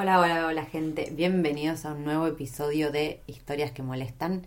[0.00, 1.10] Hola, hola, hola gente.
[1.10, 4.46] Bienvenidos a un nuevo episodio de Historias que Molestan.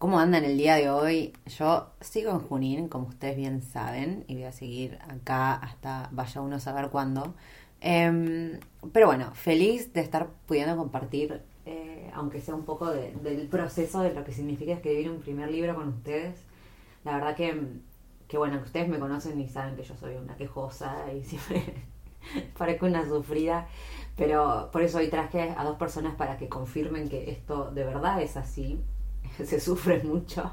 [0.00, 1.34] ¿Cómo andan el día de hoy?
[1.56, 6.40] Yo sigo en Junín, como ustedes bien saben, y voy a seguir acá hasta vaya
[6.40, 7.36] uno a saber cuándo.
[7.80, 8.58] Em,
[8.92, 14.12] pero bueno, feliz de estar pudiendo compartir, eh, aunque sea un poco del proceso de
[14.12, 16.40] lo que significa escribir un primer libro con ustedes.
[17.04, 17.56] La verdad que,
[18.26, 21.84] que bueno, que ustedes me conocen y saben que yo soy una quejosa y siempre
[22.58, 23.68] parezco una sufrida.
[24.16, 28.20] Pero por eso hoy traje a dos personas para que confirmen que esto de verdad
[28.20, 28.80] es así.
[29.44, 30.52] Se sufre mucho.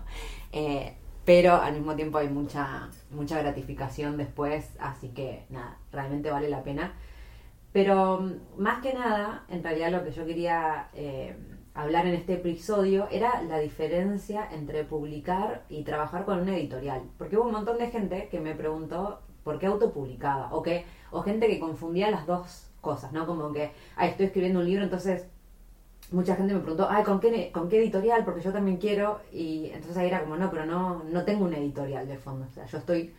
[0.51, 4.71] Eh, pero al mismo tiempo hay mucha, mucha gratificación después.
[4.79, 6.93] Así que nada, realmente vale la pena.
[7.71, 11.35] Pero mm, más que nada, en realidad lo que yo quería eh,
[11.73, 17.03] hablar en este episodio era la diferencia entre publicar y trabajar con una editorial.
[17.17, 20.53] Porque hubo un montón de gente que me preguntó por qué autopublicaba.
[20.53, 23.25] O, que, o gente que confundía las dos cosas, ¿no?
[23.25, 25.27] Como que, ay, estoy escribiendo un libro, entonces
[26.11, 28.25] mucha gente me preguntó, ay, ¿con qué, ¿con qué editorial?
[28.25, 29.19] Porque yo también quiero.
[29.31, 32.47] Y entonces ahí era como, no, pero no, no tengo una editorial de fondo.
[32.49, 33.13] O sea, yo estoy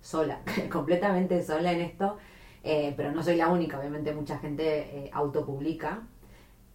[0.00, 2.18] sola, completamente sola en esto.
[2.64, 6.02] Eh, pero no soy la única, obviamente mucha gente eh, autopublica.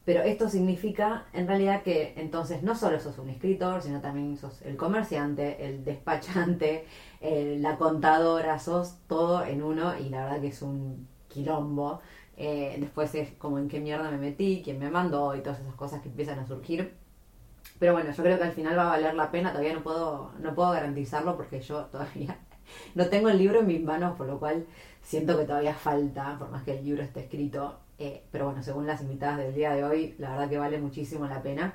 [0.05, 4.61] Pero esto significa en realidad que entonces no solo sos un escritor, sino también sos
[4.61, 6.85] el comerciante, el despachante,
[7.21, 11.99] la contadora, sos todo en uno y la verdad que es un quilombo.
[12.37, 15.73] Eh, después es como en qué mierda me metí, quién me mandó y todas esas
[15.73, 16.93] cosas que empiezan a surgir.
[17.79, 20.31] Pero bueno, yo creo que al final va a valer la pena, todavía no puedo,
[20.39, 22.37] no puedo garantizarlo porque yo todavía
[22.95, 24.65] no tengo el libro en mis manos, por lo cual
[25.01, 27.79] siento que todavía falta, por más que el libro esté escrito.
[27.99, 31.25] Eh, pero bueno, según las invitadas del día de hoy, la verdad que vale muchísimo
[31.27, 31.73] la pena.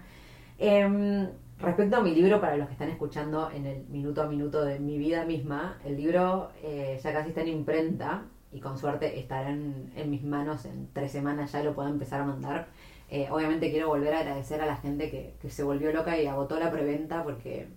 [0.59, 4.65] Em, respecto a mi libro, para los que están escuchando en el minuto a minuto
[4.65, 9.18] de mi vida misma, el libro eh, ya casi está en imprenta y con suerte
[9.18, 12.68] estará en, mis manos en tres semanas, ya lo puedo empezar a mandar.
[13.08, 16.26] Eh, obviamente quiero volver a agradecer a la gente que, que, se volvió loca y
[16.26, 17.68] agotó la preventa porque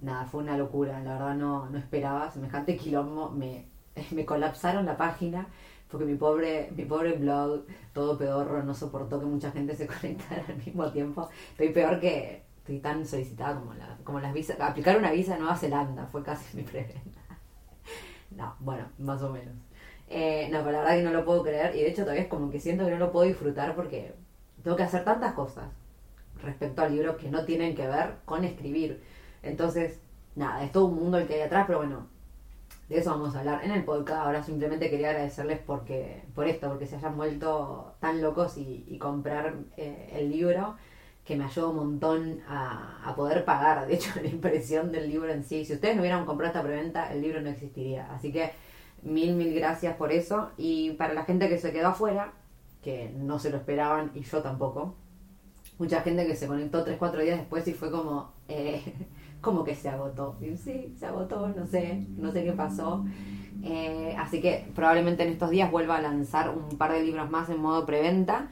[0.00, 3.66] nada, fue una locura, la verdad no, no esperaba, semejante quilombo, me,
[4.10, 5.48] me colapsaron la página
[5.90, 10.44] porque mi pobre, mi pobre blog, todo pedorro, no soportó que mucha gente se conectara
[10.48, 11.28] al mismo tiempo.
[11.52, 15.40] Estoy peor que, estoy tan solicitada como, la, como las visas, aplicar una visa en
[15.40, 17.20] Nueva Zelanda, fue casi mi preventa.
[18.30, 19.54] No, bueno, más o menos.
[20.12, 22.28] Eh, no, pero la verdad que no lo puedo creer y de hecho todavía es
[22.28, 24.12] como que siento que no lo puedo disfrutar porque
[24.64, 25.66] tengo que hacer tantas cosas
[26.42, 29.00] respecto al libro que no tienen que ver con escribir.
[29.42, 30.00] Entonces,
[30.34, 32.08] nada, es todo un mundo el que hay atrás, pero bueno,
[32.88, 34.26] de eso vamos a hablar en el podcast.
[34.26, 39.54] Ahora simplemente quería agradecerles porque, por esto, porque se hayan vuelto tan locos y, comprar
[39.76, 40.76] eh, el libro
[41.24, 45.30] que me ayudó un montón a, a, poder pagar, de hecho, la impresión del libro
[45.30, 45.64] en sí.
[45.64, 48.12] Si ustedes no hubieran comprado esta preventa, el libro no existiría.
[48.12, 48.50] Así que
[49.02, 50.50] Mil, mil gracias por eso.
[50.56, 52.32] Y para la gente que se quedó afuera,
[52.82, 54.94] que no se lo esperaban y yo tampoco,
[55.78, 58.82] mucha gente que se conectó 3, 4 días después y fue como, eh,
[59.40, 60.36] como que se agotó.
[60.56, 63.04] Sí, se agotó, no sé, no sé qué pasó.
[63.62, 67.48] Eh, así que probablemente en estos días vuelva a lanzar un par de libros más
[67.48, 68.48] en modo preventa.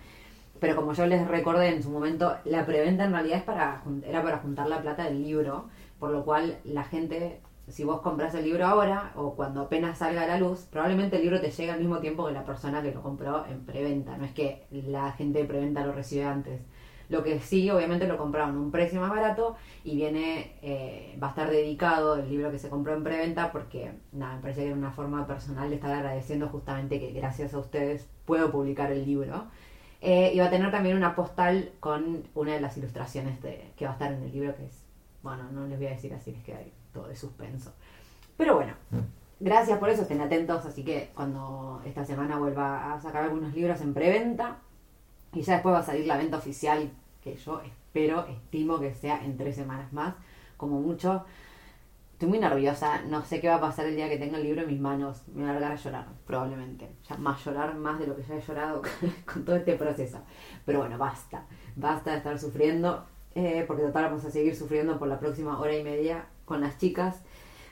[0.60, 4.22] Pero como yo les recordé en su momento, la preventa en realidad es para, era
[4.22, 5.68] para juntar la plata del libro,
[6.00, 7.40] por lo cual la gente
[7.70, 11.22] si vos compras el libro ahora o cuando apenas salga a la luz, probablemente el
[11.22, 14.16] libro te llegue al mismo tiempo que la persona que lo compró en preventa.
[14.16, 16.62] No es que la gente de preventa lo recibe antes.
[17.08, 21.28] Lo que sí, obviamente lo compraron a un precio más barato y viene, eh, va
[21.28, 24.66] a estar dedicado el libro que se compró en preventa porque, nada, me parece que
[24.68, 29.06] era una forma personal de estar agradeciendo justamente que gracias a ustedes puedo publicar el
[29.06, 29.46] libro.
[30.00, 33.86] Eh, y va a tener también una postal con una de las ilustraciones de, que
[33.86, 34.84] va a estar en el libro, que es,
[35.22, 37.72] bueno, no les voy a decir así, les queda ahí todo de suspenso.
[38.36, 38.74] Pero bueno,
[39.40, 43.80] gracias por eso, estén atentos, así que cuando esta semana vuelva a sacar algunos libros
[43.80, 44.58] en preventa
[45.32, 46.90] y ya después va a salir la venta oficial,
[47.22, 50.14] que yo espero, estimo que sea en tres semanas más,
[50.56, 51.24] como mucho.
[52.12, 54.62] Estoy muy nerviosa, no sé qué va a pasar el día que tenga el libro
[54.62, 55.22] en mis manos.
[55.28, 56.88] Me voy a largar a llorar, probablemente.
[57.08, 58.82] Ya más llorar más de lo que ya he llorado
[59.32, 60.18] con todo este proceso.
[60.64, 61.44] Pero bueno, basta.
[61.76, 63.04] Basta de estar sufriendo,
[63.36, 66.78] eh, porque total vamos a seguir sufriendo por la próxima hora y media con las
[66.78, 67.22] chicas.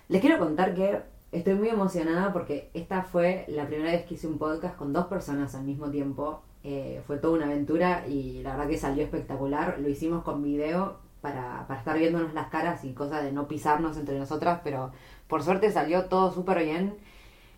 [0.09, 1.01] Les quiero contar que
[1.33, 5.07] estoy muy emocionada porque esta fue la primera vez que hice un podcast con dos
[5.07, 6.43] personas al mismo tiempo.
[6.63, 9.79] Eh, fue toda una aventura y la verdad que salió espectacular.
[9.81, 14.19] Lo hicimos con video para, estar viéndonos las caras y cosas de no pisarnos entre
[14.19, 14.93] nosotras, pero
[15.27, 16.95] por suerte salió todo súper bien.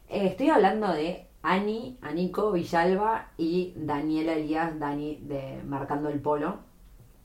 [0.08, 6.67] Eh, estoy hablando de Ani, Anico Villalba y Daniela Elías, Dani de Marcando el Polo.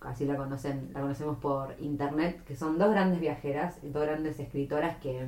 [0.06, 4.98] Así la conocen, la conocemos por internet, que son dos grandes viajeras, dos grandes escritoras
[4.98, 5.28] que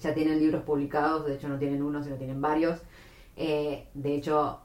[0.00, 2.80] ya tienen libros publicados, de hecho no tienen uno, sino tienen varios.
[3.36, 4.60] Eh, de hecho,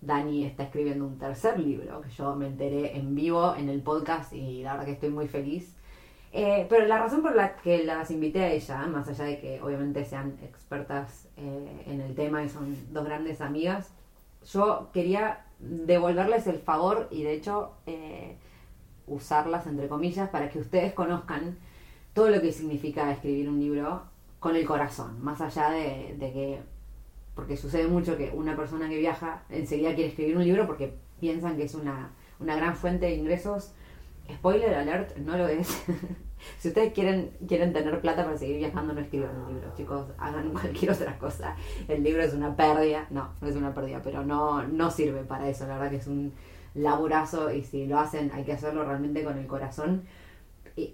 [0.00, 4.32] Dani está escribiendo un tercer libro, que yo me enteré en vivo en el podcast
[4.32, 5.76] y la verdad que estoy muy feliz.
[6.32, 9.60] Eh, pero la razón por la que las invité a ella, más allá de que
[9.60, 13.92] obviamente sean expertas eh, en el tema y son dos grandes amigas,
[14.52, 18.36] yo quería devolverles el favor y de hecho eh,
[19.10, 21.58] usarlas entre comillas para que ustedes conozcan
[22.14, 24.02] todo lo que significa escribir un libro
[24.38, 26.60] con el corazón, más allá de que
[27.40, 31.56] porque sucede mucho que una persona que viaja enseguida quiere escribir un libro porque piensan
[31.56, 33.72] que es una, gran fuente de ingresos.
[34.30, 35.82] Spoiler alert, no lo es.
[36.58, 40.50] si ustedes quieren, quieren tener plata para seguir viajando, no escriban un libro, chicos, hagan
[40.50, 41.56] cualquier otra cosa.
[41.88, 45.48] El libro es una pérdida, no, no es una pérdida, pero no, no sirve para
[45.48, 46.32] eso, la verdad que es un
[46.74, 50.04] laburazo y si lo hacen hay que hacerlo realmente con el corazón,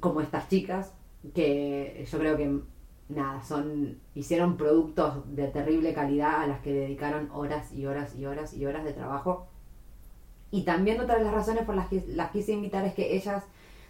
[0.00, 0.92] como estas chicas,
[1.34, 2.60] que yo creo que
[3.08, 8.26] nada, son hicieron productos de terrible calidad a las que dedicaron horas y horas y
[8.26, 9.48] horas y horas de trabajo.
[10.50, 13.44] Y también otra de las razones por las que las quise invitar es que ellas,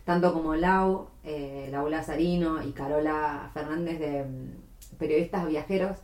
[0.05, 5.99] tanto como Lau, eh, Laura Sarino y Carola Fernández de mm, Periodistas Viajeros,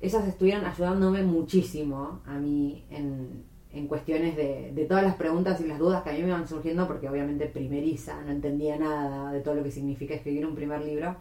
[0.00, 3.44] ellas estuvieron ayudándome muchísimo a mí en,
[3.78, 6.46] en cuestiones de, de, todas las preguntas y las dudas que a mí me iban
[6.46, 10.82] surgiendo, porque obviamente primeriza, no entendía nada de todo lo que significa escribir un primer
[10.82, 11.16] libro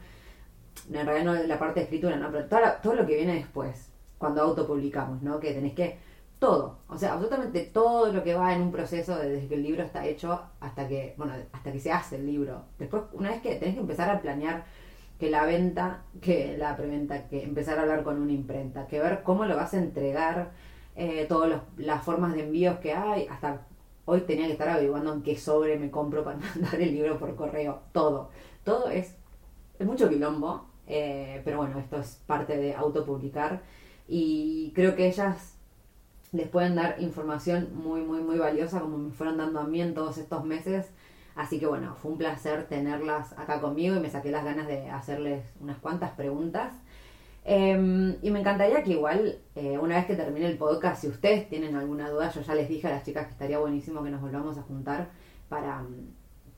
[0.91, 3.89] en realidad no la parte de escritura, no, pero todo, todo lo que viene después,
[4.17, 5.39] cuando autopublicamos, ¿no?
[5.39, 5.97] Que tenés que,
[6.39, 9.83] todo, o sea, absolutamente todo lo que va en un proceso desde que el libro
[9.83, 12.63] está hecho hasta que, bueno, hasta que se hace el libro.
[12.77, 14.65] Después, una vez que tenés que empezar a planear
[15.19, 19.23] que la venta, que la preventa, que empezar a hablar con una imprenta, que ver
[19.23, 20.51] cómo lo vas a entregar,
[20.97, 23.61] eh, todas las formas de envíos que hay, hasta
[24.05, 27.35] hoy tenía que estar averiguando en qué sobre me compro para mandar el libro por
[27.35, 28.31] correo, todo,
[28.63, 29.15] todo es,
[29.79, 33.61] es mucho quilombo, eh, pero bueno, esto es parte de autopublicar
[34.07, 35.57] y creo que ellas
[36.31, 39.93] les pueden dar información muy, muy, muy valiosa como me fueron dando a mí en
[39.93, 40.89] todos estos meses.
[41.35, 44.89] Así que bueno, fue un placer tenerlas acá conmigo y me saqué las ganas de
[44.89, 46.73] hacerles unas cuantas preguntas.
[47.49, 51.47] Em, y me encantaría que igual, eh, una vez que termine el podcast, si ustedes
[51.47, 54.19] tienen alguna duda, yo ya les dije a las chicas que estaría buenísimo que nos
[54.19, 55.07] volvamos a juntar
[55.47, 55.81] para,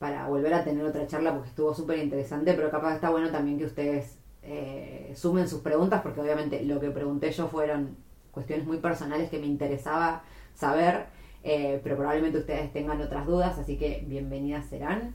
[0.00, 3.56] para volver a tener otra charla porque estuvo súper interesante, pero capaz está bueno también
[3.56, 7.96] que ustedes eh, sumen sus preguntas, porque obviamente lo que pregunté yo fueron
[8.32, 11.06] cuestiones muy personales que me interesaba saber,
[11.44, 15.14] eh, pero probablemente ustedes tengan otras dudas, así que bienvenidas serán.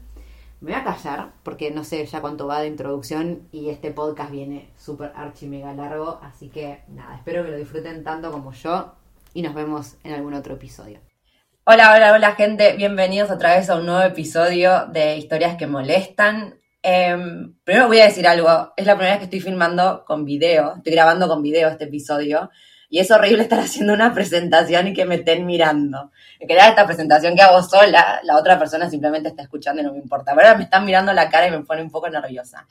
[0.61, 4.31] Me voy a callar porque no sé ya cuánto va de introducción y este podcast
[4.31, 8.95] viene súper archi mega largo, así que nada, espero que lo disfruten tanto como yo
[9.33, 11.01] y nos vemos en algún otro episodio.
[11.65, 16.57] Hola, hola, hola gente, bienvenidos otra vez a un nuevo episodio de Historias que Molestan.
[16.81, 20.75] Em, primero voy a decir algo, es la primera vez que estoy filmando con video,
[20.77, 22.49] estoy grabando con video este episodio,
[22.89, 26.11] y es horrible estar haciendo una presentación y que me estén mirando.
[26.39, 29.93] En crear esta presentación que hago sola, la otra persona simplemente está escuchando y no
[29.93, 30.31] me importa.
[30.31, 32.67] Ahora me están mirando la cara y me pone un poco nerviosa.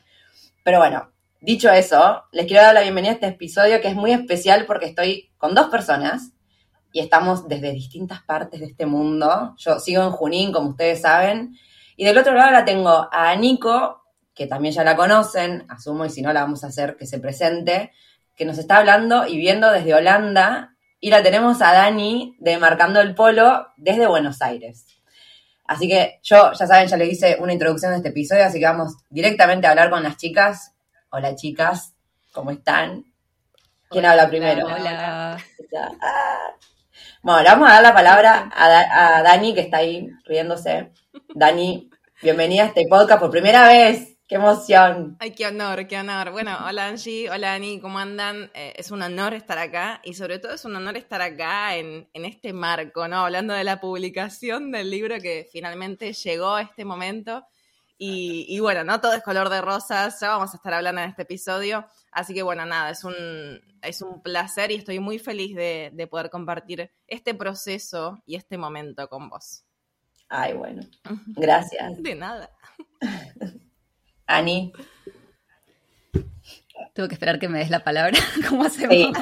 [0.62, 4.12] Pero bueno, dicho eso, les quiero dar la bienvenida a este episodio que es muy
[4.12, 6.33] especial porque estoy con dos personas
[6.92, 9.54] y estamos desde distintas partes de este mundo.
[9.59, 11.56] Yo sigo en Junín, como ustedes saben,
[11.97, 16.11] y del otro lado la tengo a Nico, que también ya la conocen, asumo, y
[16.11, 17.92] si no la vamos a hacer que se presente,
[18.37, 23.00] que nos está hablando y viendo desde Holanda, y la tenemos a Dani de Marcando
[23.00, 24.87] el Polo desde Buenos Aires.
[25.67, 28.67] Así que yo, ya saben, ya le hice una introducción de este episodio, así que
[28.67, 30.75] vamos directamente a hablar con las chicas.
[31.11, 31.95] Hola chicas,
[32.33, 33.05] ¿cómo están?
[33.88, 34.67] ¿Quién habla primero?
[34.67, 35.37] Hola.
[37.23, 40.93] Bueno, le vamos a dar la palabra a, a Dani, que está ahí riéndose.
[41.35, 41.91] Dani,
[42.23, 45.17] bienvenida a este podcast por primera vez ¡Qué emoción!
[45.21, 46.33] Ay, qué honor, qué honor.
[46.33, 48.50] Bueno, hola Angie, hola Ani, ¿cómo andan?
[48.53, 52.09] Eh, es un honor estar acá y sobre todo es un honor estar acá en,
[52.12, 53.19] en, este marco, ¿no?
[53.19, 57.47] Hablando de la publicación del libro que finalmente llegó a este momento.
[57.97, 61.11] Y, y bueno, no todo es color de rosas, ya vamos a estar hablando en
[61.11, 61.87] este episodio.
[62.11, 63.14] Así que bueno, nada, es un,
[63.83, 68.59] es un placer y estoy muy feliz de, de poder compartir este proceso y este
[68.59, 69.62] momento con vos.
[70.29, 70.83] Ay, bueno,
[71.37, 72.03] gracias.
[72.03, 72.50] De nada.
[74.26, 74.73] Ani.
[76.95, 78.16] Tengo que esperar que me des la palabra.
[78.49, 79.16] ¿Cómo hacemos?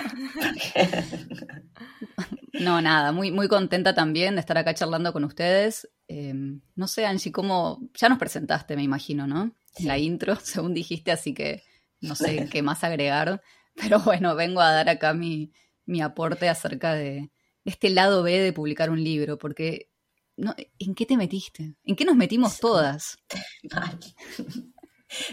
[2.52, 5.88] no, nada, muy, muy contenta también de estar acá charlando con ustedes.
[6.09, 6.35] Eh,
[6.75, 7.80] no sé, Angie, cómo.
[7.94, 9.54] Ya nos presentaste, me imagino, ¿no?
[9.76, 11.62] En la intro, según dijiste, así que
[12.00, 13.42] no sé qué más agregar.
[13.75, 15.52] Pero bueno, vengo a dar acá mi,
[15.87, 17.30] mi aporte acerca de
[17.64, 19.88] este lado B de publicar un libro, porque
[20.37, 21.76] no, ¿en qué te metiste?
[21.85, 23.16] ¿En qué nos metimos todas?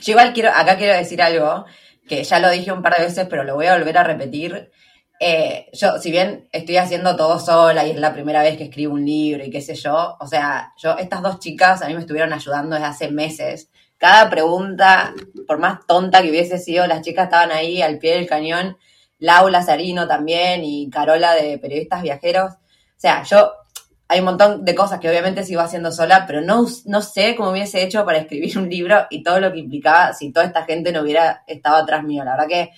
[0.02, 1.66] Yo igual quiero, acá quiero decir algo,
[2.08, 4.72] que ya lo dije un par de veces, pero lo voy a volver a repetir.
[5.22, 8.94] Eh, yo, si bien estoy haciendo todo sola y es la primera vez que escribo
[8.94, 12.00] un libro y qué sé yo, o sea, yo, estas dos chicas a mí me
[12.00, 13.70] estuvieron ayudando desde hace meses.
[13.98, 15.14] Cada pregunta,
[15.46, 18.78] por más tonta que hubiese sido, las chicas estaban ahí al pie del cañón.
[19.20, 22.54] Laura Sarino también y Carola de Periodistas Viajeros.
[22.54, 23.52] O sea, yo
[24.12, 27.52] hay un montón de cosas que obviamente sigo haciendo sola, pero no, no sé cómo
[27.52, 30.92] hubiese hecho para escribir un libro y todo lo que implicaba si toda esta gente
[30.92, 32.24] no hubiera estado atrás mío.
[32.24, 32.72] La verdad que,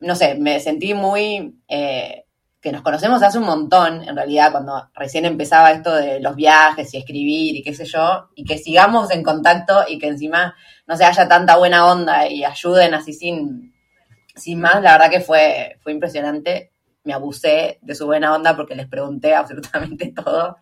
[0.00, 1.60] no sé, me sentí muy...
[1.68, 2.22] Eh,
[2.58, 6.92] que nos conocemos hace un montón, en realidad, cuando recién empezaba esto de los viajes
[6.92, 10.96] y escribir y qué sé yo, y que sigamos en contacto y que encima no
[10.96, 13.72] se haya tanta buena onda y ayuden así sin,
[14.34, 16.72] sin más, la verdad que fue, fue impresionante
[17.06, 20.58] me abusé de su buena onda porque les pregunté absolutamente todo.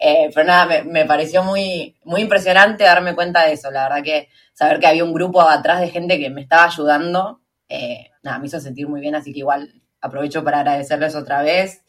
[0.00, 3.70] Eh, pero nada, me, pareció muy, muy impresionante darme cuenta de eso.
[3.70, 7.40] La verdad que saber que había un grupo atrás de gente que me estaba ayudando,
[7.68, 11.82] eh, nada, me hizo sentir muy bien, así que igual aprovecho para agradecerles otra vez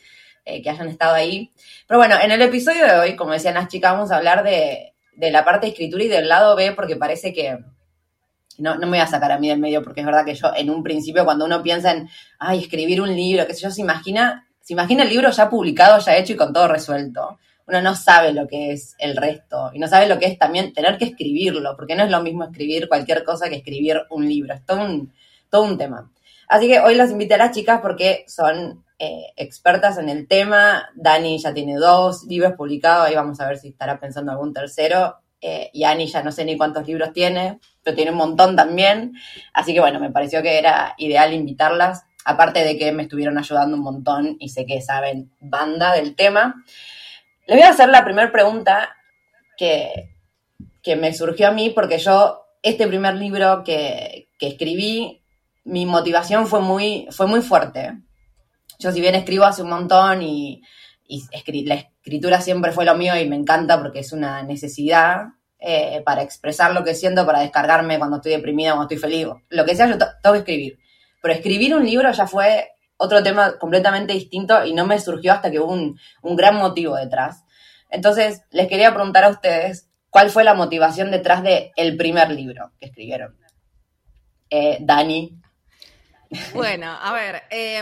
[0.44, 1.54] eh, que hayan estado ahí.
[1.88, 4.96] Pero bueno, en el episodio de hoy, como decían las chicas, vamos a hablar de,
[5.14, 7.60] de la parte de escritura y del lado B porque parece que
[8.60, 10.70] no, me voy a sacar a mí del medio porque es verdad que yo en
[10.70, 12.10] un principio cuando uno piensa en,
[12.54, 16.16] escribir un libro, qué sé yo, se imagina, se imagina el libro ya publicado, ya
[16.18, 17.40] hecho y con todo resuelto.
[17.68, 20.74] Uno no sabe lo que es el resto y no sabe lo que es también
[20.74, 24.54] tener que escribirlo, porque no es lo mismo escribir cualquier cosa que escribir un libro,
[24.54, 25.14] es todo un,
[25.50, 26.12] todo un tema.
[26.48, 30.90] Así que hoy las invité a las chicas porque son eh, expertas en el tema.
[30.96, 35.18] Dani ya tiene dos libros publicados, ahí vamos a ver si estará pensando algún tercero.
[35.42, 37.60] Eh, y Ani ya no sé ni cuántos libros tiene,
[37.94, 39.14] tiene un montón también.
[39.54, 43.78] Así que bueno, me pareció que era ideal invitarlas, aparte de que me estuvieron ayudando
[43.78, 46.64] un montón y sé que saben banda del tema.
[47.48, 48.96] Les voy a hacer la primera pregunta
[49.58, 50.16] que,
[50.84, 55.24] que me surgió a mí porque yo, este primer libro que, que escribí,
[55.64, 57.94] mi motivación fue muy, fue muy fuerte.
[58.80, 60.62] Yo si bien escribo hace un montón y,
[61.08, 61.24] y
[61.66, 66.22] la escritura siempre fue lo mío y me encanta porque es una necesidad eh, para
[66.22, 69.88] expresar lo que siento, para descargarme cuando estoy deprimida, cuando estoy feliz, lo que sea,
[69.88, 70.80] yo tengo que escribir.
[71.22, 75.52] Pero escribir un libro ya fue otro tema completamente distinto y no me surgió hasta
[75.52, 75.98] que hubo un,
[76.36, 77.44] gran motivo detrás.
[77.90, 82.72] Entonces, les quería preguntar a ustedes, ¿cuál fue la motivación detrás del el primer libro
[82.80, 83.38] que escribieron?
[84.50, 85.40] Eh, Dani.
[86.54, 87.82] Bueno, a ver, eh,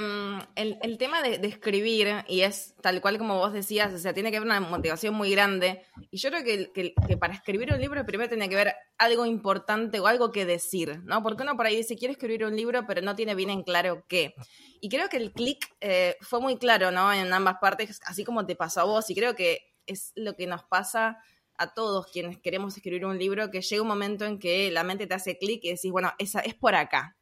[0.56, 4.38] el, tema de, escribir, y es tal cual como vos decías, o sea, tiene que
[4.38, 5.84] haber una motivación muy grande.
[6.12, 10.00] Y yo creo que, que, para escribir un libro primero tiene que haber algo importante
[10.00, 11.22] o algo que decir, ¿no?
[11.24, 14.06] Porque uno por ahí dice, quiere escribir un libro, pero no tiene bien en claro
[14.08, 14.34] qué.
[14.80, 17.12] Y creo que el clic eh, fue muy claro, ¿no?
[17.12, 20.48] En ambas partes, así como te pasó a vos, y creo que es lo que
[20.48, 21.18] nos pasa
[21.58, 25.06] a todos quienes queremos escribir un libro, que llega un momento en que la mente
[25.06, 27.17] te hace clic y decís, bueno, esa es por acá,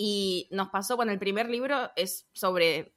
[0.00, 2.94] y nos pasó, bueno, el primer libro es sobre,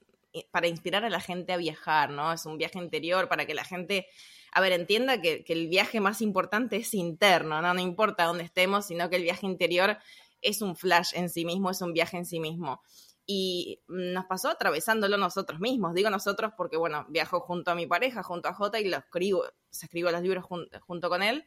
[0.51, 2.31] para inspirar a la gente a viajar, ¿no?
[2.31, 4.05] Es un viaje interior para que la gente,
[4.51, 7.74] a ver, entienda que, que el viaje más importante es interno, ¿no?
[7.74, 9.98] No importa dónde estemos, sino que el viaje interior
[10.41, 12.84] es un flash en sí mismo, es un viaje en sí mismo.
[13.25, 15.96] Y nos pasó atravesándolo nosotros mismos.
[15.96, 19.43] Digo nosotros porque, bueno, viajo junto a mi pareja, junto a Jota, y lo escribo,
[19.72, 21.46] se escribo los libros junto con él.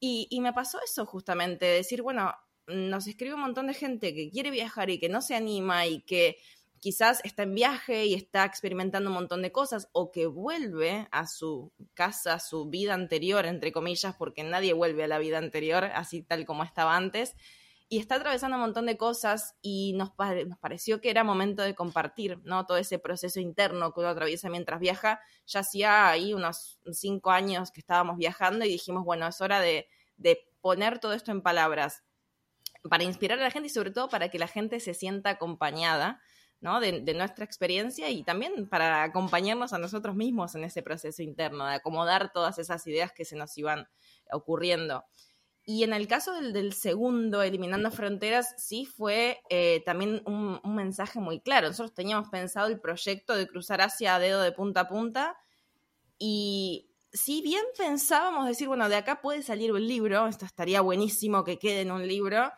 [0.00, 2.32] Y, y, me pasó eso justamente, decir, bueno,
[2.66, 6.00] nos escribe un montón de gente que quiere viajar y que no se anima y
[6.02, 6.38] que
[6.80, 11.26] quizás está en viaje y está experimentando un montón de cosas o que vuelve a
[11.26, 15.84] su casa, a su vida anterior, entre comillas, porque nadie vuelve a la vida anterior
[15.84, 17.34] así tal como estaba antes,
[17.88, 20.10] y está atravesando un montón de cosas y nos,
[20.60, 22.66] pareció que era momento de compartir, ¿no?
[22.66, 25.20] Todo ese proceso interno que uno atraviesa mientras viaja.
[25.46, 29.88] Ya hacía ahí unos cinco años que estábamos viajando y dijimos, bueno, es hora de
[30.60, 32.05] poner todo esto en palabras
[32.88, 36.20] para inspirar a la gente y sobre todo para que la gente se sienta acompañada
[36.60, 36.80] ¿no?
[36.80, 41.74] De, nuestra experiencia y también para acompañarnos a nosotros mismos en ese proceso interno, de
[41.74, 43.88] acomodar todas esas ideas que se nos iban
[44.32, 45.04] ocurriendo.
[45.64, 51.18] Y en el caso del, segundo, Eliminando Fronteras, sí fue eh, también un, un, mensaje
[51.18, 51.68] muy claro.
[51.68, 55.36] Nosotros teníamos pensado el proyecto de cruzar Asia a dedo de punta a punta
[56.18, 61.44] y si bien pensábamos decir, bueno, de acá puede salir un libro, esto estaría buenísimo
[61.44, 62.52] que quede en un libro,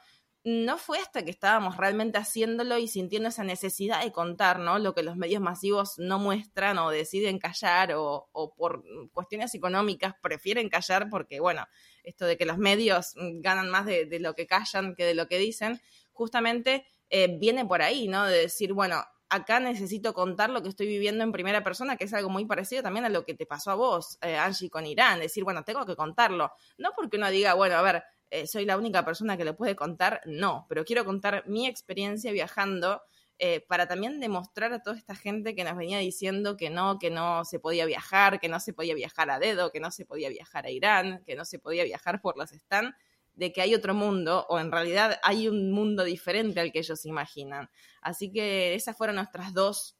[0.44, 4.78] no fue hasta que estábamos realmente haciéndolo y sintiendo esa necesidad de contar, ¿no?
[4.78, 10.14] Lo que los medios masivos no muestran o deciden callar o, o por cuestiones económicas
[10.22, 11.66] prefieren callar porque, bueno,
[12.08, 15.38] esto de que los medios ganan más de, lo que callan que de lo que
[15.38, 15.80] dicen,
[16.12, 18.24] justamente eh, viene por ahí, ¿no?
[18.24, 22.14] De decir, bueno, acá necesito contar lo que estoy viviendo en primera persona, que es
[22.14, 25.20] algo muy parecido también a lo que te pasó a vos, eh, Angie, con Irán.
[25.20, 26.52] Decir, bueno, tengo que contarlo.
[26.78, 29.76] No porque uno diga, bueno, a ver, eh, soy la única persona que lo puede
[29.76, 33.02] contar, no, pero quiero contar mi experiencia viajando
[33.40, 37.08] eh, para también demostrar a toda esta gente que nos venía diciendo que no, que
[37.08, 40.28] no se podía viajar, que no se podía viajar a dedo, que no se podía
[40.28, 42.96] viajar a Irán, que no se podía viajar por los stands,
[43.34, 47.06] de que hay otro mundo, o en realidad hay un mundo diferente al que ellos
[47.06, 47.70] imaginan.
[48.02, 49.96] Así que esas fueron nuestras dos,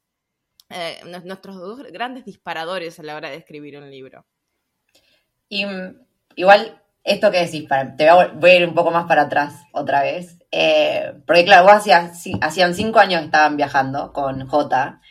[0.67, 4.25] eh, nuestros dos grandes disparadores a la hora de escribir un libro.
[5.47, 5.65] Y
[6.35, 10.37] igual esto que decís, te voy a, ir un poco más para atrás otra vez.
[10.51, 15.01] Eh, porque claro, vos hacías, hacían cinco años que estaban viajando con J.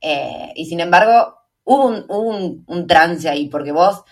[0.00, 4.02] Eh, y sin embargo, hubo, un, trance ahí, porque vos,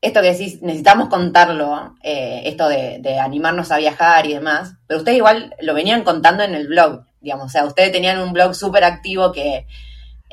[0.00, 4.98] esto que decís, necesitamos contarlo, eh, esto de, de, animarnos a viajar y demás, pero
[4.98, 8.54] ustedes igual lo venían contando en el blog, digamos, o sea, ustedes tenían un blog
[8.54, 9.66] súper activo que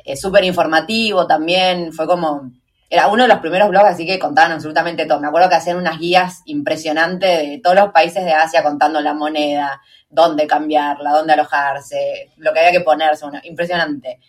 [0.03, 2.51] es súper informativo también, fue como
[2.91, 5.21] era uno de los primeros blogs, así que contaban absolutamente todo.
[5.21, 9.13] Me acuerdo que hacían unas guías impresionantes de todos los países de Asia contando la
[9.13, 14.19] moneda, dónde cambiarla, dónde alojarse, lo que había que ponerse, bueno, impresionante.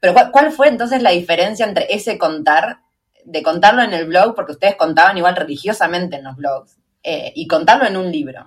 [0.00, 2.78] Pero ¿cuál, ¿cuál, fue entonces la diferencia entre ese contar,
[3.22, 7.46] de contarlo en el blog, porque ustedes contaban igual religiosamente en los blogs, eh, y
[7.46, 8.46] contarlo en un libro?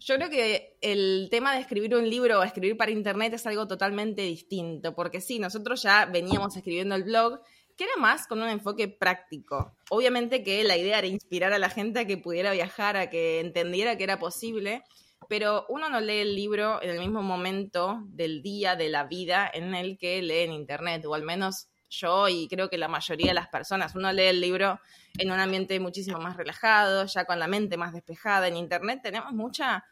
[0.00, 3.66] Yo creo que el tema de escribir un libro o escribir para internet es algo
[3.66, 7.40] totalmente distinto, porque sí, nosotros ya veníamos escribiendo el blog,
[7.76, 9.76] que era más con un enfoque práctico.
[9.90, 13.40] Obviamente que la idea era inspirar a la gente a que pudiera viajar, a que
[13.40, 14.82] entendiera que era posible,
[15.28, 19.50] pero uno no lee el libro en el mismo momento del día, de la vida,
[19.52, 23.28] en el que lee en Internet, o al menos yo y creo que la mayoría
[23.28, 23.94] de las personas.
[23.94, 24.80] Uno lee el libro
[25.18, 28.48] en un ambiente muchísimo más relajado, ya con la mente más despejada.
[28.48, 29.84] En Internet tenemos mucha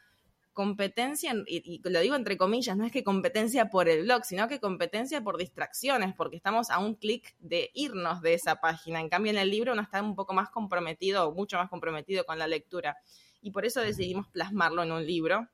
[0.53, 4.47] competencia, y, y, lo digo entre comillas, no es que competencia por el blog, sino
[4.47, 8.99] que competencia por distracciones, porque estamos a un clic de irnos de esa página.
[8.99, 12.25] En cambio, en el libro uno está un poco más comprometido, o mucho más comprometido
[12.25, 12.97] con la lectura.
[13.41, 15.47] Y por eso decidimos plasmarlo en un libro,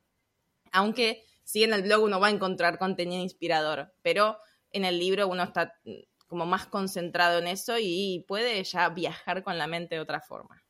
[0.72, 4.38] aunque sí en el blog uno va a encontrar contenido inspirador, pero
[4.72, 5.74] en el libro uno está
[6.28, 10.62] como más concentrado en eso y puede ya viajar con la mente de otra forma.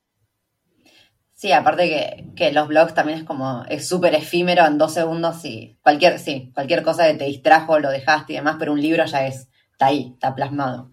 [1.38, 5.45] Sí, aparte que, que, los blogs también es como, es súper efímero en dos segundos
[5.45, 9.06] y cualquier, sí, cualquier cosa que te distrajo, lo dejaste y demás, pero un libro
[9.06, 10.89] ya es, está ahí, está plasmado.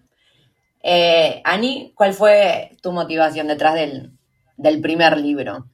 [0.83, 4.11] Eh, Ani, ¿cuál fue tu motivación detrás del,
[4.55, 5.67] del primer libro?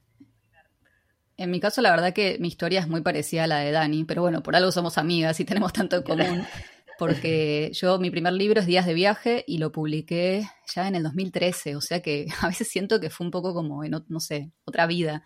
[1.36, 4.04] En mi caso, la verdad que mi historia es muy parecida a la de Dani,
[4.04, 6.46] pero bueno, por algo somos amigas y tenemos tanto en común.
[6.98, 11.02] porque yo mi primer libro es Días de viaje y lo publiqué ya en el
[11.02, 14.52] 2013, o sea que a veces siento que fue un poco como en, no sé,
[14.64, 15.22] otra vida.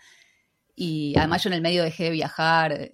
[0.74, 2.90] Y además yo en el medio dejé de viajar,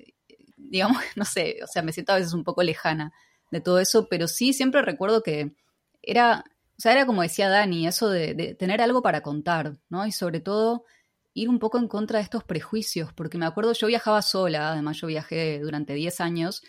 [0.56, 3.12] digamos, no sé, o sea, me siento a veces un poco lejana
[3.50, 5.54] de todo eso, pero sí siempre recuerdo que
[6.02, 6.44] era,
[6.78, 10.06] o sea, era como decía Dani, eso de, de tener algo para contar, ¿no?
[10.06, 10.84] Y sobre todo
[11.34, 14.98] ir un poco en contra de estos prejuicios, porque me acuerdo yo viajaba sola, además
[14.98, 16.62] yo viajé durante 10 años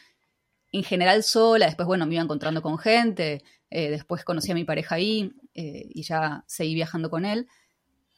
[0.79, 4.65] en general sola, después, bueno, me iba encontrando con gente, eh, después conocí a mi
[4.65, 7.47] pareja ahí eh, y ya seguí viajando con él,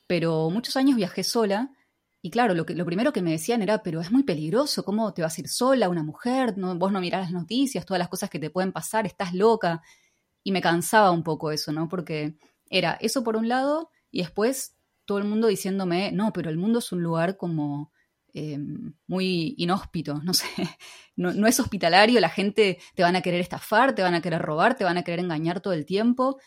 [0.08, 1.72] pero muchos años viajé sola
[2.26, 5.14] y claro, lo, que, lo primero que me decían era, pero es muy peligroso, ¿cómo
[5.14, 6.58] te vas a ir sola, una mujer?
[6.58, 9.84] No, vos no mirás las noticias, todas las cosas que te pueden pasar, estás loca.
[10.44, 11.88] Y me cansaba un poco eso, ¿no?
[11.88, 12.36] Porque
[12.68, 16.80] era eso por un lado y después todo el mundo diciéndome, no, pero el mundo
[16.80, 17.92] es un lugar como
[18.38, 18.60] eh,
[19.08, 20.48] muy inhóspito, no sé,
[21.16, 24.42] no, no, es hospitalario, la gente te van a querer estafar, te van a querer
[24.42, 26.38] robar, te van a querer engañar todo el tiempo.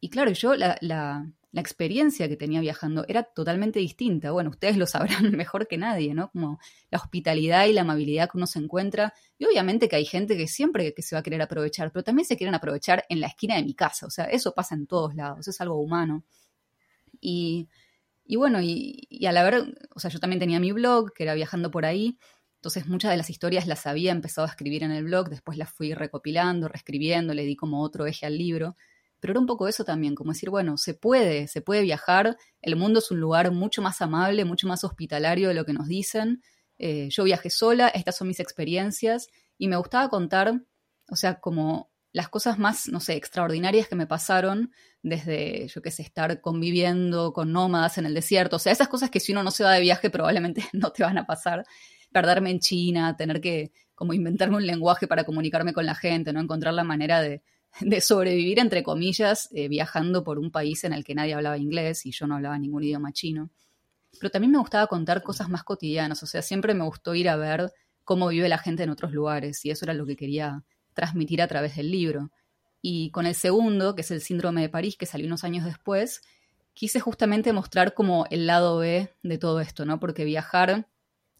[0.00, 4.30] Y claro, yo la, la, la experiencia que tenía viajando era totalmente distinta.
[4.30, 6.30] Bueno, ustedes lo sabrán mejor que nadie, ¿no?
[6.30, 9.12] Como la hospitalidad y la amabilidad que uno se encuentra.
[9.36, 12.24] Y obviamente que hay gente que siempre que se va a querer aprovechar, pero también
[12.24, 14.06] se quieren aprovechar en la esquina de mi casa.
[14.06, 16.24] O sea, eso pasa en todos lados, es algo humano.
[17.20, 17.68] Y
[18.32, 21.34] y bueno, y, y, al haber, o sea, yo también tenía mi blog, que era
[21.34, 22.16] viajando por ahí,
[22.56, 25.70] Entonces muchas de las historias las había empezado a escribir en el blog, después las
[25.70, 28.74] fui recopilando, reescribiendo, le di como otro eje al libro.
[29.20, 32.74] Pero era un poco eso también, como decir, bueno, se puede, se puede viajar, el
[32.76, 36.40] mundo es un lugar mucho más amable, mucho más hospitalario de lo que nos dicen.
[36.78, 40.62] Eh, yo viajé sola, estas son mis experiencias y me gustaba contar,
[41.10, 45.90] o sea, como las cosas más, no sé, extraordinarias que me pasaron desde, yo qué
[45.90, 49.42] sé, estar conviviendo con nómadas en el desierto, o sea, esas cosas que si uno
[49.42, 51.64] no se va de viaje probablemente no te van a pasar
[52.12, 56.40] perderme en China, tener que como inventarme un lenguaje para comunicarme con la gente, no
[56.40, 57.42] encontrar la manera de,
[58.00, 62.10] sobrevivir, entre comillas, eh, viajando por un país en el que nadie hablaba inglés y
[62.10, 63.48] yo no hablaba ningún idioma chino.
[64.18, 67.36] Pero también me gustaba contar cosas más cotidianas, o sea, siempre me gustó ir a
[67.36, 67.72] ver
[68.04, 71.48] cómo vive la gente en otros lugares y eso era lo que quería transmitir a
[71.48, 72.30] través del libro.
[72.82, 76.22] Y con el segundo, que es el síndrome de París, que salió unos años después,
[76.74, 80.00] quise justamente mostrar como el lado B de todo esto, ¿no?
[80.00, 80.88] Porque viajar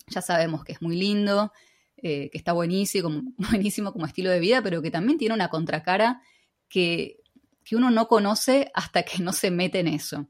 [0.06, 1.52] ya sabemos que es muy lindo,
[1.96, 6.22] eh, que está buenísimo, buenísimo como estilo de vida, pero que también tiene una contracara
[6.68, 7.20] que,
[7.64, 10.28] que uno no conoce hasta que no se mete en eso.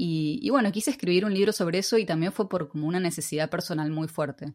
[0.00, 3.50] Y, bueno, quise escribir un libro sobre eso y también fue por como una necesidad
[3.50, 4.54] personal muy fuerte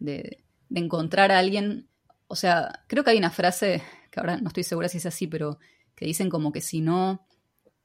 [0.00, 1.88] de, de encontrar a alguien.
[2.26, 5.26] O sea, creo que hay una frase, que ahora no estoy segura si es así,
[5.26, 5.58] pero
[5.94, 7.26] que dicen como que si no,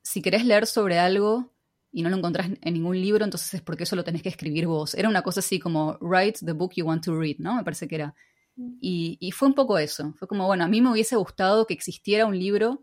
[0.01, 1.55] si querés leer sobre algo,
[1.95, 4.67] y no lo encontrás en ningún libro, entonces es porque eso lo tenés que escribir
[4.67, 4.95] vos.
[4.95, 7.55] Era una cosa así como, write the book you want to read, ¿no?
[7.55, 8.13] Me parece que era.
[8.57, 8.77] Mm.
[8.81, 10.13] Y, fue un poco eso.
[10.17, 12.81] Fue como, bueno, a mí me hubiese gustado que existiera un libro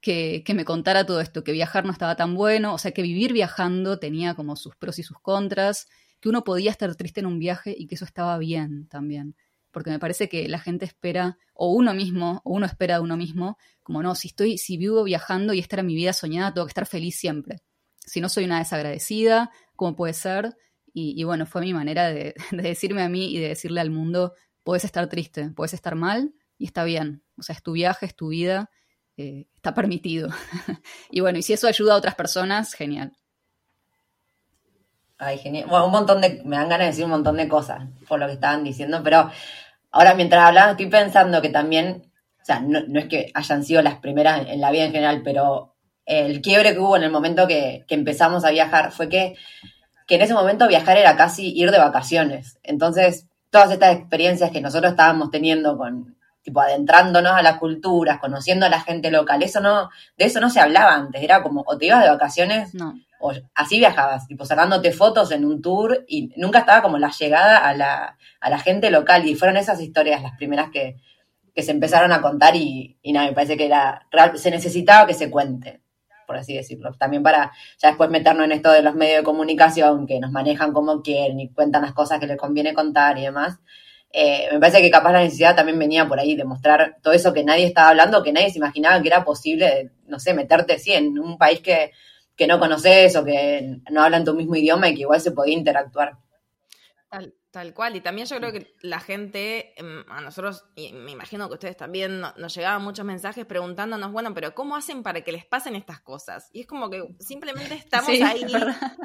[0.00, 3.02] que, que, me contara todo esto, que viajar no estaba tan bueno, o sea, que
[3.02, 5.86] vivir viajando tenía como sus pros y sus contras,
[6.18, 9.36] que uno podía estar triste en un viaje y que eso estaba bien también.
[9.76, 13.18] Porque me parece que la gente espera, o uno mismo, o uno espera de uno
[13.18, 16.66] mismo, como no, si estoy, si vivo viajando y esta era mi vida soñada, tengo
[16.66, 17.62] que estar feliz siempre
[18.06, 20.56] si no soy una desagradecida, ¿cómo puede ser?
[20.98, 24.84] Y, bueno, fue mi manera de, decirme a mí y de decirle al mundo, puedes
[24.84, 27.22] estar triste, puedes estar mal y está bien.
[27.36, 28.70] O sea, es tu viaje, es tu vida,
[29.18, 30.30] eh, está permitido.
[31.10, 33.14] y bueno, y si eso ayuda a otras personas, genial.
[35.18, 35.68] Ay, genial.
[35.68, 38.26] Bueno, un montón de, me dan ganas de decir un montón de cosas por lo
[38.26, 39.30] que estaban diciendo, pero
[39.90, 43.82] ahora mientras hablaba estoy pensando que también, o sea, no, no es que hayan sido
[43.82, 47.46] las primeras en la vida en general, pero el quiebre que hubo en el momento
[47.46, 49.34] que, empezamos a viajar fue que,
[50.08, 52.58] en ese momento viajar era casi ir de vacaciones.
[52.62, 58.66] Entonces, todas estas experiencias que nosotros estábamos teniendo con, tipo, adentrándonos a las culturas, conociendo
[58.66, 61.76] a la gente local, eso no, de eso no se hablaba antes, era como, o
[61.76, 62.72] te ibas de vacaciones,
[63.20, 67.58] o así viajabas, tipo, sacándote fotos en un tour, y nunca estaba como la llegada
[67.58, 70.96] a la, a la gente local, y fueron esas historias las primeras que,
[71.54, 75.14] que se empezaron a contar, y, y nada, me parece que era, se necesitaba que
[75.14, 75.82] se cuente
[76.26, 76.92] por así decirlo.
[76.98, 80.72] También para ya después meternos en esto de los medios de comunicación que nos manejan
[80.72, 83.60] como quieren y cuentan las cosas que les conviene contar y demás.
[84.12, 87.32] Eh, me parece que capaz la necesidad también venía por ahí de mostrar todo eso
[87.32, 90.92] que nadie estaba hablando, que nadie se imaginaba que era posible, no sé, meterte sí,
[90.92, 91.92] en un país que,
[92.36, 95.54] que no conoces o que no hablan tu mismo idioma y que igual se podía
[95.54, 96.18] interactuar.
[97.56, 101.48] Tal cual, y también yo creo que la gente, em, a nosotros, y me imagino
[101.48, 105.46] que ustedes también, nos llegaban muchos mensajes preguntándonos, bueno, pero ¿cómo hacen para que les
[105.46, 106.50] pasen estas cosas?
[106.52, 108.44] Y es como que simplemente estamos ahí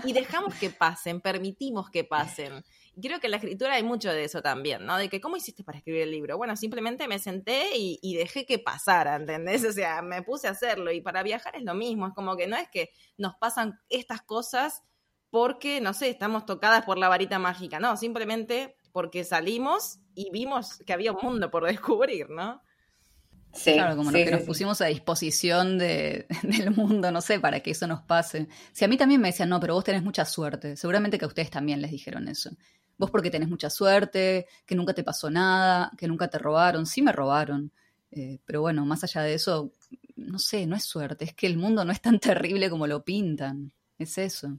[0.03, 2.65] y dejamos que pasen, permitimos que pasen.
[2.99, 4.97] Creo que en la escritura hay mucho de eso también, ¿no?
[4.97, 6.37] De que, ¿cómo hiciste para escribir el libro?
[6.37, 9.63] Bueno, simplemente me senté y, y dejé que pasara, ¿entendés?
[9.71, 10.91] O sea, me puse a hacerlo.
[10.91, 14.21] Y para viajar es lo mismo, es como que no es que nos pasan estas
[14.21, 14.83] cosas
[15.29, 20.79] porque, no sé, estamos tocadas por la varita mágica, no, simplemente porque salimos y vimos
[20.85, 22.61] que había un mundo por descubrir, ¿no?
[23.53, 27.71] Sí, claro, como que nos pusimos a disposición de, del mundo, no sé, para que
[27.71, 28.47] eso nos pase.
[28.71, 31.27] Si a mí también me decían, no, pero vos tenés mucha suerte, seguramente que a
[31.27, 32.51] ustedes también les dijeron eso.
[32.97, 37.01] Vos porque tenés mucha suerte, que nunca te pasó nada, que nunca te robaron, sí
[37.01, 37.71] me robaron,
[38.11, 39.71] eh, pero bueno, más allá de eso,
[40.15, 43.03] no sé, no es suerte, es que el mundo no es tan terrible como lo
[43.03, 44.57] pintan, es eso.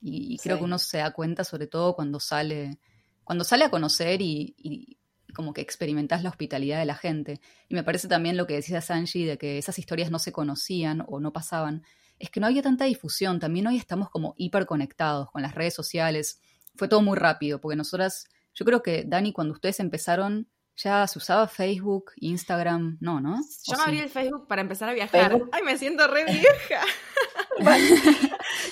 [0.00, 2.78] Y, creo que uno se da cuenta, sobre todo cuando sale,
[3.24, 4.97] cuando sale a conocer y,
[5.38, 7.40] como que experimentas la hospitalidad de la gente.
[7.68, 11.04] Y me parece también lo que decía Sanji de que esas historias no se conocían
[11.06, 11.84] o no pasaban.
[12.18, 13.38] Es que no había tanta difusión.
[13.38, 16.40] También hoy estamos como hiperconectados con las redes sociales.
[16.74, 20.48] Fue todo muy rápido, porque nosotras, yo creo que Dani, cuando ustedes empezaron,
[20.78, 23.40] ya se usaba Facebook, Instagram, no, ¿no?
[23.64, 25.36] Yo me abrí el Facebook para empezar a viajar.
[25.50, 26.82] Ay, me siento re vieja.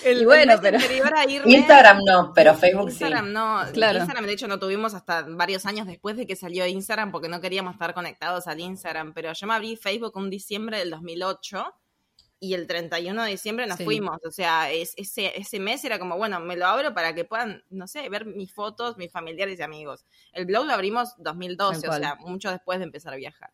[0.05, 0.79] el, bueno, pero
[1.45, 3.99] Instagram no, pero Facebook Instagram no, claro.
[3.99, 7.40] Instagram de hecho no tuvimos hasta varios años después de que salió Instagram porque no
[7.40, 11.75] queríamos estar conectados al Instagram, pero yo me abrí Facebook un diciembre del 2008
[12.38, 13.85] y el 31 de diciembre nos Sí.
[13.85, 14.18] fuimos.
[14.27, 17.62] O sea, es- ese, ese mes era como, bueno, me lo abro para que puedan,
[17.70, 20.05] no sé, ver mis fotos, mis familiares y amigos.
[20.33, 23.51] El blog lo abrimos 2012, Tal o sea, mucho después de empezar a viajar.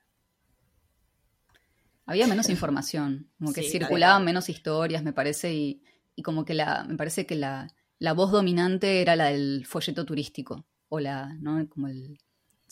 [2.06, 5.82] Había menos información, como que Sí, circulaban menos historias, me parece, y,
[6.16, 7.68] y como que la, me parece que la,
[8.00, 11.66] la voz dominante era la del folleto turístico, o la, ¿no?
[11.68, 12.18] Como el,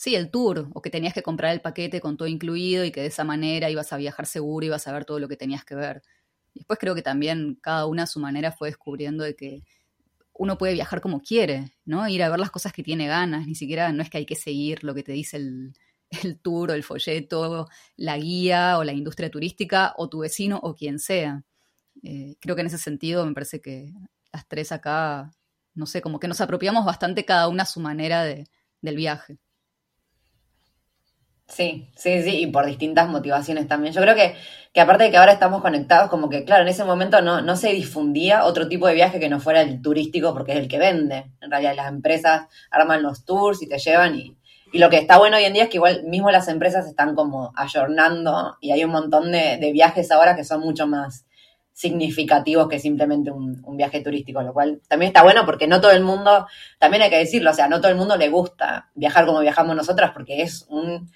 [0.01, 3.01] sí, el tour, o que tenías que comprar el paquete con todo incluido y que
[3.01, 5.75] de esa manera ibas a viajar seguro, ibas a ver todo lo que tenías que
[5.75, 6.01] ver.
[6.55, 9.63] Y Después creo que también cada una a su manera fue descubriendo de que
[10.33, 12.07] uno puede viajar como quiere, ¿no?
[12.07, 14.35] Ir a ver las cosas que tiene ganas, ni siquiera no es que hay que
[14.35, 15.73] seguir lo que te dice el,
[16.23, 20.75] el tour o el folleto, la guía o la industria turística o tu vecino o
[20.75, 21.43] quien sea.
[22.03, 23.93] Eh, creo que en ese sentido me parece que
[24.33, 25.31] las tres acá,
[25.75, 28.47] no sé, como que nos apropiamos bastante cada una a su manera de,
[28.81, 29.37] del viaje.
[31.61, 33.93] Sí, sí, sí, y por distintas motivaciones también.
[33.93, 34.33] Yo creo que,
[34.73, 37.55] que aparte de que ahora estamos conectados, como que, claro, en ese momento no, no
[37.55, 40.79] se difundía otro tipo de viaje que no fuera el turístico, porque es el que
[40.79, 41.31] vende.
[41.39, 44.35] En realidad las empresas arman los tours y te llevan y,
[44.71, 47.13] y lo que está bueno hoy en día es que igual mismo las empresas están
[47.13, 51.25] como ayornando y hay un montón de, viajes ahora que son mucho más
[51.73, 55.91] significativos que simplemente un, un viaje turístico, lo cual también está bueno porque no todo
[55.91, 56.47] el mundo,
[56.79, 59.75] también hay que decirlo, o sea, no todo el mundo le gusta viajar como viajamos
[59.75, 61.07] nosotras porque es un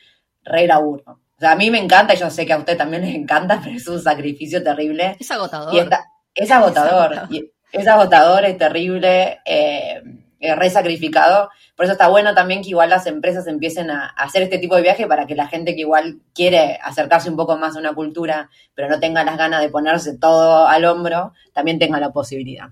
[0.45, 1.03] re laburo.
[1.07, 3.59] O sea, a mí me encanta y yo sé que a usted también les encanta,
[3.63, 5.17] pero es un sacrificio terrible.
[5.19, 5.73] Es agotador.
[5.73, 7.11] Y está- es agotador.
[7.13, 7.33] Es agotador.
[7.35, 10.01] y es agotador, es terrible, eh,
[10.39, 11.49] es re sacrificado.
[11.75, 14.75] Por eso está bueno también que igual las empresas empiecen a, a hacer este tipo
[14.75, 17.93] de viaje para que la gente que igual quiere acercarse un poco más a una
[17.93, 22.69] cultura, pero no tenga las ganas de ponerse todo al hombro, también tenga la posibilidad.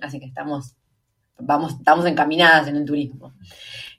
[0.00, 0.74] Así que estamos,
[1.38, 3.34] vamos, estamos encaminadas en el turismo.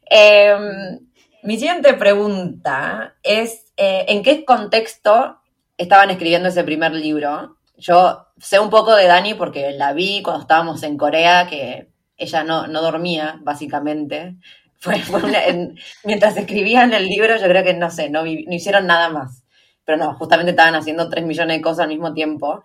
[0.10, 1.00] Eh,
[1.44, 5.40] mi siguiente pregunta es, eh, ¿en qué contexto
[5.78, 7.58] estaban escribiendo ese primer libro?
[7.78, 12.44] Yo sé un poco de Dani porque la vi cuando estábamos en Corea, que ella
[12.44, 14.36] no, no dormía, básicamente.
[14.80, 19.10] Fue, una- en- mientras escribían el libro, yo creo que, no sé, no, hicieron nada
[19.10, 19.44] más.
[19.86, 22.64] Pero no, justamente estaban haciendo tres millones de cosas al mismo tiempo.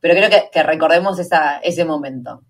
[0.00, 1.18] Pero creo que, recordemos
[1.62, 2.42] ese momento.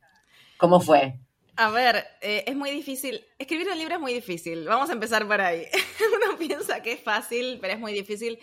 [0.59, 1.19] ¿Cómo fue?
[1.57, 3.25] A ver, eh, es muy difícil.
[3.38, 4.67] Escribir un libro es muy difícil.
[4.67, 5.67] Vamos a empezar por ahí.
[6.27, 8.38] Uno piensa que es fácil, pero es muy difícil.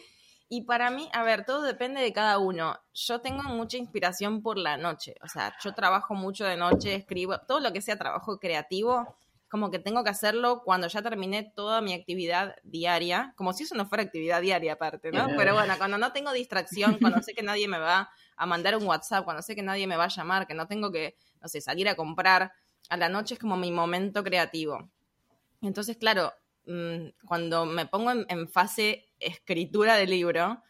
[0.48, 2.78] Y para mí, a ver, todo depende de cada uno.
[2.94, 5.16] Yo tengo mucha inspiración por la noche.
[5.24, 9.16] O sea, yo trabajo mucho de noche, escribo, todo lo que sea trabajo creativo,
[9.50, 13.76] como que tengo que hacerlo cuando ya terminé toda mi actividad diaria, como si eso
[13.76, 15.28] no fuera actividad diaria aparte, ¿no?
[15.38, 18.86] Pero bueno, cuando no tengo distracción, cuando sé que nadie me va a mandar un
[18.86, 21.62] WhatsApp, cuando sé que nadie me va a llamar, que no tengo que, no sé,
[21.62, 22.52] salir a comprar,
[22.92, 24.92] a la noche es como mi momento creativo.
[25.62, 26.34] Entonces, claro,
[26.66, 30.62] mm, cuando me pongo en, fase escritura de libro,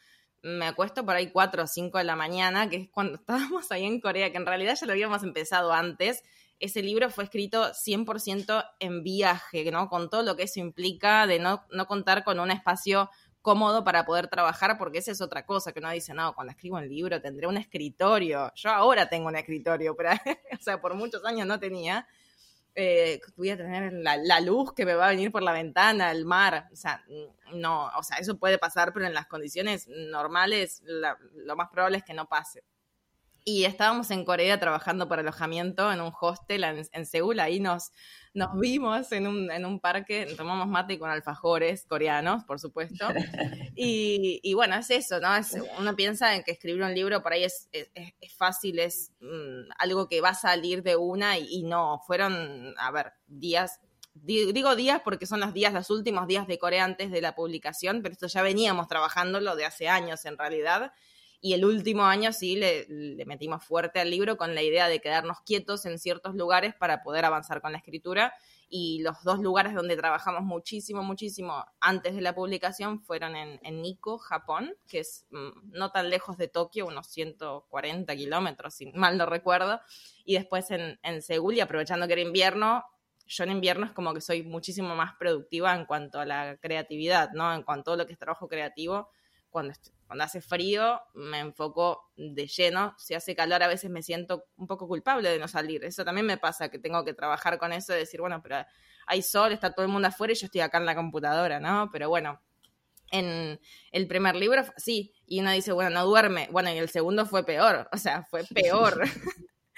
[0.44, 3.86] me acuesto por ahí 4 o 5 de la mañana, que es cuando estábamos ahí
[3.86, 6.24] en Corea, que en realidad ya lo habíamos empezado antes.
[6.60, 9.90] Ese libro fue escrito 100% en viaje, ¿no?
[9.90, 13.10] Con todo lo que eso implica de no, no contar con un espacio
[13.42, 16.78] cómodo para poder trabajar, porque esa es otra cosa que uno dice, no, cuando escribo
[16.78, 18.52] un libro tendré un escritorio.
[18.56, 20.12] Yo ahora tengo un escritorio, pero,
[20.60, 22.08] o sea, por muchos años no tenía.
[22.74, 26.26] Eh, voy a tener la, luz que me va a venir por la ventana, el
[26.26, 26.70] mar.
[26.72, 27.04] O sea,
[27.54, 31.98] no, o sea, eso puede pasar, pero en las condiciones normales la- lo más probable
[31.98, 32.64] es que no pase.
[33.44, 37.40] Y estábamos en Corea trabajando por alojamiento en un hostel en, en Seúl.
[37.40, 37.92] Ahí nos,
[38.36, 43.08] nos vimos en un, en un parque, tomamos mate con alfajores coreanos, por supuesto.
[43.76, 45.34] Y, y bueno, es eso, ¿no?
[45.36, 49.12] Es- uno piensa en que escribir un libro por ahí es, es, es- fácil, es
[49.22, 53.80] mm, algo que va a salir de una y, y no, fueron, a ver, días,
[54.14, 57.34] di- digo días porque son los días, los últimos días de Corea antes de la
[57.34, 60.92] publicación, pero esto ya veníamos trabajándolo de hace años en realidad.
[61.44, 62.86] Y el último año sí le,
[63.26, 67.26] metimos fuerte al libro con la idea de quedarnos quietos en ciertos lugares para poder
[67.26, 68.36] avanzar con la escritura.
[68.70, 73.82] Y los dos lugares donde trabajamos muchísimo, muchísimo antes de la publicación fueron en, en
[73.82, 79.18] Nikko, Japón, que es mm, no tan lejos de Tokio, unos 140 kilómetros, si mal
[79.18, 79.82] no recuerdo.
[80.24, 82.86] Y después en, en Seúl, y aprovechando que era invierno,
[83.26, 87.32] yo en invierno es como que soy muchísimo más productiva en cuanto a la creatividad,
[87.32, 87.52] ¿no?
[87.54, 89.10] En cuanto a lo que es trabajo creativo.
[89.50, 89.74] Cuando,
[90.12, 92.94] cuando hace frío me enfoco de lleno.
[92.98, 95.86] Si hace calor a veces me siento un poco culpable de no salir.
[95.86, 98.58] Eso también me pasa, que tengo que trabajar con eso, de decir, bueno, pero
[99.08, 101.88] hay sol, está todo el mundo afuera y yo estoy acá en la computadora, ¿no?
[101.94, 102.42] Pero bueno,
[103.10, 103.58] en
[103.94, 106.50] el primer libro, sí, y uno dice, bueno, no duerme.
[106.52, 109.02] Bueno, y el segundo fue peor, o sea, fue peor.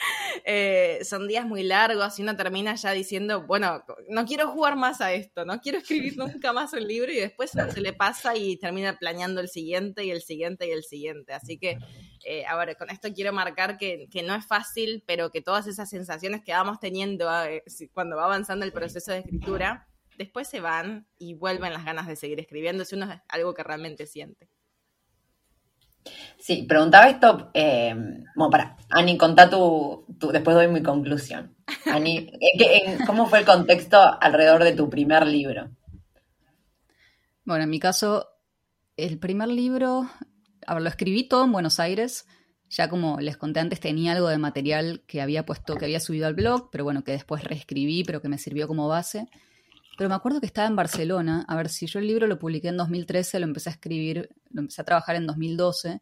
[0.45, 4.99] Eh, son días muy largos y uno termina ya diciendo, bueno, no quiero jugar más
[4.99, 8.57] a esto, no quiero escribir nunca más un libro y después se le pasa y
[8.57, 11.33] termina planeando el siguiente y el siguiente y el siguiente.
[11.33, 11.77] Así que,
[12.25, 15.67] eh, a ver, con esto quiero marcar que, que, no es fácil, pero que todas
[15.67, 17.63] esas sensaciones que vamos teniendo eh,
[17.93, 19.87] cuando va avanzando el proceso de escritura,
[20.17, 23.63] después se van y vuelven las ganas de seguir escribiendo si uno es algo que
[23.63, 24.49] realmente siente.
[26.37, 27.95] Sí, preguntaba esto, eh,
[28.35, 31.55] bueno, para, Ani, contá tu, después doy mi conclusión.
[31.85, 32.31] Ani,
[33.05, 35.71] ¿cómo fue el contexto alrededor de tu primer libro?
[37.45, 38.27] Bueno, en mi caso,
[38.97, 40.09] el primer libro,
[40.67, 42.25] a ver, lo escribí todo en Buenos Aires,
[42.69, 46.27] ya como les conté antes, tenía algo de material que había puesto, que había subido
[46.27, 49.27] al blog, pero bueno, que después reescribí, pero que me sirvió como base.
[49.97, 52.69] Pero me acuerdo que estaba en Barcelona, a ver si yo el libro lo publiqué
[52.69, 56.01] en 2013, lo empecé a escribir, lo empecé a trabajar en 2012,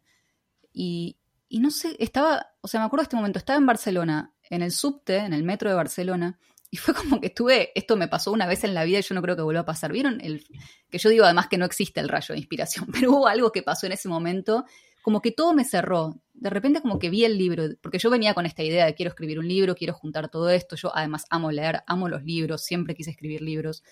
[0.72, 1.16] y,
[1.48, 4.62] y no sé, estaba, o sea, me acuerdo de este momento, estaba en Barcelona, en
[4.62, 6.38] el subte, en el metro de Barcelona,
[6.74, 9.14] y fue como que estuve, esto me pasó una vez en la vida y yo
[9.14, 9.92] no creo que vuelva a pasar.
[9.92, 10.22] ¿Vieron?
[10.22, 10.46] El,
[10.88, 13.62] que yo digo además que no existe el rayo de inspiración, pero hubo algo que
[13.62, 14.64] pasó en ese momento,
[15.02, 16.21] como que todo me cerró.
[16.42, 19.10] De repente como que vi el libro, porque yo venía con esta idea de quiero
[19.10, 22.96] escribir un libro, quiero juntar todo esto, yo además amo leer, amo los libros, siempre
[22.96, 23.84] quise escribir libros.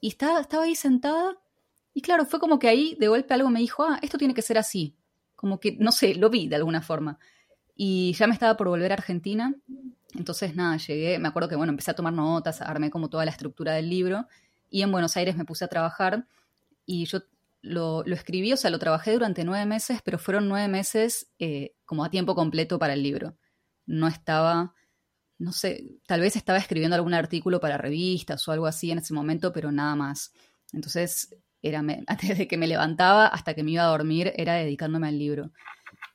[0.00, 1.38] Y estaba, estaba ahí sentada
[1.94, 4.42] y claro, fue como que ahí de golpe algo me dijo, ah, esto tiene que
[4.42, 4.96] ser así.
[5.36, 7.18] Como que, no sé, lo vi de alguna forma.
[7.76, 9.54] Y ya me estaba por volver a Argentina.
[10.14, 13.30] Entonces, nada, llegué, me acuerdo que, bueno, empecé a tomar notas, armé como toda la
[13.30, 14.26] estructura del libro.
[14.70, 16.26] Y en Buenos Aires me puse a trabajar.
[16.84, 17.20] Y yo
[17.62, 22.04] lo, escribí, o sea, lo trabajé durante nueve meses, pero fueron nueve meses eh, como
[22.04, 23.36] a tiempo completo para el libro.
[23.86, 24.74] No estaba,
[25.38, 29.14] no sé, tal vez estaba escribiendo algún artículo para revistas o algo así en ese
[29.14, 30.32] momento, pero nada más.
[30.72, 35.08] Entonces, era antes de que me levantaba hasta que me iba a dormir, era dedicándome
[35.08, 35.52] al libro.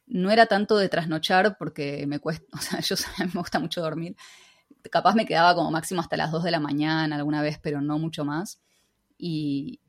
[0.07, 4.15] No era tanto de trasnochar porque me cuesta, o sea, yo me gusta mucho dormir.
[4.91, 7.99] Capaz me quedaba como máximo hasta las 2 de la mañana alguna vez, pero no
[7.99, 8.61] mucho más.
[9.17, 9.79] Y,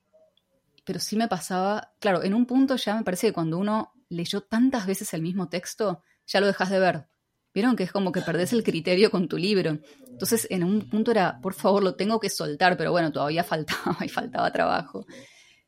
[0.86, 4.42] pero sí me pasaba, claro, en un punto ya me parece que cuando uno leyó
[4.42, 7.08] tantas veces el mismo texto, ya lo dejas de ver.
[7.52, 9.80] Vieron que es como que perdés el criterio con tu libro.
[10.06, 13.98] Entonces, en un punto era, por favor, lo tengo que soltar, pero bueno, todavía faltaba
[14.04, 15.04] y faltaba trabajo.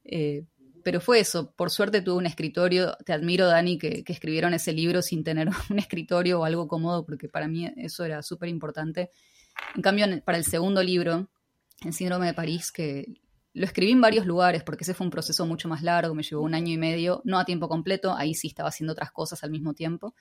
[0.04, 0.46] Eh,
[0.84, 4.72] pero fue eso, por suerte tuve un escritorio, te admiro Dani que, que, escribieron ese
[4.72, 9.10] libro sin tener un escritorio o algo cómodo, porque para mí eso era súper importante.
[9.74, 11.28] En cambio, para el segundo libro,
[11.84, 13.20] El síndrome de París, que
[13.58, 16.42] lo escribí en varios lugares, porque ese fue un proceso mucho más largo, me llevó
[16.42, 19.50] un año y medio, no a tiempo completo, ahí sí estaba haciendo otras cosas al
[19.50, 20.14] mismo tiempo,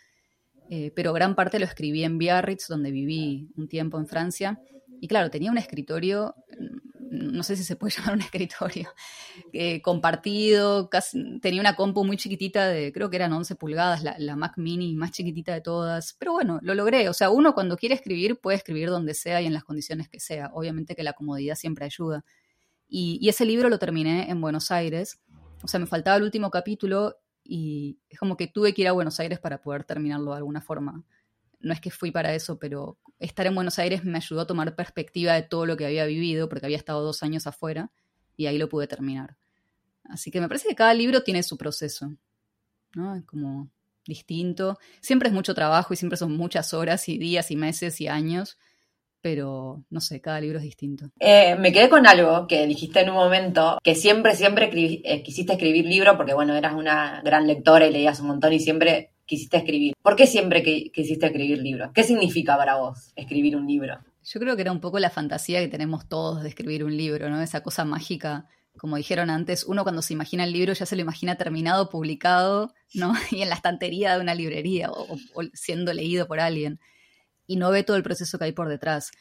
[0.69, 4.59] eh, pero gran parte lo escribí en Biarritz, donde viví un tiempo en Francia,
[4.99, 6.35] y claro, tenía un escritorio
[7.09, 8.89] no sé si se puede llamar un escritorio,
[9.53, 10.89] eh, compartido,
[11.41, 15.11] tenía una compu muy chiquitita de, creo que eran 11 pulgadas, la, Mac mini más
[15.11, 18.89] chiquitita de todas, pero bueno, lo logré, o sea, uno cuando quiere escribir puede escribir
[18.89, 22.23] donde sea y en las condiciones que sea, obviamente que la comodidad siempre ayuda.
[22.87, 25.19] Y, ese libro lo terminé en Buenos Aires,
[25.61, 28.91] o sea, me faltaba el último capítulo y es como que tuve que ir a
[28.91, 31.03] Buenos Aires para poder terminarlo de alguna forma.
[31.59, 34.75] No es que fui para eso, pero estar en Buenos Aires me ayudó a tomar
[34.75, 37.91] perspectiva de todo lo que había vivido, porque había estado dos años afuera,
[38.35, 39.37] y ahí lo pude terminar.
[40.03, 42.13] Así que me parece que cada libro tiene su proceso,
[42.93, 43.15] ¿no?
[43.15, 43.69] Es como
[44.05, 44.77] distinto.
[45.01, 48.57] Siempre es mucho trabajo y siempre son muchas horas y días y meses y años,
[49.21, 51.09] pero no sé, cada libro es distinto.
[51.19, 55.53] Eh, me quedé con algo que dijiste en un momento, que siempre, siempre eh, quisiste
[55.53, 59.57] escribir libro porque, bueno, eras una gran lectora y leías un montón y siempre quisiste
[59.57, 59.93] escribir?
[60.01, 61.91] ¿Por qué siempre que, quisiste escribir libros?
[61.93, 63.99] ¿Qué significa para vos escribir un libro?
[64.23, 67.29] Yo creo que era un poco la fantasía que tenemos todos de escribir un libro,
[67.29, 67.41] ¿no?
[67.41, 68.47] Esa cosa mágica.
[68.77, 72.73] Como dijeron antes, uno cuando se imagina el libro ya se lo imagina terminado, publicado,
[72.93, 73.13] ¿no?
[73.31, 76.79] Y en la estantería de una librería o, o siendo leído por alguien.
[77.47, 79.11] Y no ve todo el proceso que hay por detrás.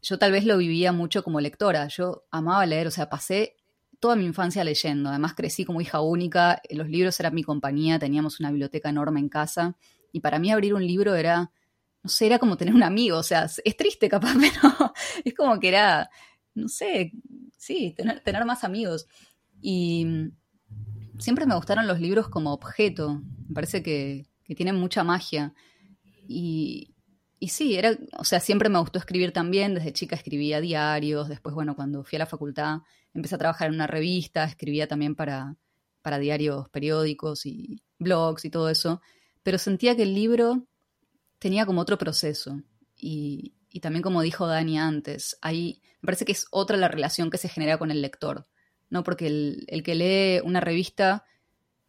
[0.00, 1.88] Yo tal vez lo vivía mucho como lectora.
[1.88, 3.56] Yo amaba leer, o sea, pasé
[4.00, 5.10] toda mi infancia leyendo.
[5.10, 9.28] Además crecí como hija única, los libros eran mi compañía, teníamos una biblioteca enorme en
[9.28, 9.76] casa
[10.12, 11.50] y para mí abrir un libro era,
[12.02, 15.60] no sé, era como tener un amigo, o sea, es triste capaz, pero es como
[15.60, 16.08] que era,
[16.54, 17.12] no sé,
[17.56, 19.06] sí, tener, tener más amigos.
[19.60, 20.06] Y
[21.18, 25.52] siempre me gustaron los libros como objeto, me parece que, que tienen mucha magia.
[26.28, 26.94] Y,
[27.38, 31.54] y sí, era, o sea, siempre me gustó escribir también, desde chica escribía diarios, después,
[31.54, 32.78] bueno, cuando fui a la facultad
[33.12, 35.56] empecé a trabajar en una revista, escribía también para,
[36.02, 39.00] para diarios, periódicos y blogs y todo eso,
[39.42, 40.66] pero sentía que el libro
[41.38, 42.62] tenía como otro proceso.
[42.96, 47.30] Y, y también como dijo Dani antes, ahí me parece que es otra la relación
[47.30, 48.46] que se genera con el lector,
[48.88, 49.02] ¿no?
[49.02, 51.24] Porque el, el que lee una revista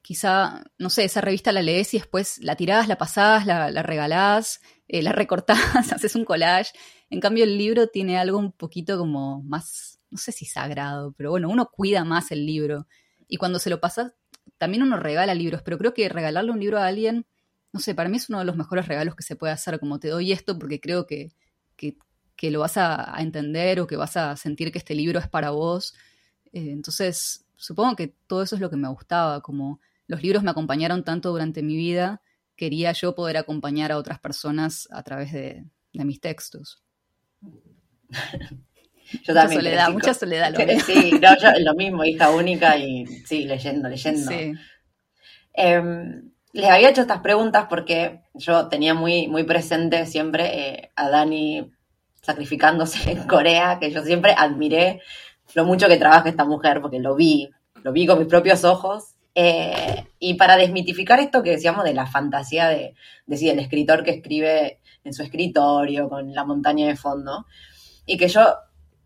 [0.08, 3.84] quizá, no sé, esa revista la lees y después la tirás, la pasás, la, la
[3.84, 6.72] regalás, eh, la recortás, haces un collage.
[7.10, 11.32] En cambio, el libro tiene algo un poquito como más, no sé si sagrado, pero
[11.32, 12.88] bueno, uno cuida más el libro.
[13.28, 14.14] Y cuando se lo pasas,
[14.58, 17.26] también uno regala libros, pero creo que regalarle un libro a alguien,
[17.74, 20.00] no sé, para mí es uno de los mejores regalos que se puede hacer, como
[20.00, 21.34] te doy esto porque creo que,
[21.76, 21.98] que,
[22.38, 25.50] que lo vas a, entender o que vas a sentir que este libro es para
[25.50, 25.96] vos.
[26.54, 30.52] Eh, entonces, supongo que todo eso es lo que me gustaba, como los libros me
[30.52, 32.22] acompañaron tanto durante mi vida,
[32.56, 36.84] quería yo poder acompañar a otras personas a través de, de mis textos.
[39.24, 40.52] Yo mucha soledad, mucha soledad.
[40.52, 44.30] Lo sí, no, yo, lo mismo, hija única y sí, leyendo, leyendo.
[44.30, 44.54] Sí.
[45.54, 45.82] Eh,
[46.52, 51.72] les había hecho estas preguntas porque yo tenía muy, muy presente siempre eh, a Dani
[52.22, 55.02] sacrificándose en Corea, que yo siempre admiré
[55.54, 57.50] lo mucho que trabaja esta mujer, porque lo vi,
[57.84, 62.08] lo vi con mis propios ojos eh, y para desmitificar esto que decíamos de la
[62.08, 62.96] fantasía de,
[63.28, 67.46] decir, el escritor que escribe en su escritorio con la montaña de fondo,
[68.08, 68.56] y que yo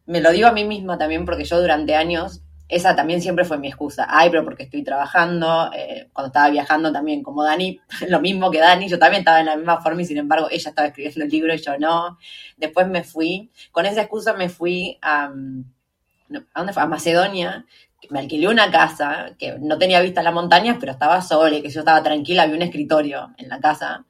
[0.05, 3.57] me lo digo a mí misma también porque yo durante años, esa también siempre fue
[3.57, 8.21] mi excusa, ay, pero porque estoy trabajando, eh, cuando estaba viajando también como Dani, lo
[8.21, 10.87] mismo que Dani, yo también estaba en la misma forma y sin embargo ella estaba
[10.87, 12.17] escribiendo el libro y yo no,
[12.55, 15.33] después me fui, con esa excusa me fui a...
[16.53, 16.81] ¿A dónde fue?
[16.81, 17.65] A Macedonia,
[18.09, 21.61] me alquilé una casa que no tenía vista a las montañas, pero estaba sola y
[21.61, 24.05] que yo estaba tranquila, había un escritorio en la casa.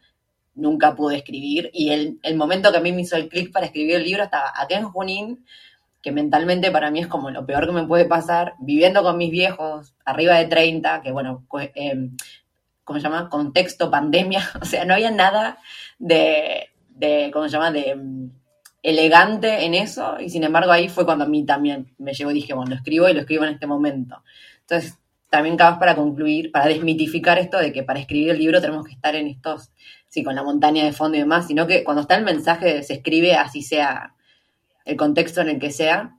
[0.53, 3.65] Nunca pude escribir y el, el momento que a mí me hizo el clic para
[3.65, 5.45] escribir el libro estaba acá en Junín,
[6.01, 9.31] que mentalmente para mí es como lo peor que me puede pasar, viviendo con mis
[9.31, 12.09] viejos, arriba de 30, que bueno, eh,
[12.83, 13.29] ¿cómo se llama?
[13.29, 15.59] Contexto pandemia, o sea, no había nada
[15.99, 17.71] de, de ¿cómo se llama?
[17.71, 17.95] De
[18.83, 22.35] elegante en eso y sin embargo ahí fue cuando a mí también me llegó y
[22.35, 24.23] dije, bueno, lo escribo y lo escribo en este momento.
[24.61, 24.97] Entonces,
[25.29, 28.93] también cabas para concluir, para desmitificar esto de que para escribir el libro tenemos que
[28.93, 29.71] estar en estos,
[30.09, 32.95] sí, con la montaña de fondo y demás, sino que cuando está el mensaje se
[32.95, 34.13] escribe así sea
[34.83, 36.17] el contexto en el que sea.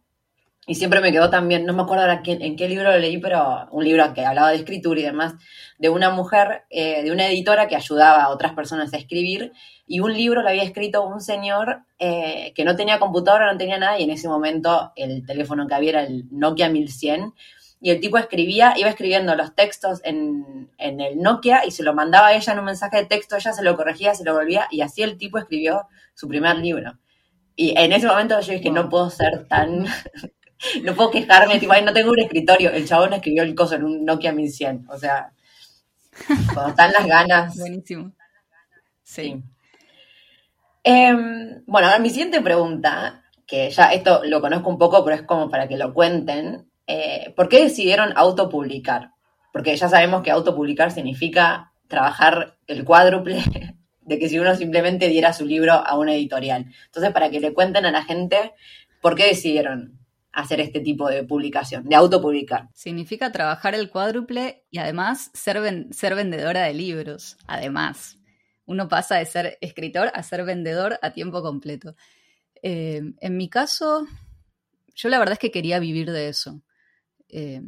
[0.66, 3.18] Y siempre me quedó también, no me acuerdo ahora quién, en qué libro lo leí,
[3.18, 5.34] pero un libro que hablaba de escritura y demás,
[5.78, 9.52] de una mujer, eh, de una editora que ayudaba a otras personas a escribir
[9.92, 13.76] y un libro lo había escrito un señor eh, que no tenía computadora, no tenía
[13.76, 17.34] nada, y en ese momento el teléfono que había era el Nokia 1100,
[17.78, 21.92] y el tipo escribía, iba escribiendo los textos en, en, el Nokia y se lo
[21.92, 24.66] mandaba a ella en un mensaje de texto, ella se lo corregía, se lo volvía,
[24.70, 26.98] y así el tipo escribió su primer libro.
[27.54, 29.84] Y en ese momento yo dije, no puedo ser tan...
[30.84, 32.70] no puedo quejarme, tipo, no tengo un escritorio.
[32.70, 34.86] El chabón escribió el coso en un Nokia 1100.
[34.88, 35.34] O sea,
[36.54, 37.58] cuando están las ganas.
[37.58, 38.10] Buenísimo.
[39.04, 39.42] sí.
[40.84, 41.14] Eh,
[41.66, 45.48] bueno, ahora mi siguiente pregunta, que ya esto lo conozco un poco, pero es como
[45.50, 46.70] para que lo cuenten.
[46.86, 49.10] Eh, ¿Por qué decidieron autopublicar?
[49.52, 53.42] Porque ya sabemos que autopublicar significa trabajar el cuádruple
[54.00, 56.66] de que si uno simplemente diera su libro a una editorial.
[56.86, 58.52] Entonces, para que le cuenten a la gente
[59.00, 59.98] por qué decidieron
[60.32, 62.68] hacer este tipo de publicación, de autopublicar.
[62.72, 65.60] Significa trabajar el cuádruple y además ser
[66.14, 68.18] vendedora de libros, además
[68.66, 71.94] uno pasa de ser escritor a ser vendedor a tiempo completo.
[72.62, 74.06] Eh, en mi caso,
[74.94, 76.62] yo la verdad es que quería vivir de eso.
[77.28, 77.62] Eh,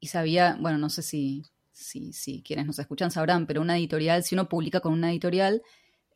[0.00, 4.24] y sabía, bueno, no sé si, si, si, quienes nos escuchan sabrán, pero una editorial,
[4.24, 5.62] si uno publica con una editorial,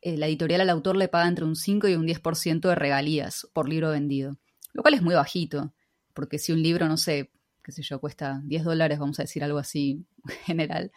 [0.01, 3.47] eh, la editorial al autor le paga entre un 5 y un 10% de regalías
[3.53, 4.37] por libro vendido,
[4.73, 5.73] lo cual es muy bajito,
[6.13, 7.31] porque si un libro, no sé,
[7.63, 10.05] qué sé yo, cuesta 10 dólares, vamos a decir algo así
[10.45, 10.91] general,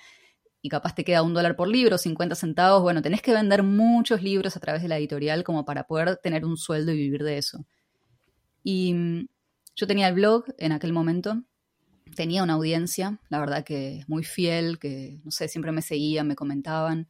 [0.62, 4.22] y capaz te queda un dólar por libro, 50 centavos, bueno, tenés que vender muchos
[4.22, 7.38] libros a través de la editorial como para poder tener un sueldo y vivir de
[7.38, 7.64] eso.
[8.62, 9.28] Y mm,
[9.74, 11.42] yo tenía el blog en aquel momento,
[12.14, 16.36] tenía una audiencia, la verdad que muy fiel, que, no sé, siempre me seguían, me
[16.36, 17.08] comentaban.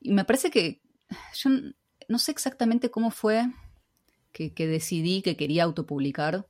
[0.00, 0.82] Y me parece que
[1.34, 1.50] yo
[2.08, 3.46] no sé exactamente cómo fue
[4.32, 6.46] que, que decidí que quería autopublicar,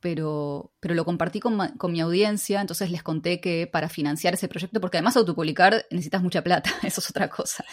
[0.00, 4.48] pero, pero lo compartí con, con, mi audiencia, entonces les conté que para financiar ese
[4.48, 7.64] proyecto, porque además autopublicar necesitas mucha plata, eso es otra cosa.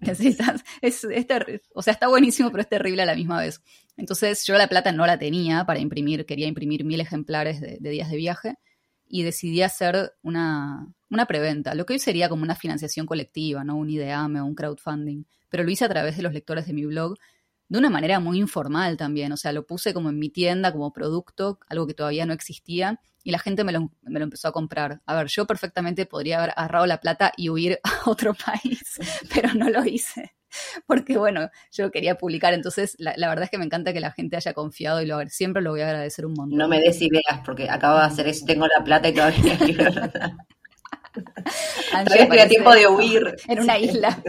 [0.00, 1.26] Necesitas, es, es
[1.74, 3.60] o sea, está buenísimo, pero es terrible a la misma vez.
[3.96, 8.10] Entonces yo la plata no la tenía para imprimir, quería imprimir mil ejemplares de, días
[8.10, 8.54] de viaje
[9.08, 13.76] y decidí hacer una, una preventa, lo que hoy sería como una financiación colectiva, ¿no?
[13.76, 16.86] Un IDEAME o un crowdfunding, pero lo hice a través de los lectores de mi
[16.86, 17.18] blog
[17.72, 20.92] de una manera muy informal también, o sea, lo puse como en mi tienda, como
[20.92, 24.52] producto, algo que todavía no existía, y la gente me lo, me lo, empezó a
[24.52, 25.00] comprar.
[25.06, 28.82] A ver, yo perfectamente podría haber agarrado la plata y huir a otro país,
[29.34, 30.34] pero no lo hice,
[30.86, 34.12] porque bueno, yo quería publicar, entonces la, la verdad es que me encanta que la
[34.12, 36.58] gente haya confiado y lo, siempre lo voy a agradecer un montón.
[36.58, 39.84] No me des ideas, porque acabo de hacer eso, tengo la plata y todavía quiero
[41.90, 43.34] Todavía aparece tiempo de huir.
[43.48, 44.22] En una isla,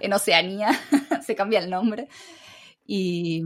[0.00, 0.78] en Oceanía,
[1.26, 2.08] se cambia el nombre.
[2.90, 3.42] Y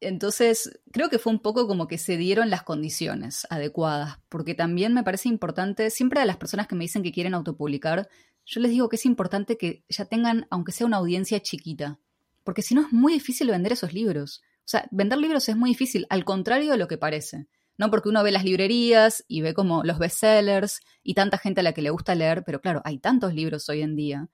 [0.00, 4.92] entonces creo que fue un poco como que se dieron las condiciones adecuadas, porque también
[4.92, 8.08] me parece importante, siempre a las personas que me dicen que quieren autopublicar,
[8.44, 12.00] yo les digo que es importante que ya tengan, aunque sea una audiencia chiquita,
[12.42, 14.42] porque si no es muy difícil vender esos libros.
[14.58, 17.46] O sea, vender libros es muy difícil, al contrario de lo que parece.
[17.78, 17.90] ¿no?
[17.90, 21.72] Porque uno ve las librerías y ve como los bestsellers y tanta gente a la
[21.72, 24.28] que le gusta leer, pero claro, hay tantos libros hoy en día,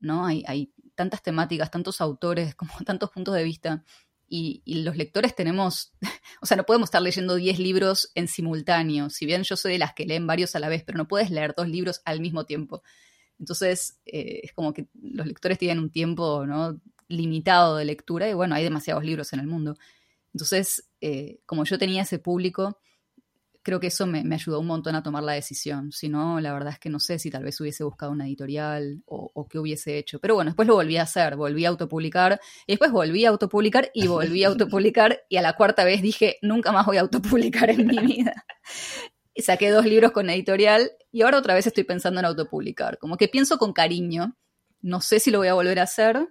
[0.00, 0.26] ¿no?
[0.26, 3.84] Hay, hay tantas temáticas, tantos autores, como tantos puntos de vista.
[4.28, 5.92] Y, los lectores tenemos,
[6.40, 9.10] o sea, no podemos estar leyendo 10 libros en simultáneo.
[9.10, 11.30] Si bien yo soy de las que leen varios a la vez, pero no puedes
[11.30, 12.82] leer dos libros al mismo tiempo.
[13.38, 16.80] Entonces, eh, es como que los lectores tienen un tiempo ¿no?
[17.08, 19.76] limitado de lectura y bueno, hay demasiados libros en el mundo.
[20.32, 22.80] Entonces, eh, como yo tenía ese público,
[23.64, 25.90] creo que eso me, ayudó un montón a tomar la decisión.
[25.90, 29.02] Si no, la verdad es que no sé si tal vez hubiese buscado una editorial
[29.06, 30.20] o, o, qué hubiese hecho.
[30.20, 33.90] Pero bueno, después lo volví a hacer, volví a autopublicar y después volví a autopublicar
[33.92, 37.70] y volví a autopublicar y a la cuarta vez dije, nunca más voy a autopublicar
[37.70, 38.44] en mi vida.
[39.34, 42.98] Y saqué dos libros con editorial y ahora otra vez estoy pensando en autopublicar.
[42.98, 44.36] Como que pienso con cariño.
[44.80, 46.28] No sé si lo voy a volver a hacer,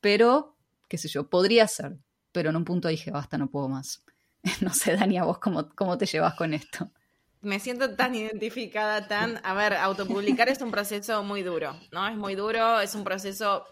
[0.00, 0.58] pero,
[0.88, 1.98] qué sé yo, podría ser
[2.34, 4.04] pero en un punto dije, basta, no puedo más.
[4.60, 6.90] No sé, Dani, a vos cómo, cómo te llevas con esto.
[7.40, 9.40] Me siento tan identificada, tan...
[9.44, 12.06] A ver, autopublicar es un proceso muy duro, ¿no?
[12.08, 13.66] Es muy duro, es un proceso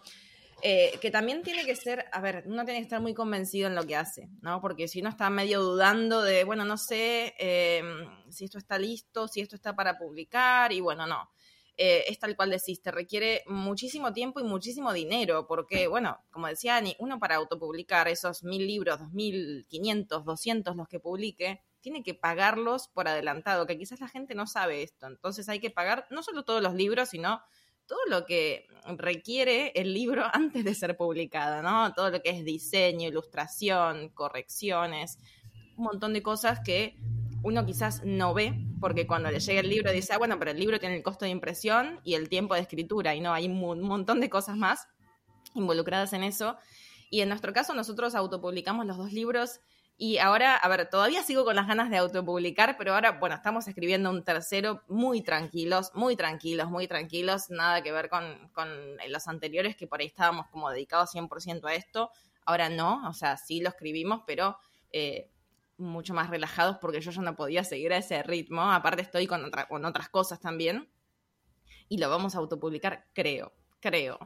[0.62, 3.74] eh, que también tiene que ser, a ver, uno tiene que estar muy convencido en
[3.74, 4.60] lo que hace, ¿no?
[4.60, 7.82] Porque si uno está medio dudando de, bueno, no sé eh,
[8.28, 11.30] si esto está listo, si esto está para publicar, y bueno, no
[11.76, 16.46] eh, es tal cual decís, te requiere muchísimo tiempo y muchísimo dinero, porque, bueno, como
[16.46, 21.62] decía Ani, uno para autopublicar esos mil libros, dos mil quinientos, doscientos, los que publique,
[21.80, 25.06] tiene que pagarlos por adelantado, que quizás la gente no sabe esto.
[25.06, 27.42] Entonces hay que pagar no solo todos los libros, sino
[27.86, 28.66] todo lo que
[28.96, 31.92] requiere el libro antes de ser publicado, ¿no?
[31.94, 35.18] Todo lo que es diseño, ilustración, correcciones,
[35.76, 36.96] un montón de cosas que
[37.42, 40.58] uno quizás no ve, porque cuando le llega el libro dice, ah, bueno, pero el
[40.58, 43.82] libro tiene el costo de impresión y el tiempo de escritura, y no, hay un
[43.82, 44.88] montón de cosas más
[45.54, 46.56] involucradas en eso.
[47.10, 49.60] Y en nuestro caso, nosotros autopublicamos los dos libros
[49.98, 53.68] y ahora, a ver, todavía sigo con las ganas de autopublicar, pero ahora, bueno, estamos
[53.68, 58.68] escribiendo un tercero muy tranquilos, muy tranquilos, muy tranquilos, nada que ver con, con
[59.08, 62.10] los anteriores, que por ahí estábamos como dedicados 100% a esto.
[62.44, 64.56] Ahora no, o sea, sí lo escribimos, pero
[64.90, 65.30] eh,
[65.82, 68.62] mucho más relajados porque yo ya no podía seguir a ese ritmo.
[68.72, 70.90] Aparte estoy con, otra, con otras cosas también.
[71.88, 74.18] Y lo vamos a autopublicar, creo, creo.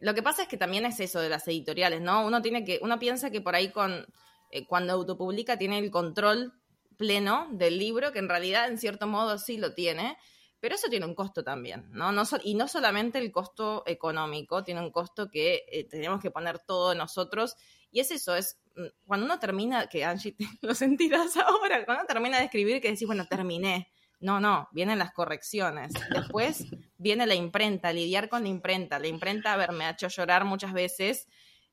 [0.00, 2.26] Lo que pasa es que también es eso de las editoriales, ¿no?
[2.26, 4.06] Uno tiene que, uno piensa que por ahí con,
[4.50, 6.52] eh, cuando autopublica tiene el control
[6.96, 10.16] pleno del libro, que en realidad en cierto modo sí lo tiene,
[10.60, 12.12] pero eso tiene un costo también, ¿no?
[12.12, 16.58] no y no solamente el costo económico, tiene un costo que eh, tenemos que poner
[16.58, 17.56] todo nosotros,
[17.90, 22.06] y es eso, es mm, cuando uno termina, que Angie, lo sentirás ahora, cuando uno
[22.06, 23.90] termina de escribir, que decís, bueno, terminé.
[24.18, 25.92] No, no, vienen las correcciones.
[26.10, 26.64] Después
[26.96, 28.98] viene la imprenta, lidiar con la imprenta.
[28.98, 31.28] La imprenta, a ver, me ha hecho llorar muchas veces.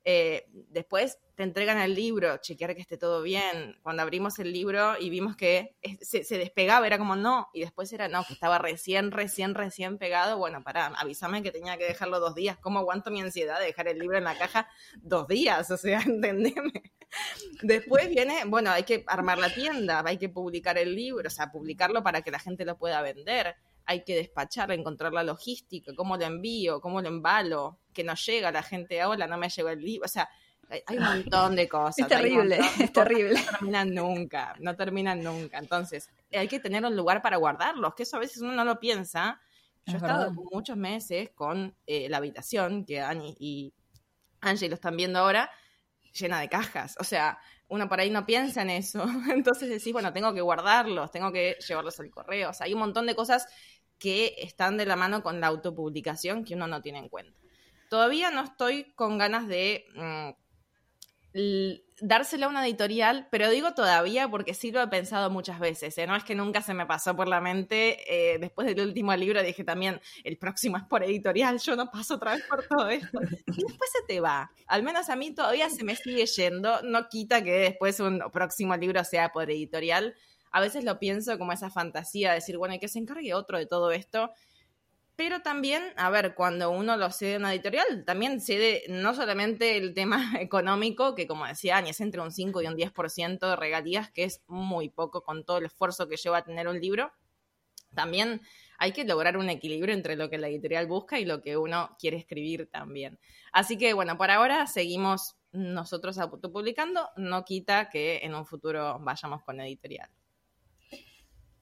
[0.05, 3.77] Eh, después te entregan el libro, chequear que esté todo bien.
[3.81, 7.91] Cuando abrimos el libro y vimos que se, se, despegaba, era como no, y después
[7.93, 10.37] era no, que estaba recién, recién, recién pegado.
[10.37, 12.57] Bueno, para, avísame que tenía que dejarlo dos días.
[12.59, 14.67] ¿Cómo aguanto mi ansiedad de dejar el libro en la caja
[15.01, 15.71] dos días?
[15.71, 16.83] O sea, entendeme.
[17.61, 21.51] Después viene, bueno, hay que armar la tienda, hay que publicar el libro, o sea,
[21.51, 23.55] publicarlo para que la gente lo pueda vender
[23.85, 28.51] hay que despachar, encontrar la logística, cómo lo envío, cómo lo embalo, que no llega
[28.51, 30.29] la gente, hola, no me llegó el libro, o sea,
[30.69, 31.99] hay un montón de cosas.
[31.99, 33.39] Es terrible, es terrible.
[33.39, 35.59] No terminan nunca, no terminan nunca.
[35.59, 38.79] Entonces, hay que tener un lugar para guardarlos, que eso a veces uno no lo
[38.79, 39.39] piensa.
[39.85, 43.73] Yo he estado muchos meses con eh, la habitación, que Ani y
[44.39, 45.51] Angie lo están viendo ahora,
[46.13, 46.95] llena de cajas.
[46.99, 49.03] O sea, uno por ahí no piensa en eso.
[49.31, 52.51] Entonces decís, bueno, tengo que guardarlos, tengo que llevarlos al correo.
[52.51, 53.47] O sea, hay un montón de cosas
[53.99, 57.37] que están de la mano con la autopublicación que uno no tiene en cuenta.
[57.89, 60.31] Todavía no estoy con ganas de mm,
[62.01, 66.05] dársela a una editorial, pero digo todavía porque sí lo he pensado muchas veces, ¿eh?
[66.05, 69.41] no es que nunca se me pasó por la mente, eh, después del último libro
[69.41, 73.19] dije también, el próximo es por editorial, yo no paso otra vez por todo esto,
[73.47, 77.09] y después se te va, al menos a mí todavía se me sigue yendo, no
[77.09, 80.15] quita que después un próximo libro sea por editorial,
[80.53, 83.57] a veces lo pienso como esa fantasía de decir, bueno, y que se encargue otro
[83.57, 84.31] de todo esto,
[85.15, 89.77] pero también, a ver, cuando uno lo cede a una editorial, también cede no solamente
[89.77, 93.55] el tema económico, que como decía Ani, es entre un 5 y un 10% de
[93.55, 97.11] regalías, que es muy poco con todo el esfuerzo que lleva a tener un libro.
[97.95, 98.41] También
[98.77, 101.95] hay que lograr un equilibrio entre lo que la editorial busca y lo que uno
[101.99, 103.19] quiere escribir también.
[103.51, 109.43] Así que bueno, por ahora seguimos nosotros autopublicando, no quita que en un futuro vayamos
[109.43, 110.09] con editorial.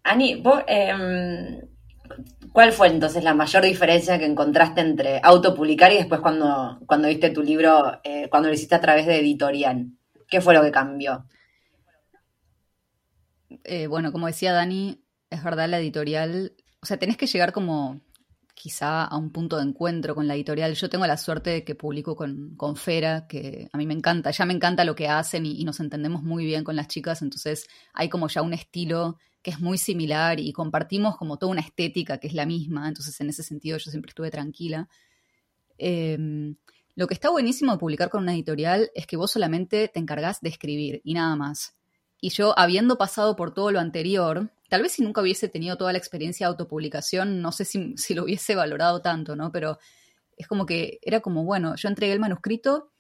[0.04, 1.62] Ani, vos, em,
[2.52, 7.30] ¿cuál fue entonces la mayor diferencia que encontraste entre autopublicar y después cuando, cuando viste
[7.30, 9.88] tu libro, eh, cuando lo hiciste a través de editorial?
[10.28, 11.26] ¿Qué fue lo que cambió?
[13.64, 18.02] Eh, bueno, como decía Dani, es verdad, la editorial, o sea, tenés que llegar como
[18.62, 20.76] quizá a un punto de encuentro con la editorial.
[20.76, 24.30] Yo tengo la suerte de que publico con, con Fera, que a mí me encanta,
[24.30, 27.68] ya me encanta lo que hacen y, nos entendemos muy bien con las chicas, entonces
[27.94, 32.20] hay como ya un estilo que es muy similar y compartimos como toda una estética
[32.20, 34.88] que es la misma, entonces en ese sentido yo siempre estuve tranquila.
[35.78, 36.56] Em,
[36.96, 40.42] lo que está buenísimo de publicar con una editorial es que vos solamente te encargás
[40.42, 41.76] de escribir y nada más.
[42.20, 45.92] Y yo, habiendo pasado por todo lo anterior, tal vez si nunca hubiese tenido toda
[45.92, 49.52] la experiencia de autopublicación, no sé si, si lo hubiese valorado tanto, ¿no?
[49.52, 49.80] Pero
[50.38, 52.92] es como que era como, bueno, yo entregué el manuscrito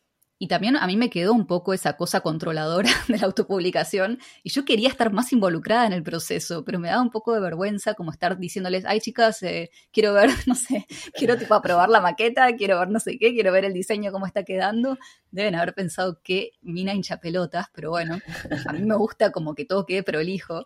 [0.41, 4.49] y también a mí me quedó un poco esa cosa controladora de la autopublicación y
[4.49, 7.93] yo quería estar más involucrada en el proceso, pero me daba un poco de vergüenza
[7.93, 12.55] como estar diciéndoles, ay chicas, eh, quiero ver, no sé, quiero tipo aprobar la maqueta,
[12.55, 14.97] quiero ver no sé qué, quiero ver el diseño, cómo está quedando.
[15.29, 18.17] Deben haber pensado que mina hincha pelotas, pero bueno,
[18.65, 20.65] a mí me gusta como que todo quede prolijo.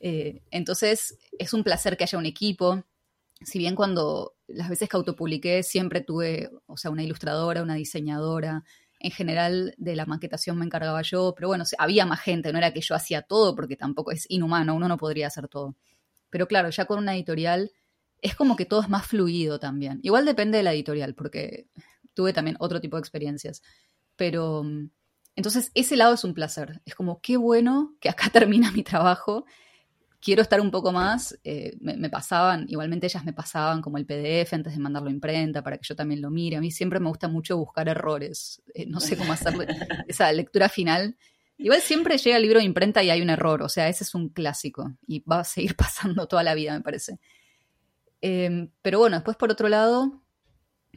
[0.00, 2.82] Eh, entonces, es un placer que haya un equipo.
[3.42, 8.64] Si bien cuando las veces que autopubliqué siempre tuve, o sea, una ilustradora, una diseñadora,
[9.02, 12.72] en general de la maquetación me encargaba yo, pero bueno, había más gente, no era
[12.72, 15.76] que yo hacía todo, porque tampoco es inhumano, uno no podría hacer todo.
[16.30, 17.72] Pero claro, ya con una editorial
[18.20, 19.98] es como que todo es más fluido también.
[20.02, 21.66] Igual depende de la editorial, porque
[22.14, 23.62] tuve también otro tipo de experiencias.
[24.16, 24.64] Pero
[25.34, 26.80] entonces ese lado es un placer.
[26.84, 29.44] Es como, qué bueno que acá termina mi trabajo
[30.22, 34.52] quiero estar un poco más, eh, me, pasaban, igualmente ellas me pasaban como el PDF
[34.54, 36.56] antes de mandarlo a imprenta para que yo también lo mire.
[36.56, 39.52] A mí siempre me gusta mucho buscar errores, eh, no sé cómo hacer
[40.08, 41.16] esa lectura final.
[41.58, 44.14] Igual siempre llega el libro de imprenta y hay un error, o sea, ese es
[44.14, 47.18] un clásico y va a seguir pasando toda la vida, me parece.
[48.20, 50.22] Em, pero bueno, después por otro lado,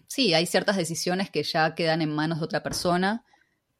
[0.07, 3.25] sí, hay ciertas decisiones que ya quedan en manos de otra persona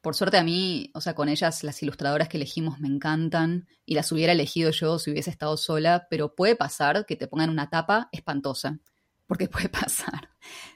[0.05, 3.95] por suerte a mí, o sea, con ellas las ilustradoras que elegimos me encantan y
[3.95, 7.71] las hubiera elegido yo si hubiese estado sola, pero puede pasar que te pongan una
[7.71, 8.77] tapa espantosa,
[9.25, 10.29] porque puede pasar.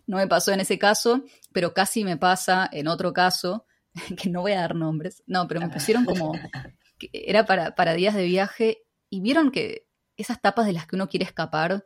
[0.08, 3.68] No me pasó en ese caso, pero casi me pasa en otro caso,
[4.18, 6.32] que no voy a dar nombres, no, pero me pusieron como,
[6.98, 8.80] que era para, para días de viaje
[9.12, 9.86] y vieron que
[10.18, 11.86] esas tapas de las que uno quiere escapar,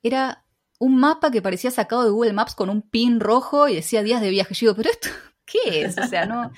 [0.00, 0.46] era
[0.78, 4.20] un mapa que parecía sacado de Google Maps con un pin rojo y decía días
[4.20, 4.54] de viaje.
[4.54, 5.08] Yo digo, pero esto,
[5.44, 5.98] ¿qué es?
[5.98, 6.52] O sea, no,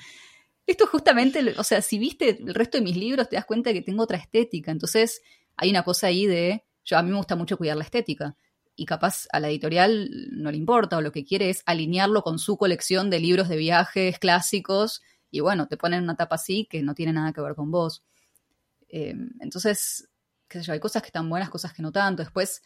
[0.67, 3.81] esto justamente, o sea, si viste el resto de mis libros, te das cuenta que
[3.81, 4.69] tengo otra estética.
[4.69, 5.21] Entonces,
[5.55, 8.35] hay una cosa ahí de, yo a mí me gusta mucho cuidar la estética.
[8.75, 12.37] Y capaz a la editorial no le importa o lo que quiere es alinearlo con
[12.37, 15.01] su colección de libros de viajes clásicos.
[15.31, 18.03] Y bueno, te ponen una tapa así que no tiene nada que ver con vos.
[18.89, 20.09] Eh, entonces,
[20.49, 22.23] qué sé yo, hay cosas que están buenas, cosas que no tanto.
[22.23, 22.61] Después,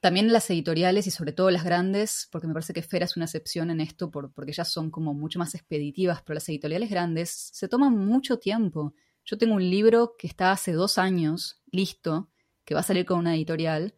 [0.00, 3.24] también las editoriales y sobre todo las grandes, porque me parece que Fera es una
[3.24, 7.68] excepción en esto, porque ellas son como mucho más expeditivas, pero las editoriales grandes se
[7.68, 8.94] toman mucho tiempo.
[9.24, 12.30] Yo tengo un libro que está hace dos años, listo,
[12.64, 13.94] que va a salir con una editorial.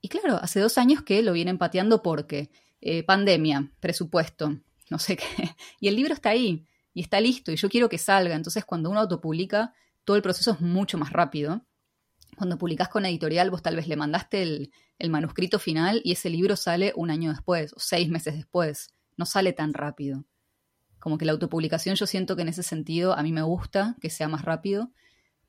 [0.00, 4.58] Y claro, hace dos años que lo vienen pateando porque eh, pandemia, presupuesto,
[4.90, 5.24] no sé qué.
[5.80, 8.34] Y el libro está ahí y está listo y yo quiero que salga.
[8.34, 9.72] Entonces cuando uno autopublica,
[10.04, 11.64] todo el proceso es mucho más rápido
[12.36, 16.56] cuando publicás con editorial, vos tal vez le mandaste el, manuscrito final y ese libro
[16.56, 18.94] sale un año después o seis meses después.
[19.16, 20.24] No sale tan rápido.
[20.98, 24.10] Como que la autopublicación yo siento que en ese sentido a mí me gusta que
[24.10, 24.90] sea más rápido,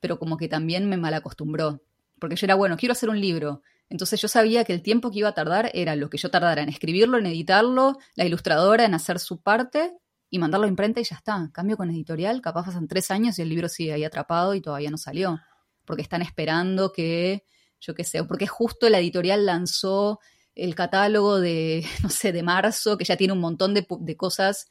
[0.00, 1.82] pero como que también me malacostumbró.
[2.18, 3.62] Porque yo era, bueno, quiero hacer un libro.
[3.88, 6.62] Entonces yo sabía que el tiempo que iba a tardar era lo que yo tardara
[6.62, 9.92] en escribirlo, en editarlo, la ilustradora en hacer su parte
[10.30, 11.50] y mandarlo a imprenta y ya está.
[11.52, 14.90] Cambio con editorial, capaz pasan tres años y el libro sigue ahí atrapado y todavía
[14.90, 15.40] no salió
[15.88, 17.44] porque están esperando que,
[17.80, 20.20] yo qué sé, o porque justo la editorial lanzó
[20.54, 24.68] el catálogo de, no sé, de marzo, que ya tiene un montón de, cosas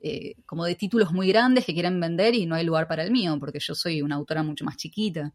[0.00, 3.10] eh, como de títulos muy grandes que quieren vender y no hay lugar para el
[3.10, 5.34] mío, porque yo soy una autora mucho más chiquita.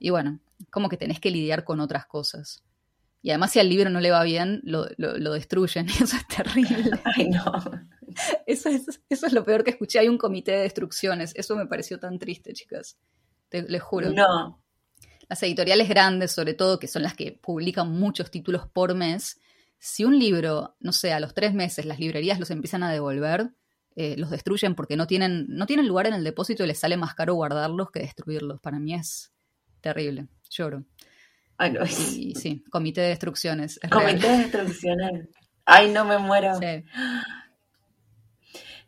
[0.00, 2.64] Y bueno, como que tenés que lidiar con otras cosas.
[3.22, 4.84] Y además si al libro no le va bien, lo,
[5.32, 5.86] destruyen.
[6.02, 6.90] eso es terrible.
[7.04, 7.42] Ay, no.
[8.46, 10.00] Eso es, eso es lo peor que escuché.
[10.00, 11.32] Hay un comité de destrucciones.
[11.36, 12.98] Eso me pareció tan triste, chicas.
[13.48, 14.10] Te, les juro.
[14.10, 14.61] No,
[15.32, 19.40] las editoriales grandes, sobre todo, que son las que publican muchos títulos por mes,
[19.78, 23.48] si un libro, no sé, a los tres meses las librerías los empiezan a devolver,
[23.96, 26.98] eh, los destruyen porque no tienen, no tienen lugar en el depósito y les sale
[26.98, 28.60] más caro guardarlos que destruirlos.
[28.60, 29.32] Para mí es
[29.80, 30.84] terrible, lloro.
[31.56, 31.82] Ay, no.
[31.82, 33.80] Y sí, comité de destrucciones.
[33.82, 34.36] es Comité real.
[34.36, 35.28] de destrucciones.
[35.64, 36.58] Ay, no me muero.
[36.58, 36.84] Sí.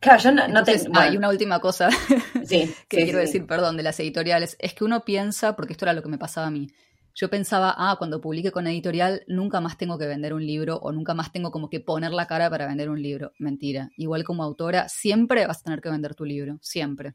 [0.05, 0.73] Claro, yo no, te...
[0.73, 1.89] ah, bueno, y una última cosa
[2.45, 3.27] sí, que sí, quiero sí.
[3.27, 6.19] decir, perdón, de las editoriales, es que uno piensa, porque esto era lo que me
[6.19, 6.69] pasaba a mí,
[7.15, 10.91] yo pensaba, ah, cuando publique con editorial, nunca más tengo que vender un libro o
[10.91, 13.33] nunca más tengo como que poner la cara para vender un libro.
[13.39, 13.89] Mentira.
[13.97, 17.15] Igual como autora, siempre vas a tener que vender tu libro, siempre.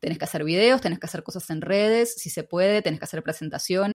[0.00, 3.04] Tenés que hacer videos, tenés que hacer cosas en redes, si se puede, tenés que
[3.04, 3.94] hacer presentaciones.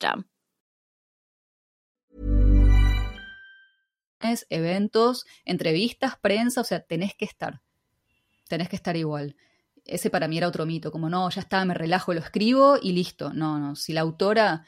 [4.49, 7.61] Eventos, entrevistas, prensa, o sea, tenés que estar.
[8.47, 9.35] Tenés que estar igual.
[9.85, 12.91] Ese para mí era otro mito, como no, ya está, me relajo, lo escribo y
[12.93, 13.33] listo.
[13.33, 14.65] No, no, si la autora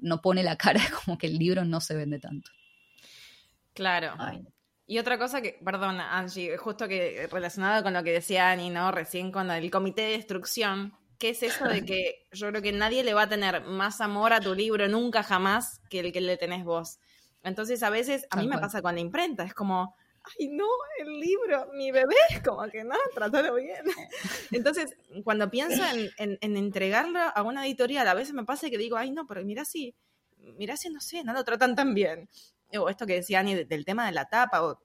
[0.00, 2.50] no pone la cara, como que el libro no se vende tanto.
[3.74, 4.14] Claro.
[4.18, 4.46] Ay,
[4.86, 8.92] Y otra cosa que, perdón, Angie, justo que relacionado con lo que decía Ani, ¿no?
[8.92, 13.02] Recién con el comité de destrucción, ¿qué es eso de que yo creo que nadie
[13.04, 16.36] le va a tener más amor a tu libro nunca jamás que el que le
[16.36, 16.98] tenés vos?
[17.42, 20.66] Entonces, a veces, a mí me pasa con la imprenta, es como, ay, no,
[20.98, 23.84] el libro, mi bebé, como que no, trátalo bien.
[24.50, 28.78] Entonces, cuando pienso en, en- en entregarlo a una editorial, a veces me pasa que
[28.78, 29.94] digo, ay, no, pero mira si,
[30.56, 32.28] mira si, no sé, no lo tratan tan bien.
[32.78, 34.80] O esto que decía Ani de- del tema de la tapa, o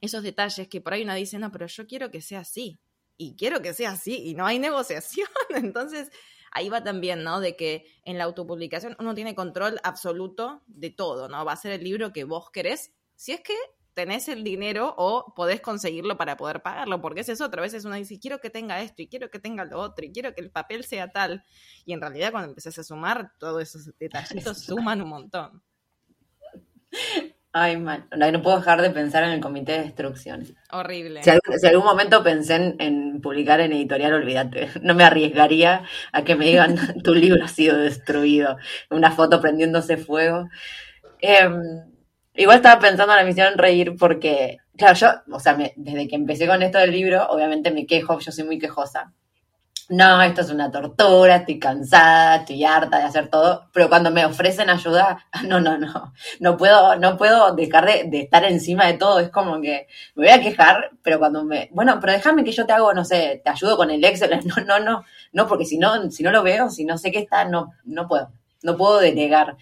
[0.00, 2.80] esos detalles que por ahí uno dice, no, pero yo quiero que sea así.
[3.22, 5.28] Y quiero que sea así, y no hay negociación.
[5.50, 6.10] Entonces,
[6.50, 7.38] ahí va también, ¿no?
[7.40, 11.44] De que en la autopublicación uno tiene control absoluto de todo, ¿no?
[11.44, 13.54] Va a ser el libro que vos querés, si es que
[13.94, 17.60] tenés el dinero o podés conseguirlo para poder pagarlo, porque es otra.
[17.60, 20.10] A veces uno dice, quiero que tenga esto, y quiero que tenga lo otro, y
[20.10, 21.44] quiero que el papel sea tal.
[21.84, 25.62] Y en realidad cuando empezás a sumar, todos esos detallitos suman un montón.
[27.52, 28.08] Ay, man.
[28.16, 30.44] No, puedo dejar de pensar en el comité de destrucción.
[30.70, 31.22] Horrible.
[31.22, 34.68] Si algún, si algún momento pensé en, en publicar en editorial, olvídate.
[34.82, 38.56] No me arriesgaría a que me digan tu libro ha sido destruido.
[38.90, 40.48] Una foto prendiéndose fuego.
[41.20, 41.60] Em,
[42.34, 46.16] igual estaba pensando en la misión reír porque, claro, yo, o sea, me- desde que
[46.16, 49.12] empecé con esto del libro, obviamente me quejo, yo soy muy quejosa.
[49.88, 54.24] No, esto es una tortura, estoy cansada, estoy harta de hacer todo, pero cuando me
[54.24, 59.18] ofrecen ayuda, no, no, no, no puedo, no puedo dejar de, estar encima de todo,
[59.20, 62.64] es como que me voy a quejar, pero cuando me, bueno, pero déjame que yo
[62.64, 65.78] te hago, no sé, te ayudo con el Excel, no, no, no, no, porque si
[65.78, 68.98] no, si no lo veo, si no sé qué está, no, no puedo, no puedo
[69.00, 69.56] delegar.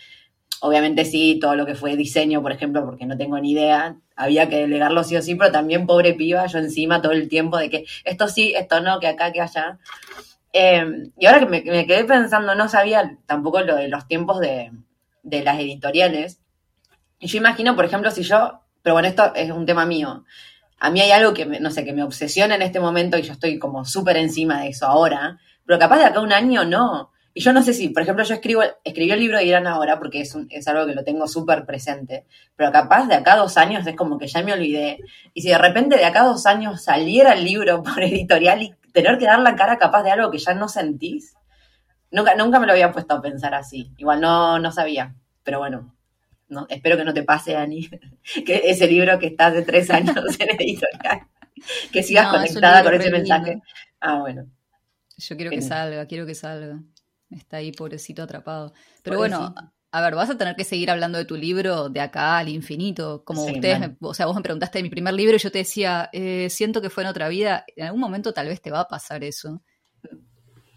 [0.62, 4.48] Obviamente sí, todo lo que fue diseño, por ejemplo, porque no tengo ni idea, había
[4.48, 7.70] que delegarlo sí o sí, pero también pobre piba, yo encima todo el tiempo de
[7.70, 9.78] que esto sí, esto no, que acá, que allá.
[10.52, 10.84] Eh,
[11.18, 14.70] y ahora que me, quedé pensando, no sabía tampoco lo de los tiempos de,
[15.22, 16.40] de las editoriales.
[17.18, 20.24] Y yo imagino, por ejemplo, si yo, pero bueno, esto es un tema mío.
[20.78, 23.22] a mí hay algo que, me, no sé, que me obsesiona en este momento y
[23.22, 27.12] yo estoy como súper encima de eso ahora, pero capaz de acá un año no.
[27.32, 29.98] Y yo no sé si, por ejemplo, yo escribo, escribí el libro de Irán ahora
[29.98, 32.26] porque es, un, es algo que lo tengo súper presente,
[32.56, 34.98] pero capaz de acá dos años es como que ya me olvidé.
[35.32, 39.18] Y si de repente de acá dos años saliera el libro por editorial y tener
[39.18, 41.34] que dar la cara capaz de algo que ya no sentís,
[42.10, 43.92] nunca, nunca me lo había puesto a pensar así.
[43.96, 45.14] Igual no, no sabía,
[45.44, 45.94] pero bueno,
[46.48, 47.88] no, espero que no te pase, Ani,
[48.44, 51.28] que ese libro que está hace tres años en editorial,
[51.92, 53.62] que sigas No, conectada con ese mensaje.
[54.00, 54.46] Ah, bueno.
[55.16, 56.80] Yo quiero que salga, quiero que salga.
[57.30, 58.72] Está ahí, pobrecito, atrapado.
[59.02, 59.40] Pero Pobrecito.
[59.52, 62.48] bueno, a ver, vas a tener que seguir hablando de tu libro de acá al
[62.48, 63.22] infinito.
[63.24, 65.50] Como Sí, ustedes, me- o sea, vos me preguntaste de mi primer libro y yo
[65.50, 67.64] te decía, eh, siento que fue en otra vida.
[67.76, 69.62] En algún momento tal vez te va a pasar eso.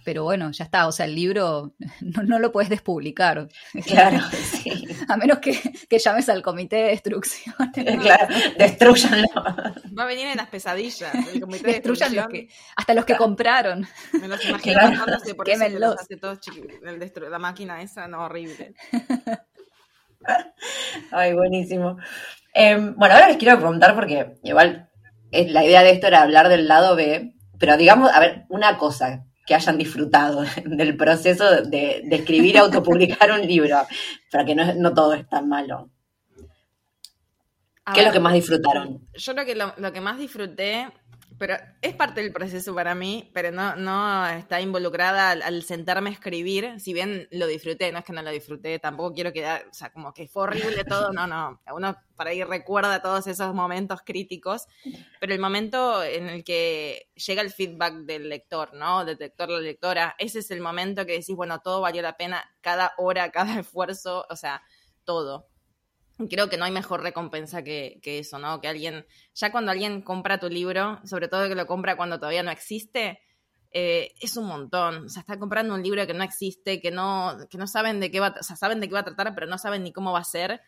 [0.06, 0.88] Pero bueno, ya está.
[0.88, 3.48] O sea, el libro no, no lo puedes despublicar.
[3.86, 4.20] Claro,
[4.64, 4.83] sí.
[5.14, 5.54] A menos que,
[5.88, 7.54] que llames al comité de destrucción.
[8.02, 9.28] claro, destruyanlo.
[9.98, 11.14] Va a venir en las pesadillas.
[11.34, 13.88] El comité de Destruyan los que, hasta los que compraron.
[14.14, 15.92] Me los imagino matándose por eso Quémenlos.
[15.92, 18.74] los hace todos el destru- La máquina esa, no, horrible.
[21.12, 21.98] Ay, buenísimo.
[22.54, 24.90] Eh, bueno, ahora les quiero preguntar porque igual
[25.32, 28.78] es- la idea de esto era hablar del lado B, pero digamos, a ver, una
[28.78, 33.86] cosa que hayan disfrutado del proceso de, de escribir y autopublicar un libro,
[34.32, 35.90] para que no, no todo es tan malo.
[37.86, 39.06] A ¿Qué es lo que más disfrutaron?
[39.14, 40.88] Yo creo que lo, lo que más disfruté,
[41.44, 46.10] pero es parte del proceso para mí, pero no, no está involucrada al, al sentarme
[46.10, 49.68] a escribir, si bien lo disfruté, no es que no lo disfruté, tampoco quiero quedar,
[49.70, 53.54] o sea, como que fue horrible todo, no, no, uno por ahí recuerda todos esos
[53.54, 54.68] momentos críticos,
[55.20, 59.04] pero el momento en el que llega el feedback del lector, ¿no?
[59.04, 62.50] Del lector, la lectora, ese es el momento que decís, bueno, todo valió la pena,
[62.62, 64.62] cada hora, cada esfuerzo, o sea,
[65.04, 65.50] todo.
[66.30, 68.62] Creo que no hay mejor recompensa que, eso, ¿no?
[68.62, 72.44] Que alguien, ya cuando alguien compra tu libro, sobre todo que lo compra cuando todavía
[72.44, 73.20] no existe,
[73.72, 75.06] eh, es un montón.
[75.06, 78.12] O sea, está comprando un libro que no existe, que no, que no saben de
[78.12, 80.12] qué va, o sea, saben de qué va a tratar, pero no saben ni cómo
[80.12, 80.62] va a ser,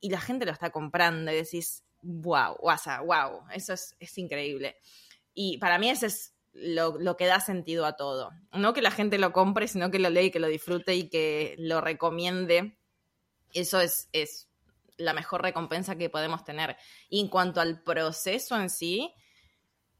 [0.00, 4.76] y la gente lo está comprando y decís, wow, guasa, wow, eso es, es increíble.
[5.34, 8.30] Y para mí ese es lo, que da sentido a todo.
[8.52, 11.08] No que la gente lo compre, sino que lo lea y que lo disfrute y
[11.08, 12.76] que lo recomiende.
[13.52, 14.48] Eso es, es
[15.00, 16.76] la mejor recompensa que podemos tener.
[17.08, 19.12] Y en cuanto al proceso en sí,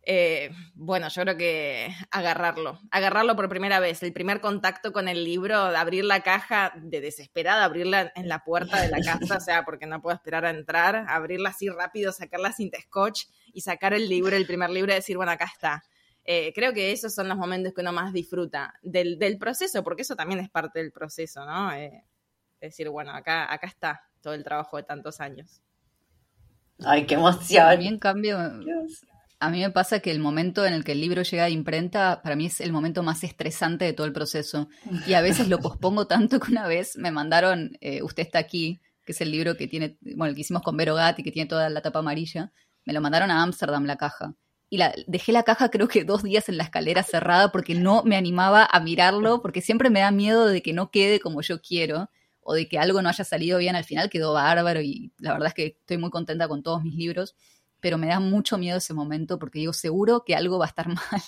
[0.02, 5.24] eh, bueno, yo creo que agarrarlo, agarrarlo por primera vez, el primer contacto con el
[5.24, 9.64] libro, abrir la caja de desesperada, abrirla en la puerta de la casa, o sea,
[9.64, 13.92] porque no puedo esperar a entrar, abrirla así rápido, sacar la cinta scotch y sacar
[13.92, 15.82] el libro, el primer libro y decir, bueno, acá está.
[16.24, 20.02] Eh, creo que esos son los momentos que uno más disfruta del, del proceso, porque
[20.02, 21.72] eso también es parte del proceso, ¿no?
[21.72, 22.04] Eh,
[22.60, 25.60] decir, bueno, acá, acá está todo el trabajo de tantos años.
[26.84, 27.78] Ay, qué A emoción.
[27.78, 28.38] mí, en cambio,
[29.38, 32.20] a mí me pasa que el momento en el que el libro llega a imprenta,
[32.22, 34.68] para mí es el momento más estresante de todo el proceso.
[35.06, 38.80] Y a veces lo pospongo tanto que una vez me mandaron, eh, Usted está aquí,
[39.04, 41.48] que es el libro que tiene, bueno, el que hicimos con Vero Gatti, que tiene
[41.48, 42.52] toda la tapa amarilla,
[42.84, 44.34] me lo mandaron a Ámsterdam la caja.
[44.68, 48.04] Y la, dejé la caja creo que dos días en la escalera cerrada porque no
[48.04, 51.60] me animaba a mirarlo, porque siempre me da miedo de que no quede como yo
[51.60, 52.08] quiero
[52.42, 53.76] o de que algo no haya salido bien.
[53.76, 56.94] Al final quedó bárbaro y la verdad es que estoy muy contenta con todos mis
[56.94, 57.34] libros,
[57.80, 60.88] pero me da mucho miedo ese momento porque digo, seguro que algo va a estar
[60.88, 61.22] mal,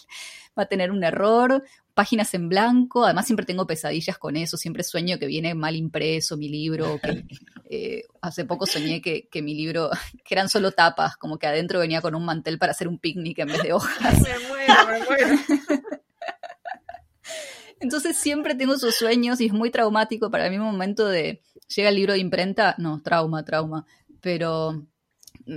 [0.58, 4.82] va a tener un error, páginas en blanco, además siempre tengo pesadillas con eso, siempre
[4.82, 7.24] sueño que viene mal impreso mi libro, que
[7.70, 9.90] eh, hace poco soñé que, que mi libro,
[10.24, 13.38] que eran solo tapas, como que adentro venía con un mantel para hacer un picnic
[13.38, 14.20] en vez de hojas.
[14.20, 15.42] Me muero, me muero.
[17.82, 21.42] Entonces siempre tengo esos sueños y es muy traumático para mí un momento de
[21.74, 23.86] llega el libro de imprenta, no, trauma, trauma,
[24.20, 24.86] pero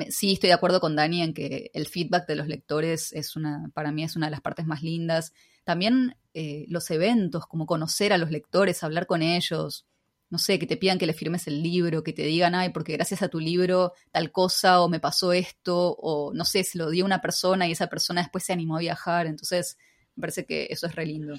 [0.10, 3.70] sí estoy de acuerdo con Dani en que el feedback de los lectores es una,
[3.76, 5.34] para mí es una de las partes más lindas.
[5.64, 9.86] También eh, los eventos, como conocer a los lectores, hablar con ellos,
[10.32, 12.94] no sé, que te pidan que le firmes el libro, que te digan, ay, porque
[12.94, 16.90] gracias a tu libro tal cosa, o me pasó esto, o no sé, se lo
[16.90, 19.78] dio a una persona y esa persona después se animó a viajar, entonces
[20.16, 21.36] me parece que eso es re lindo.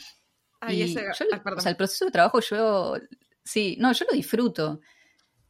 [0.66, 1.58] Ay, Y ese- yo- ah, perdón.
[1.58, 2.96] o sea, el proceso de trabajo yo,
[3.44, 4.80] sí, no, yo lo disfruto.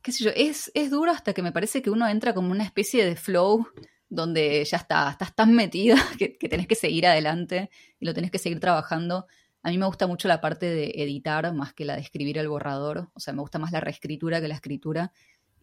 [0.03, 2.65] Qué sé yo, es, es duro hasta que me parece que uno entra como una
[2.65, 3.67] especie de flow
[4.09, 8.31] donde ya está, estás tan metida que, que tenés que seguir adelante y lo tenés
[8.31, 9.27] que seguir trabajando.
[9.65, 12.49] A mí me gusta mucho la parte de editar más que la de escribir el
[12.49, 15.13] borrador, o sea, me gusta más la reescritura que la escritura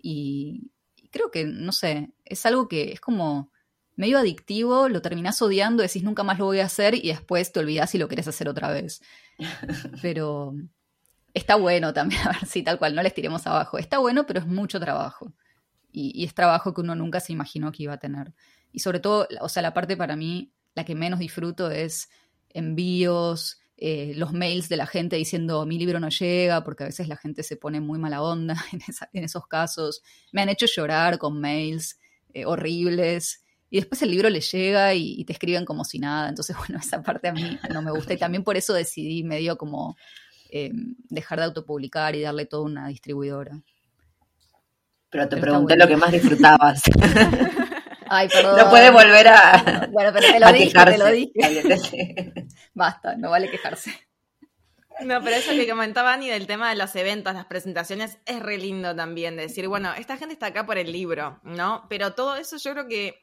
[0.01, 3.49] y, y creo que, no sé, es algo que es como
[3.95, 7.59] medio adictivo, lo terminás odiando, decís nunca más lo voy a hacer y después te
[7.59, 9.01] olvidás si lo querés hacer otra vez.
[10.01, 10.53] Pero
[11.33, 13.77] está bueno también, a ver si tal cual, no les tiremos abajo.
[13.77, 15.33] Está bueno, pero es mucho trabajo.
[15.91, 18.33] Y, y es trabajo que uno nunca se imaginó que iba a tener.
[18.71, 22.09] Y sobre todo, o sea, la parte para mí, la que menos disfruto es
[22.49, 27.07] envíos, eh, los mails de la gente diciendo mi libro no llega, porque a veces
[27.07, 28.55] la gente se pone muy mala onda
[29.13, 30.01] en, esos casos.
[30.31, 31.99] Me han hecho llorar con mails
[32.33, 33.42] eh, horribles.
[33.73, 36.29] Y después el libro le llega y, te escriben como si nada.
[36.29, 38.13] Entonces, bueno, esa parte a mí no me gusta.
[38.13, 39.97] Y también por eso decidí medio como
[40.51, 40.69] eh,
[41.09, 43.59] dejar de autopublicar y darle toda una distribuidora.
[45.09, 46.83] Pero te pregunté lo que más disfrutabas.
[48.09, 48.57] Ay, perdón.
[48.57, 49.89] No puede volver a.
[49.91, 52.33] Bueno, pero te lo dije, te lo dije.
[52.75, 53.91] Basta, no vale quejarse.
[55.01, 58.59] No, pero eso que comentaba Ani del tema de los eventos, las presentaciones, es re
[58.59, 59.35] lindo también.
[59.35, 61.87] decir, bueno, esta gente está acá por el libro, ¿no?
[61.89, 63.22] Pero todo eso yo creo que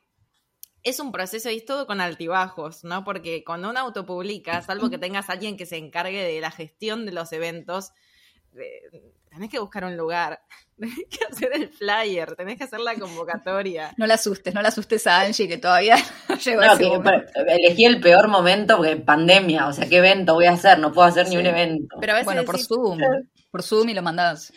[0.82, 3.04] es un proceso y es todo con altibajos, ¿no?
[3.04, 7.12] Porque cuando uno autopublica, salvo que tengas alguien que se encargue de la gestión de
[7.12, 7.92] los eventos,
[9.30, 10.40] tenés que buscar un lugar,
[10.78, 13.92] tenés que hacer el flyer, tenés que hacer la convocatoria.
[13.98, 15.96] No la asustes, no la asustes a Angie que todavía
[16.28, 20.52] no llegó no, Elegí el peor momento porque pandemia, o sea, ¿qué evento voy a
[20.52, 20.78] hacer?
[20.78, 21.96] No puedo hacer ni un evento.
[22.24, 22.98] bueno, por Zoom,
[23.50, 24.52] por Zoom y lo mandás.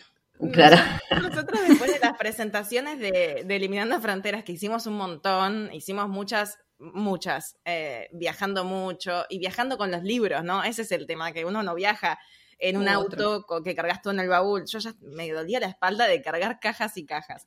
[0.52, 0.76] Claro.
[1.10, 7.56] Nosotros después de las presentaciones de, Eliminando Fronteras, que hicimos un montón, hicimos muchas, muchas,
[7.64, 10.64] eh, viajando mucho y viajando con los libros, ¿no?
[10.64, 12.18] Ese es el tema, que uno no viaja
[12.58, 14.64] en un auto que cargas todo en el baúl.
[14.66, 17.46] Yo ya me dolía la espalda de cargar cajas y cajas.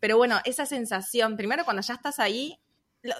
[0.00, 2.58] Pero bueno, esa sensación, primero cuando ya estás ahí,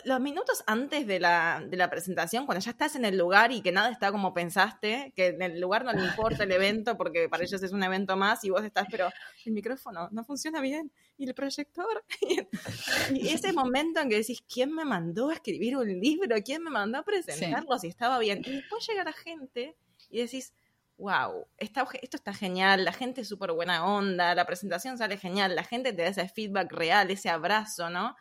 [0.04, 3.62] los minutos antes de la, de la, presentación, cuando ya estás en el lugar y
[3.62, 7.28] que nada está como pensaste, que en el lugar no le importa el evento porque
[7.28, 9.08] para ellos es un evento más y vos estás, pero
[9.44, 12.04] el micrófono no funciona bien y el proyector.
[13.14, 16.36] y ese momento en que decís, ¿quién me mandó a escribir un libro?
[16.44, 18.42] ¿Quién me mandó a presentarlo si estaba bien?
[18.44, 19.76] Y después llega la gente
[20.10, 20.52] y decís,
[20.98, 25.64] wow, esto está genial, la gente es súper buena onda, la presentación sale genial, la
[25.64, 28.16] gente te da ese feedback real, ese abrazo, ¿no?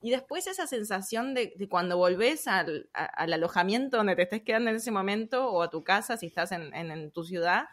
[0.00, 4.90] Y después esa sensación de, cuando volvés al, alojamiento donde te estés quedando en ese
[4.90, 7.64] momento o a tu casa si estás en, tu ciudad.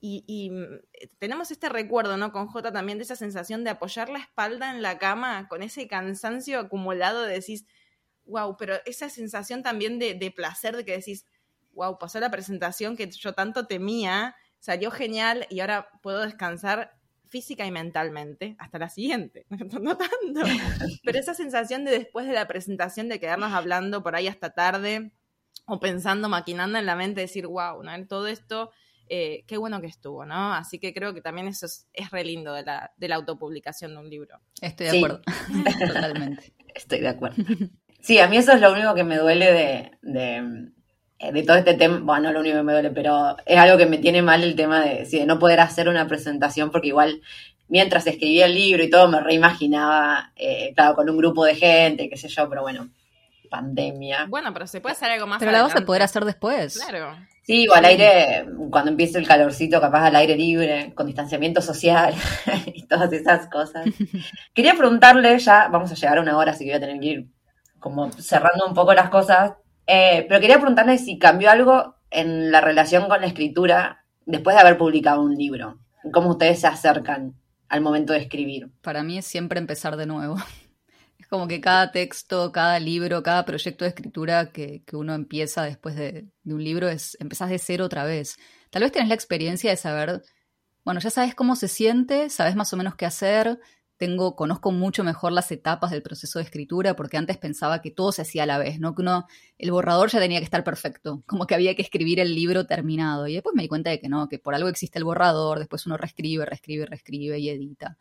[0.00, 0.80] Y, mm,
[1.18, 2.30] tenemos este recuerdo, ¿no?
[2.32, 5.88] Con J también de esa sensación de apoyar la espalda en la cama con ese
[5.88, 7.64] cansancio acumulado de decís,
[8.26, 11.24] wow, pero esa sensación también de, de placer de que decís,
[11.72, 16.92] wow, pasó la presentación que yo tanto temía, salió genial y ahora puedo descansar
[17.34, 19.44] física y mentalmente hasta la siguiente.
[19.80, 20.40] No tanto.
[21.02, 25.10] Pero esa sensación de después de la presentación de quedarnos hablando por ahí hasta tarde
[25.66, 28.06] o pensando, maquinando en la mente, decir, wow, ¿no?
[28.06, 28.70] todo esto,
[29.08, 30.54] eh, qué bueno que estuvo, ¿no?
[30.54, 33.98] Así que creo que también eso es, re lindo de la, de la autopublicación de
[33.98, 34.38] un libro.
[34.60, 35.22] Estoy de acuerdo,
[35.88, 36.52] totalmente.
[36.72, 37.42] Estoy de acuerdo.
[37.98, 40.70] Sí, a mí eso es lo único que me duele de
[41.32, 43.86] de todo este tema, bueno, no lo único que me duele, pero es algo que
[43.86, 47.20] me tiene mal el tema de, de no poder hacer una presentación, porque igual
[47.68, 52.08] mientras escribía el libro y todo me reimaginaba, eh, claro, con un grupo de gente,
[52.08, 52.88] qué sé yo, pero bueno,
[53.50, 54.26] pandemia.
[54.28, 55.38] Bueno, pero se puede hacer algo más.
[55.38, 56.78] Pero la vas a poder hacer después.
[56.78, 57.16] Claro.
[57.42, 62.14] Sí, o al aire, cuando empiece el calorcito, capaz al aire libre, con distanciamiento social
[62.66, 63.84] y todas esas cosas.
[64.54, 67.06] Quería preguntarle, ya vamos a llegar a una hora, así que voy a tener que
[67.06, 67.26] ir
[67.78, 69.52] como cerrando un poco las cosas.
[69.86, 74.62] Eh, pero quería preguntarle si cambió algo en la relación con la escritura después de
[74.62, 75.78] haber publicado un libro.
[76.12, 77.34] ¿Cómo ustedes se acercan
[77.68, 78.70] al momento de escribir?
[78.82, 80.36] Para mí es siempre empezar de nuevo.
[81.16, 85.96] Es como que cada texto, cada libro, cada proyecto de escritura que, uno empieza después
[85.96, 88.36] de, de, un libro es empezás de cero otra vez.
[88.68, 90.22] Tal vez tenés la experiencia de saber,
[90.84, 93.58] bueno, ya sabes cómo se siente, sabes más o menos qué hacer,
[93.96, 98.12] tengo, conozco mucho mejor las etapas del proceso de escritura, porque antes pensaba que todo
[98.12, 98.94] se hacía a la vez, ¿no?
[98.94, 99.04] Que
[99.58, 103.28] el borrador ya tenía que estar perfecto, como que había que escribir el libro terminado.
[103.28, 105.86] Y después me di cuenta de que no, que por algo existe el borrador, después
[105.86, 107.96] uno reescribe, reescribe, reescribe y edita.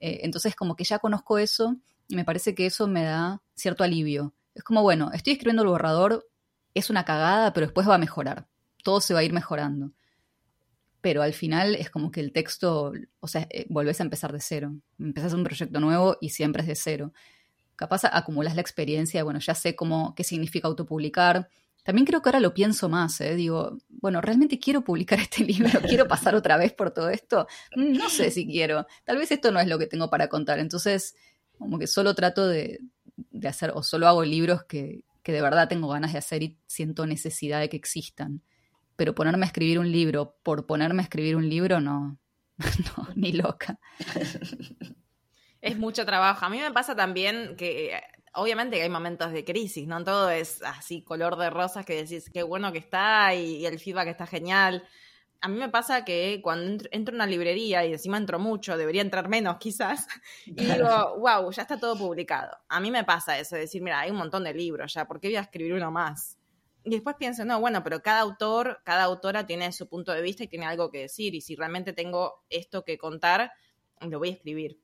[0.00, 1.76] Eh, entonces, como que ya conozco eso,
[2.08, 4.34] y me parece que eso me da cierto alivio.
[4.54, 6.28] Es como, bueno, estoy escribiendo el borrador,
[6.74, 8.46] es una cagada, pero después va a mejorar.
[8.82, 9.92] Todo se va a ir mejorando
[11.04, 14.40] pero al final es como que el texto, o sea, eh, volvés a empezar de
[14.40, 14.74] cero.
[14.98, 17.12] Empezás un proyecto nuevo y siempre es de cero.
[17.76, 21.50] Capaz acumulas la experiencia, bueno, ya sé cómo, qué significa autopublicar.
[21.82, 23.34] También creo que ahora lo pienso más, ¿eh?
[23.34, 27.48] digo, bueno, realmente quiero publicar este libro, quiero pasar otra vez por todo esto.
[27.76, 30.58] Mm, no sé si quiero, tal vez esto no es lo que tengo para contar.
[30.58, 31.16] Entonces,
[31.58, 32.80] como que solo trato de,
[33.30, 36.56] de hacer, o solo hago libros que, que de verdad tengo ganas de hacer y
[36.66, 38.40] siento necesidad de que existan
[38.96, 42.18] pero ponerme a escribir un libro por ponerme a escribir un libro, no,
[42.96, 43.78] no ni loca.
[45.60, 46.44] Es mucho trabajo.
[46.44, 47.98] A mí me pasa también que
[48.34, 52.30] obviamente que hay momentos de crisis, no todo es así color de rosas que decís
[52.32, 54.84] qué bueno que está y, el feedback está genial,
[55.40, 59.02] a mí me pasa que cuando entro, a una librería y encima entro mucho, debería
[59.02, 60.06] entrar menos quizás,
[60.46, 62.56] y digo, wow, ya está todo publicado.
[62.68, 65.28] A mí me pasa eso, decir, mira, hay un montón de libros ya, ¿por qué
[65.28, 66.38] voy a escribir uno más?
[66.84, 70.44] Y después pienso, no, bueno, pero cada autor, cada autora tiene su punto de vista
[70.44, 73.52] y tiene algo que decir, y si realmente tengo esto que contar,
[74.00, 74.78] lo voy a escribir.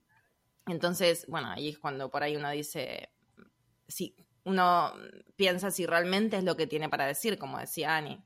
[0.67, 3.11] Entonces, bueno, ahí es cuando por ahí uno dice,
[3.87, 4.93] sí, uno
[5.37, 8.23] piensa si realmente es lo que tiene para decir, como decía Annie.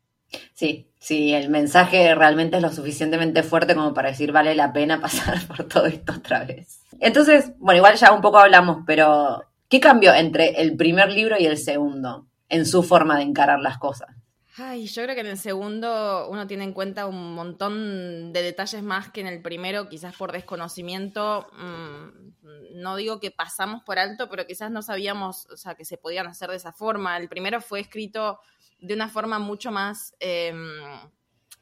[0.53, 5.01] Sí, sí, el mensaje realmente es lo suficientemente fuerte como para decir vale la pena
[5.01, 6.81] pasar por todo esto otra vez.
[7.01, 11.47] Entonces, bueno, igual ya un poco hablamos, pero ¿qué cambió entre el primer libro y
[11.47, 14.09] el segundo en su forma de encarar las cosas?
[14.57, 18.85] Ay, yo creo que en el segundo uno tiene en cuenta un montón de detalles
[18.85, 21.49] más que en el primero, quizás por desconocimiento.
[21.55, 25.99] Mm, no digo que pasamos por alto, pero quizás no sabíamos, o sea, que se
[25.99, 27.17] podían hacer de esa forma.
[27.17, 28.39] El primero fue escrito
[28.79, 30.55] de una forma mucho más eh,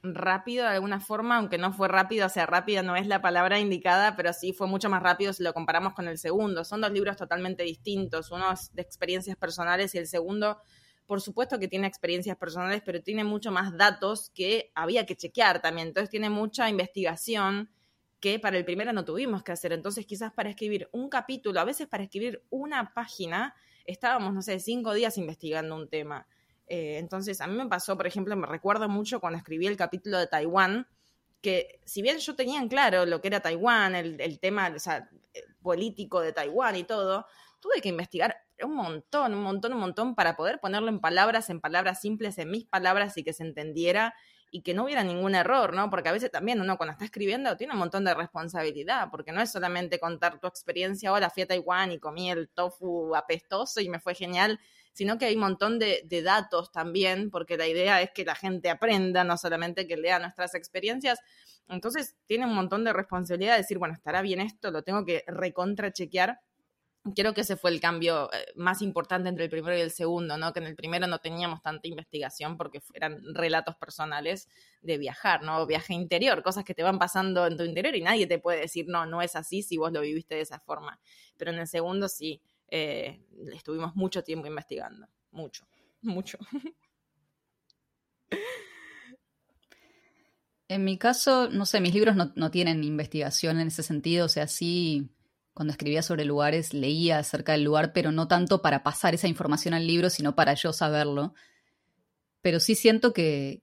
[0.03, 3.61] rápido, de alguna forma, aunque no fue rápido, o sea, rápida no es la palabra
[3.61, 6.65] indicada, pero sí fue mucho más rápido si lo comparamos con el segundo.
[6.65, 10.59] Son dos libros totalmente distintos, uno es de experiencias personales y el segundo
[11.07, 15.61] por supuesto que tiene experiencias personales, pero tiene mucho más datos que había que chequear
[15.61, 15.89] también.
[15.89, 17.71] Entonces tiene mucha investigación
[18.21, 19.73] que para el primero no tuvimos que hacer.
[19.73, 24.61] Entonces quizás para escribir un capítulo, a veces para escribir una página, estábamos, no sé,
[24.61, 26.27] cinco días investigando un tema.
[26.73, 30.19] Eh, entonces a mí me pasó, por ejemplo, me recuerdo mucho cuando escribí el capítulo
[30.19, 30.89] de Taiwán,
[31.43, 36.23] que si bien yo tenía en claro lo que era Taiwán, el, tema eh, político
[36.23, 37.27] de Taiwán y todo,
[37.61, 41.61] tuve que investigar un montón, un montón, un montón para poder ponerlo en palabras, en
[41.61, 44.15] palabras simples, en mis palabras y que se entendiera
[44.51, 45.91] y que no hubiera ningún error, ¿no?
[45.91, 49.43] Porque a veces también uno cuando está escribiendo tiene un montón de responsabilidad, porque no
[49.43, 53.91] es solamente contar tu experiencia, hola, fui a Taiwán y comí el tofu apestoso y
[53.91, 54.59] me fue genial,
[54.93, 58.71] sino que hay un montón de, datos también, porque la idea es que la gente
[58.71, 61.19] aprenda, no solamente que lea nuestras experiencias.
[61.69, 65.25] Entonces tiene un montón de responsabilidad de decir, bueno, estará bien esto, lo tengo que
[65.27, 66.41] recontrachequear
[67.17, 70.39] Creo que ese fue el cambio eh, más importante entre el primero y el segundo,
[70.39, 70.53] ¿no?
[70.53, 74.49] Que en el primero no teníamos tanta investigación porque eran relatos personales
[74.83, 75.67] de viajar, ¿no?
[75.67, 78.87] Viaje interior, cosas que te van pasando en tu interior y nadie te puede decir,
[78.87, 81.01] no, no es así si vos lo viviste de esa forma.
[81.37, 82.41] Pero en el segundo sí,
[82.75, 83.21] eh,
[83.53, 85.67] estuvimos mucho tiempo investigando, mucho,
[86.01, 86.39] mucho.
[90.69, 94.29] En mi caso, no sé, mis libros no, no tienen investigación en ese sentido, o
[94.31, 95.11] sea, sí
[95.53, 99.75] cuando escribía sobre lugares, leía acerca del lugar, pero no tanto para pasar esa información
[99.75, 101.35] al libro, sino para yo saberlo.
[102.41, 103.62] Pero sí siento que,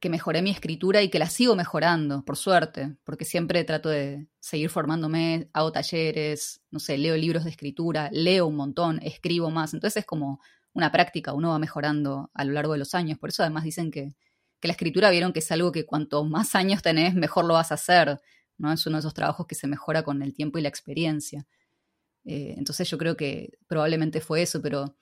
[0.00, 4.26] que mejoré mi escritura y que la sigo mejorando, por suerte, porque siempre trato de
[4.40, 9.74] seguir formándome, hago talleres, no sé, leo libros de escritura, leo un montón, escribo más.
[9.74, 10.40] Entonces es como
[10.72, 13.18] una práctica, uno va mejorando a lo largo de los años.
[13.18, 14.14] Por eso además dicen que,
[14.58, 17.70] que la escritura vieron que es algo que cuanto más años tenés, mejor lo vas
[17.70, 18.20] a hacer.
[18.56, 18.72] ¿no?
[18.72, 21.46] Es uno de esos trabajos que se mejora con el tiempo y la experiencia.
[22.24, 24.96] Eh, entonces yo creo que probablemente fue eso, pero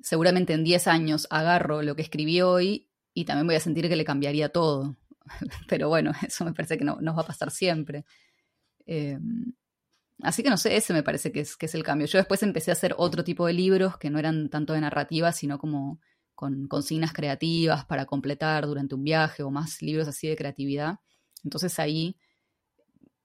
[0.00, 3.96] seguramente en 10 años agarro lo que escribí hoy y también voy a sentir que
[3.96, 4.96] le cambiaría todo.
[5.68, 8.04] pero bueno, eso me parece que no nos va a pasar siempre.
[8.86, 9.18] Eh,
[10.22, 12.06] así que no sé, ese me parece que es, que es el cambio.
[12.06, 15.32] Yo después empecé a hacer otro tipo de libros que no eran tanto de narrativa,
[15.32, 16.00] sino como
[16.34, 21.00] con consignas creativas para completar durante un viaje o más libros así de creatividad.
[21.44, 22.16] Entonces ahí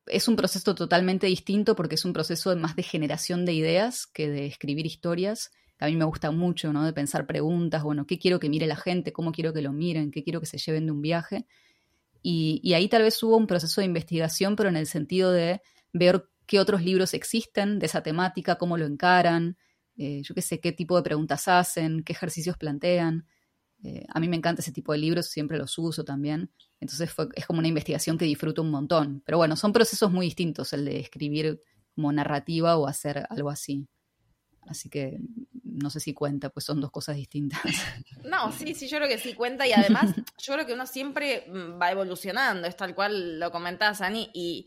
[0.07, 4.29] es un proceso totalmente distinto porque es un proceso más de generación de ideas que
[4.29, 5.51] de escribir historias.
[5.79, 6.85] A mí me gusta mucho, ¿no?
[6.85, 9.11] De pensar preguntas, bueno, ¿qué quiero que mire la gente?
[9.11, 10.11] ¿Cómo quiero que lo miren?
[10.11, 11.45] ¿Qué quiero que se lleven de un viaje?
[12.21, 15.61] Y, ahí tal vez hubo un proceso de investigación, pero en el sentido de
[15.93, 19.57] ver qué otros libros existen de esa temática, cómo lo encaran,
[19.97, 23.27] eh, yo qué sé, qué tipo de preguntas hacen, qué ejercicios plantean.
[23.83, 26.49] Eh, a mí me encanta ese tipo de libros, siempre los uso también.
[26.79, 29.21] Entonces es como una investigación que disfruto un montón.
[29.23, 31.61] Pero bueno, son procesos muy distintos el de escribir
[31.93, 33.87] como narrativa o hacer algo así.
[34.67, 35.19] Así que
[35.63, 37.61] no sé si cuenta, pues son dos cosas distintas.
[38.25, 41.45] No, sí, sí, yo creo que sí cuenta y además yo creo que uno siempre
[41.47, 44.65] mm, va evolucionando, es tal cual lo comentás, Ani, y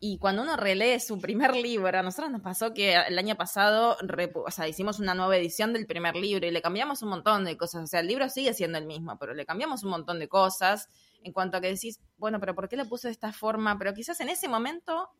[0.00, 3.96] y cuando uno relee su primer libro, a nosotros nos pasó que el año pasado,
[4.34, 7.56] o sea, hicimos una nueva edición del primer libro y le cambiamos un montón de
[7.56, 7.84] cosas.
[7.84, 10.88] O sea, el libro sigue siendo el mismo, pero le cambiamos un montón de cosas
[11.22, 13.78] en cuanto a que decís, bueno, pero ¿por qué lo puse de esta forma?
[13.78, 15.10] Pero quizás en ese momento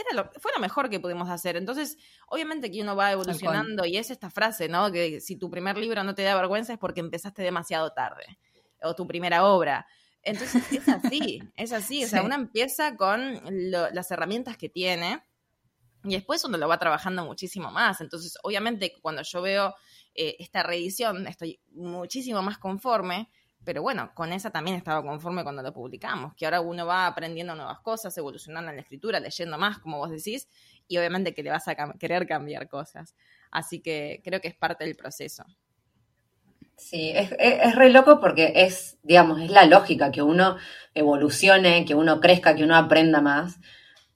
[0.00, 1.56] era lo, fue lo mejor que pudimos hacer.
[1.56, 1.96] Entonces,
[2.28, 4.90] obviamente que uno va evolucionando y es esta frase, ¿no?
[4.92, 8.38] Que si tu primer libro no te da vergüenza es porque empezaste demasiado tarde,
[8.82, 9.86] o tu primera obra.
[10.22, 12.04] Entonces es así, es así.
[12.04, 13.40] O sea, uno empieza con
[13.70, 15.22] las herramientas que tiene
[16.04, 18.00] y después uno lo va trabajando muchísimo más.
[18.00, 19.74] Entonces, obviamente, cuando yo veo
[20.14, 23.30] eh, esta reedición, estoy muchísimo más conforme,
[23.64, 27.54] pero bueno, con esa también estaba conforme cuando lo publicamos, que ahora uno va aprendiendo
[27.54, 30.48] nuevas cosas, evolucionando en la escritura, leyendo más, como vos decís,
[30.88, 33.14] y obviamente que le vas a querer cambiar cosas.
[33.50, 35.44] Así que creo que es parte del proceso.
[36.76, 40.56] Sí, es, es, re loco porque es, digamos, es la lógica que uno
[40.94, 43.60] evolucione, que uno crezca, que uno aprenda más.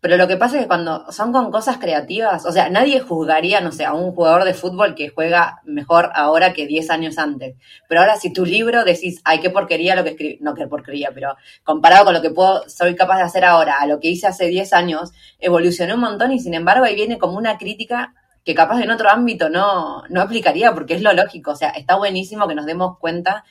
[0.04, 3.62] Pero lo que pasa es que cuando son con cosas creativas, o sea, nadie juzgaría,
[3.62, 7.56] no sé, a un jugador de fútbol que juega mejor ahora que 10 años antes.
[7.88, 11.10] Pero ahora si tu libro decís, ay, qué porquería lo que escribí, no qué porquería,
[11.14, 14.26] pero comparado con lo que puedo, soy capaz de hacer ahora, a lo que hice
[14.26, 18.12] hace 10 años, evolucionó un montón y sin embargo ahí viene como una crítica
[18.44, 21.52] que capaz en otro ámbito no, no aplicaría porque es lo lógico.
[21.52, 23.46] O sea, está buenísimo que nos demos cuenta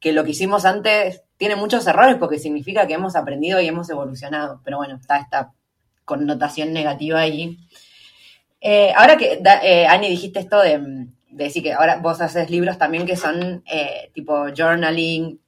[0.00, 3.88] que lo que hicimos antes tiene muchos errores porque significa que hemos aprendido y hemos
[3.90, 4.60] evolucionado.
[4.64, 5.52] Pero bueno, está esta
[6.04, 7.58] connotación negativa ahí.
[8.60, 13.06] Eh, ahora que, eh, Ani, dijiste esto de, decir que ahora vos haces libros también
[13.06, 15.40] que son eh, tipo journaling.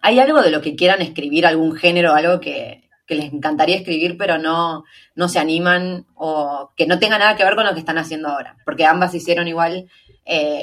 [0.00, 4.36] ¿Hay algo de lo que quieran escribir, algún género, algo que, les encantaría escribir, pero
[4.36, 4.84] no,
[5.14, 8.28] no se animan o que no tenga nada que ver con lo que están haciendo
[8.28, 8.56] ahora?
[8.66, 9.88] Porque ambas hicieron igual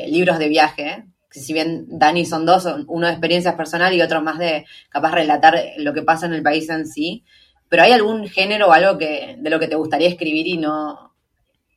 [0.07, 1.05] libros de viaje,
[1.41, 5.59] si bien Dani son dos, uno de experiencias personales y otro más de capaz relatar
[5.77, 7.23] lo que pasa en el país en sí.
[7.69, 11.15] Pero ¿hay algún género o algo que, de lo que te gustaría escribir y no,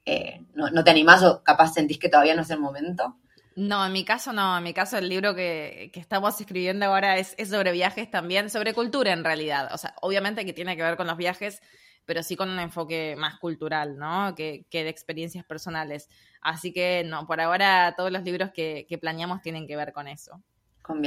[0.04, 3.16] eh, no, te animás o capaz sentís que todavía no es el momento?
[3.56, 4.56] No, en mi caso no.
[4.56, 9.12] En mi caso el libro que, estamos escribiendo ahora es, sobre viajes también, sobre cultura
[9.12, 9.68] en realidad.
[9.72, 11.60] O sea, obviamente que tiene que ver con los viajes,
[12.06, 14.34] pero sí con un enfoque más cultural, ¿no?
[14.34, 16.08] Que, de experiencias personales.
[16.40, 20.42] Así que no, por ahora todos los libros que, planeamos tienen que ver con eso.
[20.80, 21.02] Con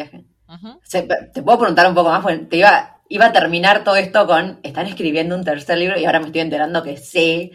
[0.90, 4.60] te puedo preguntar un poco más, porque te iba, iba a terminar todo esto con,
[4.64, 7.52] están escribiendo un tercer libro y ahora me estoy enterando que sí.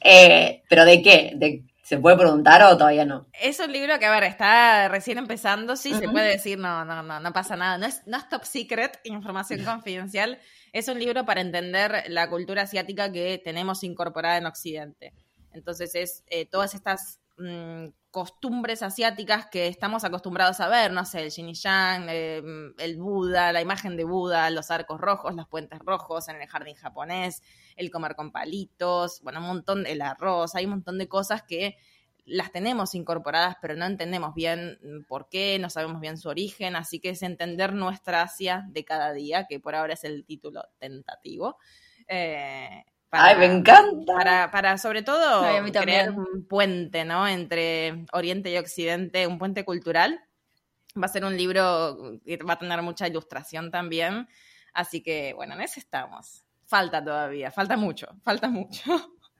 [0.00, 1.32] Eh, ¿Pero de qué?
[1.34, 3.26] ¿De, ¿Se puede preguntar o todavía no?
[3.38, 7.02] Es un libro que, a ver, está recién empezando, sí, se puede decir, no, no,
[7.02, 7.76] no, no pasa nada.
[7.76, 10.38] No es, no es top secret, información confidencial.
[10.72, 15.12] Es un libro para entender la cultura asiática que tenemos incorporada en Occidente.
[15.52, 21.22] Entonces es eh, todas estas mm, costumbres asiáticas que estamos acostumbrados a ver, no sé,
[21.22, 22.42] el yin yang, eh,
[22.78, 26.76] el Buda, la imagen de Buda, los arcos rojos, los puentes rojos en el jardín
[26.76, 27.42] japonés,
[27.74, 31.78] el comer con palitos, bueno, un montón, el arroz, hay un montón de cosas que
[32.26, 34.78] las tenemos incorporadas, pero no entendemos bien
[35.08, 39.14] por qué, no sabemos bien su origen, así que es entender nuestra Asia de cada
[39.14, 41.56] día, que por ahora es el título tentativo.
[42.08, 44.14] Eh, Ay, me encanta.
[44.14, 47.28] Para, para sobre todo crear un puente, ¿no?
[47.28, 50.18] Entre Oriente y Occidente, un puente cultural.
[50.96, 54.28] Va a ser un libro que va a tener mucha ilustración también.
[54.72, 56.44] Así que, bueno, en ese estamos.
[56.64, 58.82] Falta todavía, falta mucho, falta mucho.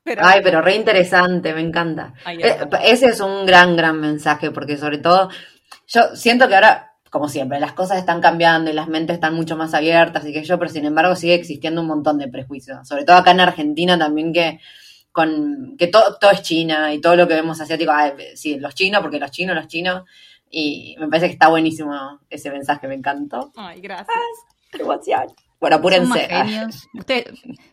[0.19, 2.13] Ay, pero re interesante, me encanta.
[2.27, 5.31] Eh, ese es un gran, gran mensaje, porque sobre todo,
[5.87, 9.55] yo siento que ahora como siempre, las cosas están cambiando y las mentes están mucho
[9.55, 13.05] más abiertas y que yo, pero sin embargo sigue existiendo un montón de prejuicios, sobre
[13.05, 14.61] todo acá en Argentina también que
[15.13, 17.93] con que todo, todo es China y todo lo que vemos asiático,
[18.35, 20.05] sí, los chinos, porque los chinos, los chinos,
[20.51, 23.53] y me parece que está buenísimo ese mensaje, me encantó.
[23.57, 24.17] Ay, gracias.
[24.71, 26.27] qué bueno, apúrense.
[26.29, 26.89] Genios.
[26.93, 27.25] Usted,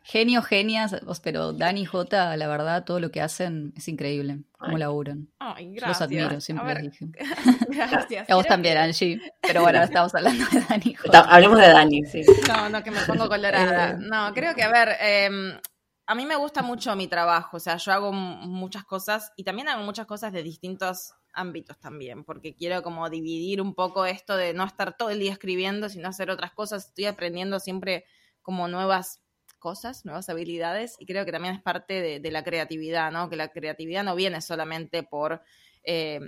[0.04, 4.44] genios, genias, pero Dani y Jota, la verdad, todo lo que hacen es increíble.
[4.60, 5.28] Cómo laburan.
[5.40, 5.90] Ay, gracias.
[5.90, 7.08] Los admiro, siempre les dije.
[7.70, 8.30] Gracias.
[8.30, 9.20] A vos también, Angie.
[9.42, 10.94] Pero bueno, estamos hablando de Dani.
[10.94, 11.22] Jota.
[11.22, 12.22] Hablemos de Dani, sí.
[12.48, 13.90] No, no, que me pongo colorada.
[13.90, 13.96] Eh.
[13.98, 15.60] No, creo que, a ver, eh,
[16.06, 17.58] a mí me gusta mucho mi trabajo.
[17.58, 22.24] O sea, yo hago muchas cosas y también hago muchas cosas de distintos ámbitos también,
[22.24, 26.08] porque quiero como dividir un poco esto de no estar todo el día escribiendo, sino
[26.08, 26.88] hacer otras cosas.
[26.88, 28.06] Estoy aprendiendo siempre
[28.42, 29.22] como nuevas
[29.60, 33.30] cosas, nuevas habilidades, y creo que también es parte de, la creatividad, ¿no?
[33.30, 35.42] Que la creatividad no viene solamente por
[35.84, 36.20] eh,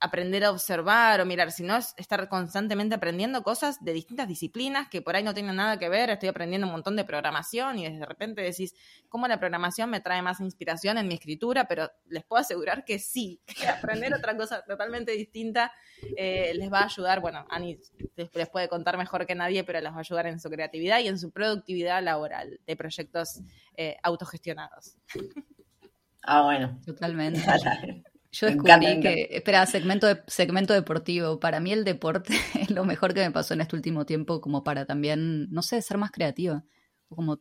[0.00, 5.02] aprender a observar o mirar, sino es estar constantemente aprendiendo cosas de distintas disciplinas que
[5.02, 6.10] por ahí no tienen nada que ver.
[6.10, 8.74] Estoy aprendiendo un montón de programación y de repente decís,
[9.08, 11.66] ¿cómo la programación me trae más inspiración en mi escritura?
[11.66, 15.72] Pero les puedo asegurar que sí, que aprender otra cosa totalmente distinta
[16.16, 17.20] eh, les va a ayudar.
[17.20, 17.78] Bueno, Ani
[18.16, 21.08] les puede contar mejor que nadie, pero les va a ayudar en su creatividad y
[21.08, 23.40] en su productividad laboral de proyectos
[23.76, 24.96] eh, autogestionados.
[26.22, 26.78] Ah, bueno.
[26.84, 27.40] Totalmente.
[28.30, 31.40] Yo descubrí que, espera, segmento, de, segmento deportivo.
[31.40, 34.64] Para mí el deporte es lo mejor que me pasó en este último tiempo, como
[34.64, 36.64] para también, no sé, ser más creativa.
[37.08, 37.40] Como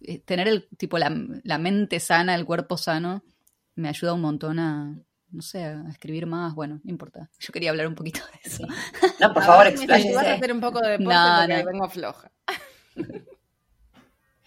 [0.00, 3.22] eh, tener el tipo la, mente sana, el cuerpo sano,
[3.76, 4.98] me ayuda un montón a,
[5.30, 6.54] no sé, a escribir más.
[6.54, 7.30] Bueno, no importa.
[7.38, 8.66] Yo quería hablar un poquito de eso.
[9.20, 9.72] No, por favor.
[9.86, 12.32] Vas a hacer un poco de deporte no, porque vengo floja.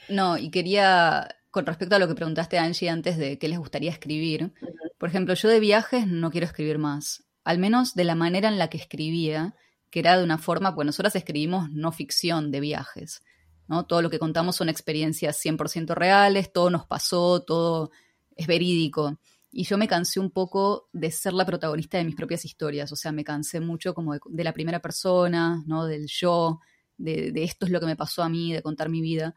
[0.10, 1.28] No, y quería
[1.58, 4.54] con respecto a lo que preguntaste, Angie, antes de qué les gustaría escribir,
[4.98, 8.57] por ejemplo, yo de viajes no quiero escribir más, al menos de la manera en
[8.57, 9.56] la que escribía,
[9.90, 13.24] que era de una forma, pues nosotras escribimos no ficción de viajes,
[13.68, 13.86] ¿no?
[13.86, 17.91] Todo lo que contamos son experiencias 100% reales, todo nos pasó, todo
[18.36, 19.19] es verídico.
[19.52, 22.95] Y yo me cansé un poco de ser la protagonista de mis propias historias, o
[22.95, 25.86] sea, me cansé mucho como de, la primera persona, ¿no?
[25.86, 26.60] Del yo,
[26.98, 29.36] de, de esto es lo que me pasó a mí, de contar mi vida.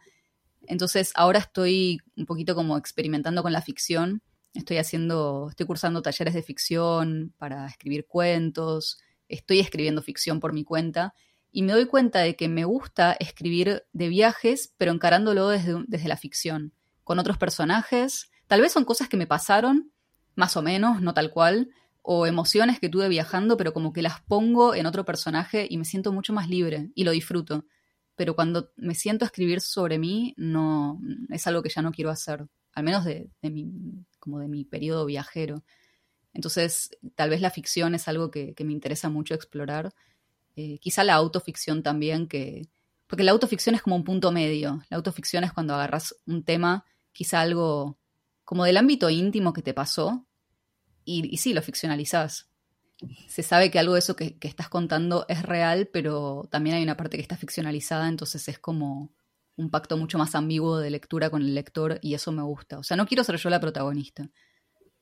[0.62, 4.22] Entonces ahora estoy un poquito como experimentando con la ficción.
[4.54, 8.98] Estoy haciendo, estoy cursando talleres de ficción para escribir cuentos,
[9.28, 11.14] estoy escribiendo ficción por mi cuenta
[11.52, 16.08] y me doy cuenta de que me gusta escribir de viajes, pero encarándolo desde, desde
[16.08, 16.72] la ficción,
[17.04, 18.30] con otros personajes.
[18.46, 19.92] Tal vez son cosas que me pasaron,
[20.34, 21.70] más o menos, no tal cual,
[22.02, 25.84] o emociones que tuve viajando, pero como que las pongo en otro personaje y me
[25.84, 27.66] siento mucho más libre y lo disfruto.
[28.16, 32.10] Pero cuando me siento a escribir sobre mí, no es algo que ya no quiero
[32.10, 33.66] hacer, al menos de, mi,
[34.20, 35.64] como de mi periodo viajero.
[36.32, 39.92] Entonces, tal vez la ficción es algo que, me interesa mucho explorar.
[40.56, 42.68] Eh, quizá la autoficción también, que.
[43.08, 44.82] Porque la autoficción es como un punto medio.
[44.88, 47.98] La autoficción es cuando agarras un tema, quizá algo
[48.44, 50.26] como del ámbito íntimo que te pasó,
[51.04, 52.48] y, sí, lo ficcionalizás.
[53.28, 56.82] Se sabe que algo de eso que, que, estás contando es real, pero también hay
[56.82, 59.10] una parte que está ficcionalizada, entonces es como
[59.60, 62.78] un pacto mucho más ambiguo de lectura con el lector y eso me gusta.
[62.78, 64.30] O sea, no quiero ser yo la protagonista.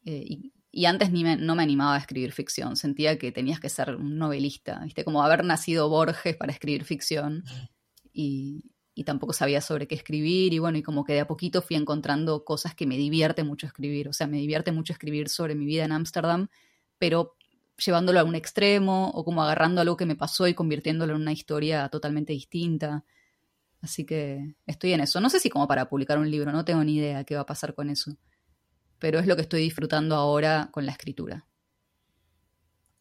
[0.04, 3.68] Eh, y, y antes ni no me animaba a escribir ficción, sentía que tenías que
[3.68, 5.04] ser un novelista, ¿viste?
[5.04, 7.44] Como haber nacido Borges para escribir ficción
[8.12, 11.62] y, y, tampoco sabía sobre qué escribir y bueno, y como que de a poquito
[11.62, 15.54] fui encontrando cosas que me divierte mucho escribir, o sea, me divierte mucho escribir sobre
[15.54, 16.48] mi vida en Ámsterdam,
[16.98, 17.36] pero
[17.84, 21.32] llevándolo a un extremo o como agarrando algo que me pasó y convirtiéndolo en una
[21.32, 23.04] historia totalmente distinta.
[23.80, 25.20] Así que estoy en eso.
[25.20, 27.46] No sé si como para publicar un libro, no tengo ni idea qué va a
[27.46, 28.16] pasar con eso
[28.98, 31.44] pero es lo que estoy disfrutando ahora con la escritura.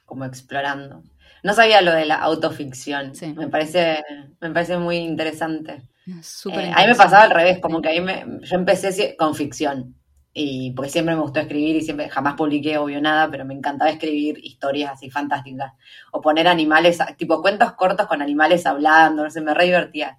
[0.06, 1.04] Como explorando.
[1.44, 3.14] No sabía lo de la autoficción.
[3.36, 4.04] Me parece,
[4.40, 5.82] me parece muy interesante.
[6.08, 9.96] Eh, a mí me pasaba al revés, como que ahí me, yo empecé con ficción.
[10.34, 13.90] Y porque siempre me gustó escribir y siempre jamás publiqué obvio nada, pero me encantaba
[13.90, 15.74] escribir historias así fantásticas.
[16.12, 20.18] O poner animales, tipo cuentos cortos con animales hablando, no sé, me re divertía.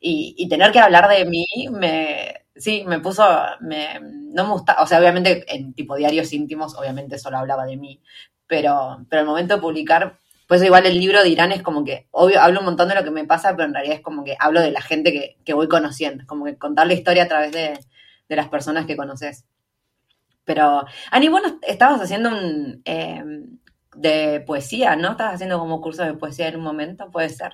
[0.00, 3.24] Y, y tener que hablar de mí me, sí, me puso,
[3.60, 7.76] me, no me gusta, o sea, obviamente en tipo diarios íntimos, obviamente solo hablaba de
[7.76, 8.00] mí,
[8.46, 12.08] pero, pero el momento de publicar, pues igual el libro de Irán es como que,
[12.12, 14.36] obvio, hablo un montón de lo que me pasa, pero en realidad es como que
[14.38, 17.52] hablo de la gente que, que voy conociendo, como que contar la historia a través
[17.52, 17.78] de,
[18.28, 19.44] de las personas que conoces.
[20.44, 23.22] Pero, Ani, bueno, estabas haciendo un, eh,
[23.94, 25.12] de poesía, ¿no?
[25.12, 27.52] Estabas haciendo como curso de poesía en un momento, ¿puede ser?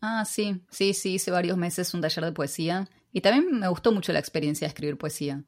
[0.00, 3.92] Ah, sí, sí, sí, hice varios meses un taller de poesía y también me gustó
[3.92, 5.44] mucho la experiencia de escribir poesía.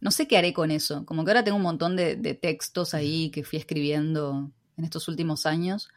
[0.00, 3.30] No sé qué haré con eso, como que ahora tengo un montón de, textos ahí
[3.30, 5.88] que fui escribiendo en estos últimos años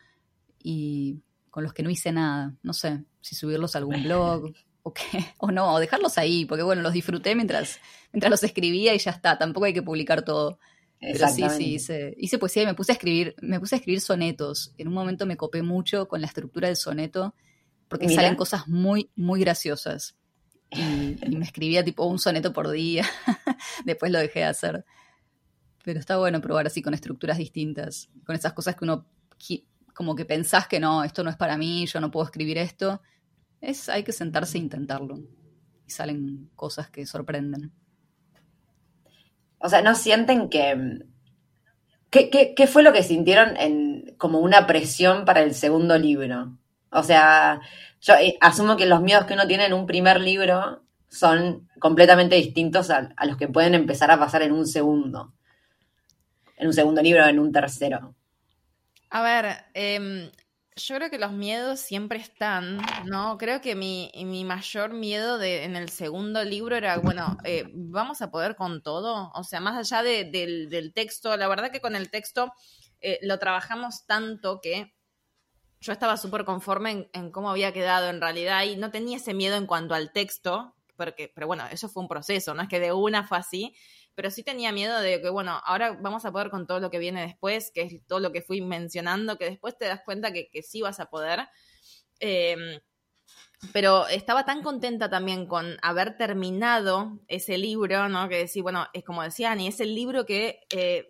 [0.63, 2.55] y con los que no hice nada.
[2.63, 4.53] No sé si subirlos a algún blog
[4.83, 7.79] o qué, o no, o dejarlos ahí, porque bueno, los disfruté mientras,
[8.13, 10.59] mientras los escribía y ya está, tampoco hay que publicar todo.
[10.99, 14.01] Pero sí, sí, hice, hice poesía y me puse a escribir, me puse a escribir
[14.01, 14.73] sonetos.
[14.77, 17.35] En un momento me copé mucho con la estructura del soneto,
[17.88, 20.15] porque salen cosas muy, muy graciosas
[20.69, 23.05] y, me escribía tipo un soneto por día.
[23.85, 24.85] Después lo dejé de hacer.
[25.84, 29.05] Pero está bueno probar así con estructuras distintas, con esas cosas que uno
[29.93, 33.01] como que pensás que no, esto no es para mí, yo no puedo escribir esto.
[33.61, 35.19] Es, hay que sentarse e intentarlo.
[35.85, 37.72] Y salen cosas que sorprenden.
[39.59, 41.05] O sea, ¿no sienten que...
[42.09, 46.57] ¿Qué, qué, qué fue lo que sintieron en, como una presión para el segundo libro?
[46.97, 47.61] O sea,
[48.01, 52.35] yo eh, asumo que los miedos que uno tiene en un primer libro son completamente
[52.35, 55.31] distintos a, los que pueden empezar a pasar en un segundo.
[56.57, 58.15] En un segundo libro en un tercero.
[59.11, 60.31] A ver, em,
[60.75, 63.37] yo creo que los miedos siempre están, ¿no?
[63.37, 64.11] Creo que mi,
[64.43, 69.31] mayor miedo en el segundo libro era, bueno, eh, ¿vamos a poder con todo?
[69.35, 72.51] O sea, más allá del, texto, la verdad que con el texto
[73.01, 74.96] eh, lo trabajamos tanto que
[75.79, 79.55] yo estaba súper conforme en, cómo había quedado en realidad y no tenía ese miedo
[79.55, 82.91] en cuanto al texto, porque, pero bueno, eso fue un proceso, no es que de
[82.91, 83.75] una fue así,
[84.15, 86.97] pero sí tenía miedo de que, bueno, ahora vamos a poder con todo lo que
[86.97, 90.49] viene después, que es todo lo que fui mencionando, que después te das cuenta que,
[90.63, 91.47] sí vas a poder.
[92.19, 92.79] Em,
[93.73, 98.27] pero estaba tan contenta también con haber terminado ese libro, ¿no?
[98.27, 101.07] Que decir, bueno, es como decía Ani, es el libro que eh,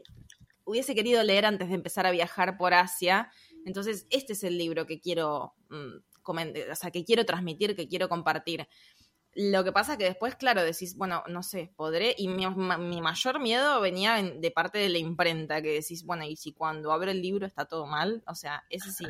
[0.66, 3.32] hubiese querido leer antes de empezar a viajar por Asia
[3.68, 8.10] entonces, este es el libro que quiero, mm, o sea, que quiero transmitir, que quiero
[8.10, 8.68] compartir.
[9.40, 12.16] lo que pasa que después, claro, decís, bueno, no sé, podré.
[12.18, 16.04] Y mi, ma- mi mayor miedo venía en- de parte de la imprenta, que decís,
[16.06, 19.06] bueno, y si cuando abro el libro está todo mal, o sea, ese sí.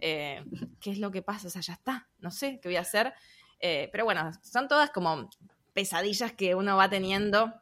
[0.00, 0.42] eh,
[0.80, 1.48] ¿Qué es lo que pasa?
[1.48, 3.12] O sea, ya está, no sé qué voy a hacer.
[3.60, 5.28] Eh, pero bueno, son todas como
[5.74, 7.52] pesadillas que uno va teniendo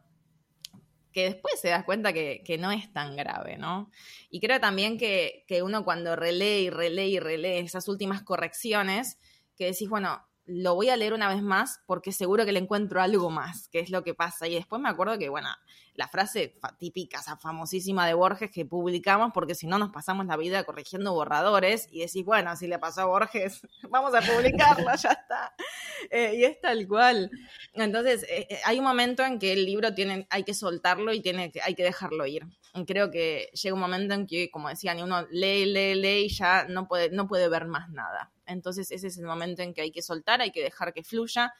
[1.14, 3.88] que después se das cuenta que, que no es tan grave, ¿no?
[4.28, 9.18] Y creo también que, que uno cuando relee y relee y relee esas últimas correcciones,
[9.56, 13.00] que decís, bueno, lo voy a leer una vez más porque seguro que le encuentro
[13.00, 14.46] algo más, que es lo que pasa.
[14.46, 15.48] Y después me acuerdo que, bueno,
[15.94, 20.36] la frase típica, esa famosísima de Borges que publicamos, porque si no nos pasamos la
[20.36, 25.10] vida corrigiendo borradores y decís, bueno, si le pasó a Borges, vamos a publicarlo, ya
[25.10, 25.54] está.
[26.10, 27.30] Eh, y es tal cual.
[27.72, 31.22] Entonces, eh, eh, hay un momento en que el libro tiene, hay que soltarlo y
[31.22, 32.44] tiene hay que dejarlo ir.
[32.86, 36.66] Creo que llega un momento en que, como decían, uno lee, lee, lee y ya
[36.68, 38.32] no puede, no puede ver más nada.
[38.46, 41.52] Entonces, ese es el momento en que hay que soltar, hay que dejar que fluya.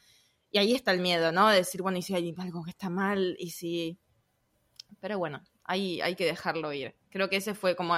[0.51, 1.49] Y ahí está el miedo, ¿no?
[1.49, 3.97] De decir, bueno, y si hay algo que está mal, y si.
[4.99, 6.95] Pero bueno, ahí hay que dejarlo ir.
[7.09, 7.95] Creo que ese fue como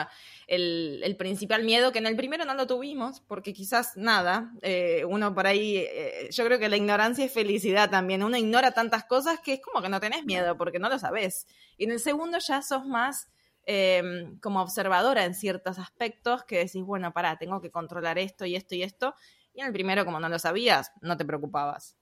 [0.48, 5.36] el, principal miedo, que en el primero no lo tuvimos, porque quizás nada, eh, uno
[5.36, 9.40] por ahí, eh, yo creo que la ignorancia es felicidad también, uno ignora tantas cosas
[9.42, 11.48] que es como que no tenés miedo, porque no lo sabés.
[11.78, 13.28] Y en el segundo ya sos más
[13.66, 18.56] eh, como observadora en ciertos aspectos, que decís, bueno, pará, tengo que controlar esto y
[18.56, 19.14] esto y esto.
[19.54, 21.98] Y en el primero, como no lo sabías, no te preocupabas.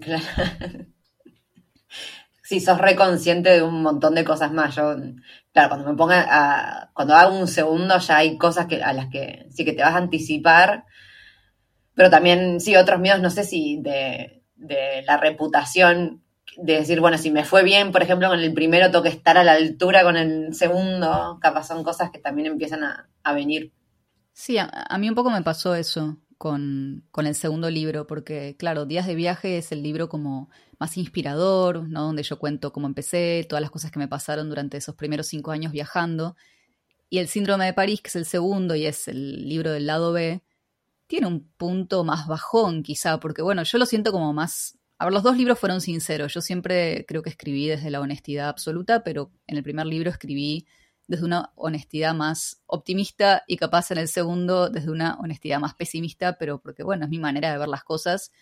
[0.00, 0.24] Claro.
[2.44, 4.76] Sí, sos reconsciente de un montón de cosas más.
[4.76, 4.94] Yo,
[5.54, 9.08] claro, cuando me ponga a, cuando hago un segundo ya hay cosas que, a las
[9.08, 10.84] que sí que te vas a anticipar,
[11.94, 16.22] pero también sí otros miedos, no sé si de, de la reputación,
[16.58, 19.38] de decir, bueno, si me fue bien, por ejemplo, con el primero tengo que estar
[19.38, 23.72] a la altura con el segundo, capaz son cosas que también empiezan a, a venir.
[24.34, 28.56] Sí, a, a mí un poco me pasó eso con, con el segundo libro, porque
[28.58, 32.02] claro, Días de viaje es el libro como más inspirador, ¿no?
[32.02, 35.50] Donde yo cuento cómo empecé, todas las cosas que me pasaron durante esos primeros cinco
[35.50, 36.36] años viajando.
[37.10, 40.12] Y el síndrome de París, que es el segundo y es el libro del lado
[40.12, 40.42] B,
[41.06, 44.78] tiene un punto más bajón quizá, porque bueno, yo lo siento como más...
[44.98, 46.32] A ver, los dos libros fueron sinceros.
[46.32, 50.66] Yo siempre creo que escribí desde la honestidad absoluta, pero en el primer libro escribí
[51.06, 56.38] desde una honestidad más optimista y capaz en el segundo desde una honestidad más pesimista,
[56.38, 58.32] pero porque bueno, es mi manera de ver las cosas,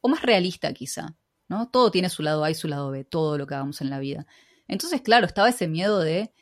[0.00, 1.16] o más realista quizá,
[1.48, 1.68] ¿no?
[1.68, 3.98] Todo tiene su lado A y su lado B, todo lo que hagamos en la
[3.98, 4.26] vida.
[4.68, 6.32] Entonces, claro, estaba ese miedo de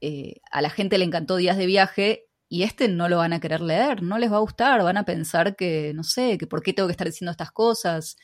[0.00, 3.40] eh, a la gente le encantó días de viaje y este no lo van a
[3.40, 6.62] querer leer, no les va a gustar, van a pensar que, no sé, que por
[6.62, 8.16] qué tengo que estar diciendo estas cosas.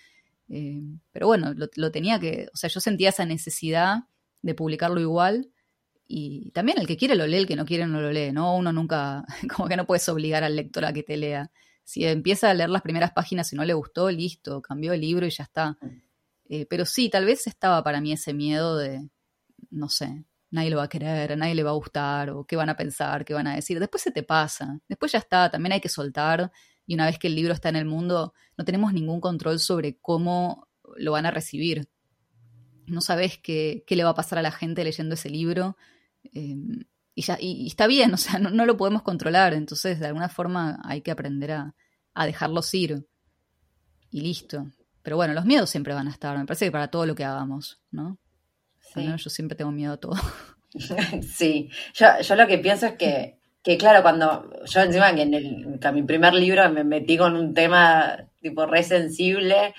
[0.49, 0.83] Eh,
[1.13, 4.01] pero bueno, lo, lo tenía que, o sea, yo sentía esa necesidad
[4.43, 5.51] de publicarlo igual.
[6.11, 8.57] Y también el que quiere lo lee, el que no quiere no lo lee, ¿no?
[8.57, 11.51] Uno nunca, como que no puedes obligar al lector a que te lea.
[11.85, 15.27] Si empieza a leer las primeras páginas y no le gustó, listo, cambió el libro
[15.27, 15.77] y ya está.
[16.49, 19.07] Eh, pero sí, tal vez estaba para mí ese miedo de,
[19.71, 22.71] no sé, nadie lo va a querer, nadie le va a gustar, o qué van
[22.71, 23.79] a pensar, qué van a decir.
[23.79, 26.51] Después se te pasa, después ya está, también hay que soltar.
[26.87, 29.99] Y una vez que el libro está en el mundo, no tenemos ningún control sobre
[29.99, 31.89] cómo lo van a recibir.
[32.87, 35.77] No sabes qué, qué le va a pasar a la gente leyendo ese libro.
[36.25, 36.57] Eh,
[37.15, 40.07] y, ya, y, y, está bien, o sea, no, no, lo podemos controlar, entonces de
[40.07, 41.75] alguna forma hay que aprender a,
[42.15, 43.07] a, dejarlos ir
[44.11, 44.67] y listo.
[45.03, 47.25] Pero bueno, los miedos siempre van a estar, me parece que para todo lo que
[47.25, 48.19] hagamos, ¿no?
[48.81, 48.93] Sí.
[48.95, 50.15] Bueno, yo siempre tengo miedo a todo.
[51.23, 55.35] Sí, yo, yo lo que pienso es que, que claro, cuando yo encima que en,
[55.35, 59.75] el, que en mi primer libro me metí con un tema tipo re sensible,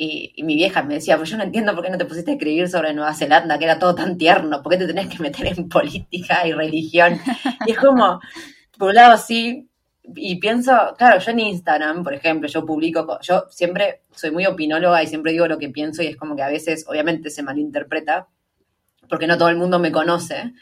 [0.00, 2.30] y, y, mi vieja me decía, pues yo no entiendo por qué no te pusiste
[2.30, 5.20] a escribir sobre Nueva Zelanda, que era todo tan tierno, ¿por qué te tenés que
[5.20, 7.20] meter en política y religión?
[7.66, 8.20] Y es como,
[8.78, 9.68] por un lado sí,
[10.14, 15.02] y pienso, claro, yo en Instagram, por ejemplo, yo publico, yo siempre soy muy opinóloga
[15.02, 18.28] y siempre digo lo que pienso y es como que a veces, obviamente, se malinterpreta,
[19.08, 20.52] porque no todo el mundo me conoce.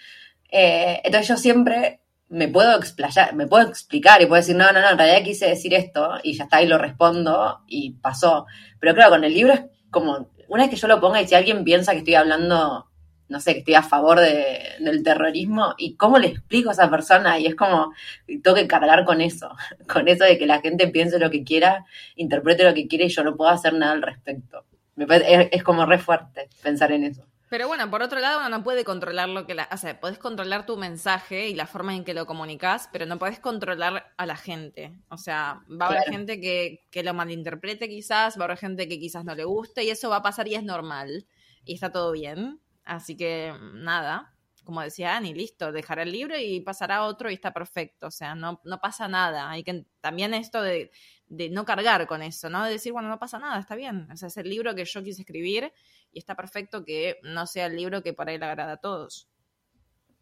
[0.50, 4.80] Eh, entonces yo siempre me puedo explayar, me puedo explicar y puedo decir, no, no,
[4.80, 8.46] no, en realidad quise decir esto y ya está, y lo respondo y pasó.
[8.80, 11.34] Pero claro, con el libro es como, una vez que yo lo ponga y si
[11.34, 12.90] alguien piensa que estoy hablando,
[13.28, 16.90] no sé, que estoy a favor de, del terrorismo, ¿y cómo le explico a esa
[16.90, 17.38] persona?
[17.38, 17.92] Y es como,
[18.26, 19.50] tengo que cargar con eso,
[19.88, 21.84] con eso de que la gente piense lo que quiera,
[22.16, 24.64] interprete lo que quiera y yo no puedo hacer nada al respecto.
[24.96, 27.26] Me parece, es, es como re fuerte pensar en eso.
[27.48, 29.68] Pero bueno, por otro lado, uno no puede controlar lo que la.
[29.72, 33.18] O sea, podés controlar tu mensaje y la forma en que lo comunicas, pero no
[33.18, 34.92] podés controlar a la gente.
[35.10, 36.12] O sea, va a haber claro.
[36.12, 39.84] gente que, que, lo malinterprete quizás, va a haber gente que quizás no le guste,
[39.84, 41.26] y eso va a pasar y es normal.
[41.64, 42.60] Y está todo bien.
[42.84, 44.32] Así que nada.
[44.64, 48.34] como decía Ani, listo, dejará el libro y pasará otro y está perfecto, o sea,
[48.34, 49.50] no, no pasa nada.
[49.50, 50.90] Hay que también esto de,
[51.28, 52.64] de no cargar con eso, ¿no?
[52.64, 55.02] De decir, bueno, no pasa nada, está bien, o sea, es el libro que yo
[55.02, 55.72] quise escribir
[56.16, 59.28] y está perfecto que no sea el libro que por ahí le agrada a todos.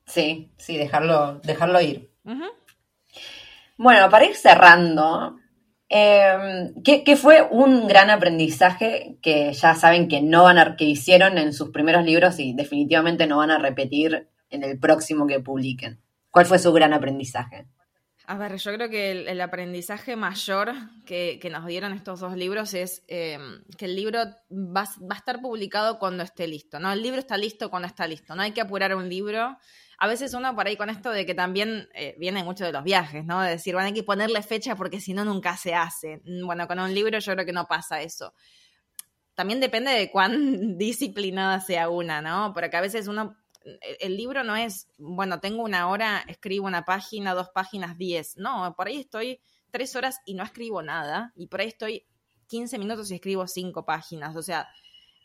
[0.06, 2.10] Sí, sí, dejarlo, dejarlo ir.
[3.78, 5.38] Bueno, para ir cerrando,
[5.88, 11.38] eh, ¿qué, fue un gran aprendizaje que ya saben que no van a, que hicieron
[11.38, 16.00] en sus primeros libros y definitivamente no van a repetir en el próximo que publiquen?
[16.28, 17.68] ¿Cuál fue su gran aprendizaje?
[18.26, 20.72] A ver, yo creo que el, aprendizaje mayor
[21.04, 23.38] que, nos dieron estos dos libros es eh,
[23.76, 24.20] que el libro
[24.50, 26.90] va, va, a estar publicado cuando esté listo, ¿no?
[26.90, 29.58] El libro está listo cuando está listo, no hay que apurar un libro
[29.98, 32.82] a veces uno por ahí con esto de que también eh, viene mucho de los
[32.82, 33.40] viajes, ¿no?
[33.40, 36.20] De decir, bueno, hay que ponerle fecha porque si no, nunca se hace.
[36.24, 38.34] Mm, bueno, con un libro yo creo que no pasa eso.
[39.34, 42.52] También depende de cuán disciplinada sea una, ¿no?
[42.52, 43.36] Porque a veces uno,
[44.00, 48.36] el libro no es, bueno, tengo una hora, escribo una página, dos páginas, diez.
[48.36, 51.32] No, por ahí estoy tres horas y no escribo nada.
[51.34, 52.06] Y por ahí estoy
[52.48, 54.36] 15 minutos y escribo cinco páginas.
[54.36, 54.68] O sea,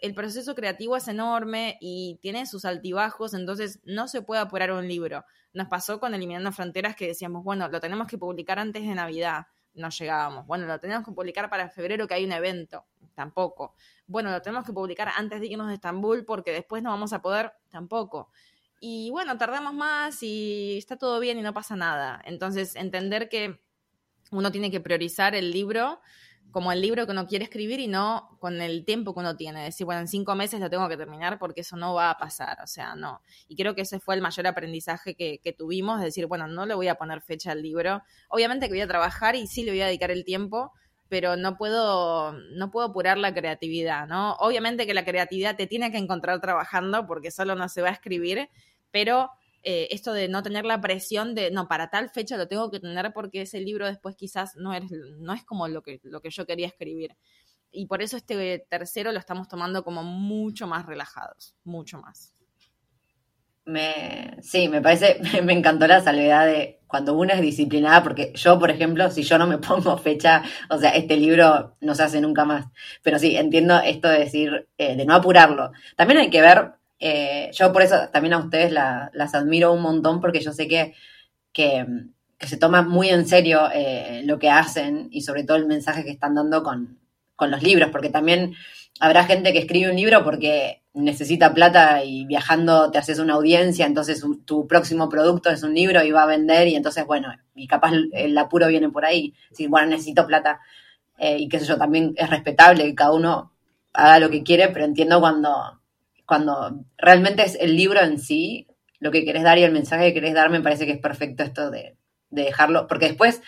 [0.01, 4.87] el proceso creativo es enorme y tiene sus altibajos, entonces no se puede apurar un
[4.87, 5.25] libro.
[5.53, 9.47] Nos pasó con Eliminando Fronteras que decíamos, bueno, lo tenemos que publicar antes de Navidad,
[9.79, 10.45] no llegábamos.
[10.45, 12.85] Bueno, lo tenemos que publicar para febrero que hay un evento,
[13.15, 13.75] tampoco.
[14.07, 17.21] Bueno, lo tenemos que publicar antes de irnos de Estambul porque después no vamos a
[17.21, 18.29] poder, tampoco.
[18.79, 22.21] Y bueno, tardamos más y está todo bien y no pasa nada.
[22.25, 23.59] Entonces, entender que
[24.31, 25.99] uno tiene que priorizar el libro
[26.51, 29.63] como el libro que uno quiere escribir y no con el tiempo que uno tiene.
[29.63, 32.57] Decir, bueno, en cinco meses lo tengo que terminar porque eso no va a pasar,
[32.63, 33.21] o sea, no.
[33.47, 36.73] Y creo que ese fue el mayor aprendizaje que, que tuvimos, decir, bueno, no le
[36.73, 38.01] voy a poner fecha al libro.
[38.29, 40.73] Obviamente que voy a trabajar y sí le voy a dedicar el tiempo,
[41.09, 44.33] pero no puedo, no puedo apurar la creatividad, ¿no?
[44.39, 47.93] Obviamente que la creatividad te tiene que encontrar trabajando porque solo no se va a
[47.93, 48.49] escribir,
[48.91, 49.31] pero
[49.63, 52.79] eh, esto de no tener la presión de, no, para tal fecha lo tengo que
[52.79, 54.83] tener porque ese libro después quizás no es,
[55.19, 57.15] no es como lo que, lo que yo quería escribir.
[57.71, 62.33] Y por eso este tercero lo estamos tomando como mucho más relajados, mucho más.
[63.65, 68.57] Me, sí, me parece, me encantó la salvedad de cuando uno es disciplinada, porque yo,
[68.57, 72.21] por ejemplo, si yo no me pongo fecha, o sea, este libro no se hace
[72.21, 72.65] nunca más.
[73.03, 75.71] Pero sí, entiendo esto de decir, eh, de no apurarlo.
[75.95, 80.19] También hay que ver eh, yo por eso también a ustedes las admiro un montón
[80.19, 80.93] porque yo sé que,
[81.53, 81.85] que,
[82.39, 86.11] se toma muy en serio eh, lo que hacen y sobre todo el mensaje que
[86.11, 86.99] están dando con,
[87.35, 88.53] con, los libros, porque también
[88.99, 93.85] habrá gente que escribe un libro porque necesita plata y viajando te haces una audiencia,
[93.85, 97.67] entonces tu próximo producto es un libro y va a vender y entonces, bueno, y
[97.67, 100.59] capaz el apuro viene por ahí, si bueno, necesito plata.
[101.17, 103.51] Eh, y qué sé yo, también es respetable que cada uno
[103.93, 105.78] haga lo que quiere, pero entiendo cuando
[106.29, 108.67] cuando realmente es el libro en sí,
[108.99, 111.41] lo que querés dar y el mensaje que querés dar, me parece que es perfecto
[111.41, 111.97] esto de,
[112.29, 113.41] dejarlo, porque después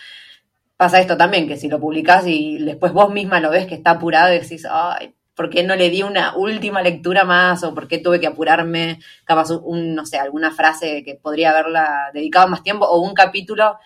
[0.77, 3.91] pasa esto también, que si lo publicás y después vos misma lo ves que está
[3.91, 7.63] apurado y decís, ay, ¿por qué no le di una última lectura más?
[7.63, 8.97] ¿O por qué tuve que apurarme?
[9.23, 13.77] Capaz, un, no sé, alguna frase que podría haberla dedicado más tiempo, o un capítulo,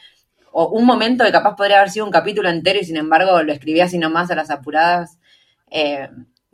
[0.54, 3.52] o un momento que capaz podría haber sido un capítulo entero y sin embargo lo
[3.52, 5.20] escribí así nomás a las apuradas.
[5.70, 6.08] Eh,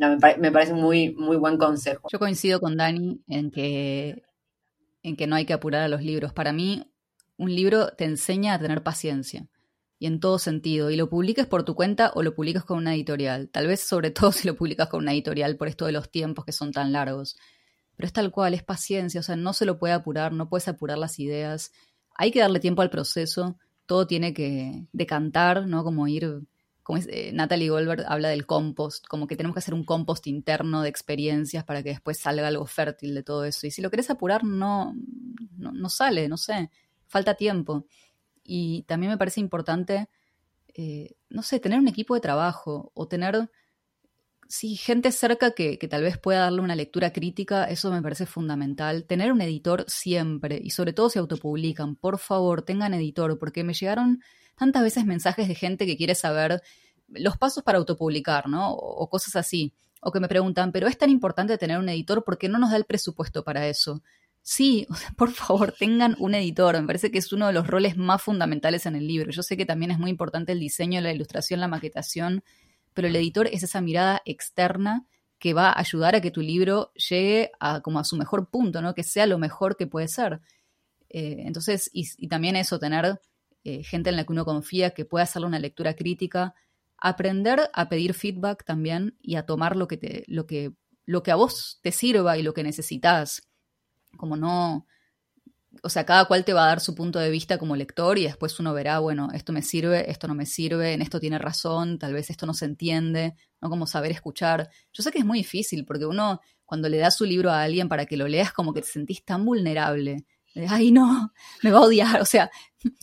[0.10, 2.08] me, parece muy, muy buen consejo.
[2.12, 4.24] Yo coincido con Dani en que,
[5.04, 6.34] en que no hay que apurar a los libros.
[6.34, 6.84] Para mí,
[7.38, 9.48] un libro te enseña a tener paciencia.
[10.00, 10.90] Y en todo sentido.
[10.90, 13.50] Y lo publiques por tu cuenta o lo publicas con una editorial.
[13.50, 16.46] Tal vez sobre todo si lo publicas con una editorial por esto de los tiempos
[16.46, 17.38] que son tan largos.
[17.96, 19.20] Pero es tal cual, es paciencia.
[19.20, 21.72] O sea, no se lo puede apurar, no puedes apurar las ideas.
[22.16, 23.58] Hay que darle tiempo al proceso.
[23.86, 25.84] Todo tiene que decantar, ¿no?
[25.84, 26.42] Como ir
[26.84, 30.82] como eh, Natalie Goldberg habla del compost, como que tenemos que hacer un compost interno
[30.82, 33.68] de experiencias para que después salga algo fértil de todo eso.
[33.68, 34.96] Y si lo querés apurar, no,
[35.58, 36.72] no, sale, no sé,
[37.08, 37.86] falta tiempo.
[38.44, 40.10] Y también me parece importante,
[40.74, 43.52] eh, no sé, tener un equipo de trabajo o tener,
[44.48, 48.26] sí, gente cerca que, que tal vez pueda darle una lectura crítica, eso me parece
[48.26, 49.06] fundamental.
[49.06, 53.76] Tener un editor siempre, y sobre todo si autopublican, por favor, tengan editor, porque me
[53.76, 54.22] llegaron
[54.56, 56.62] tantas veces mensajes de gente que quiere saber
[57.08, 58.72] los pasos para autopublicar, ¿no?
[58.72, 59.74] O, cosas así.
[60.02, 62.78] O que me preguntan, pero es tan importante tener un editor porque no nos da
[62.78, 64.02] el presupuesto para eso.
[64.42, 64.88] Sí,
[65.18, 66.80] por favor, tengan un editor.
[66.80, 69.32] Me parece que es uno de los roles más fundamentales en el libro.
[69.32, 72.44] Yo sé que también es muy importante el diseño, la ilustración, la maquetación,
[72.94, 75.06] pero el editor es esa mirada externa
[75.38, 78.82] que va a ayudar a que tu libro llegue a como a su mejor punto,
[78.82, 78.94] ¿no?
[78.94, 80.40] Que sea lo mejor que puede ser.
[81.10, 83.20] Eh, entonces, y, y, también eso, tener
[83.64, 86.54] eh, gente en la que uno confía, que pueda hacerle una lectura crítica,
[86.98, 90.74] aprender a pedir feedback también y a tomar lo que, te, lo que,
[91.06, 93.48] lo que a vos te sirva y lo que necesitas.
[94.18, 94.86] Como no,
[95.84, 98.24] o sea, cada cual te va a dar su punto de vista como lector y
[98.24, 101.98] después uno verá, bueno, esto me sirve, esto no me sirve, en esto tiene razón,
[101.98, 103.70] tal vez esto no se entiende, ¿no?
[103.70, 104.70] Como saber escuchar.
[104.94, 107.88] Yo sé que es muy difícil porque uno, cuando le da su libro a alguien
[107.90, 110.26] para que lo leas, como que te sentís tan vulnerable.
[110.68, 111.34] Ay, no,
[111.64, 112.22] me va a odiar.
[112.22, 112.52] O sea,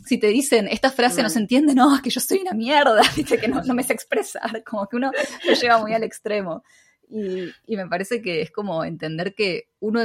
[0.05, 3.01] si te dicen, esta frase no se entiende, no, es que yo soy una mierda,
[3.17, 3.39] ¿viste?
[3.39, 5.11] que no, no me sé expresar, como que uno
[5.47, 6.63] lo lleva muy al extremo.
[7.09, 10.03] Y, y me parece que es como entender que uno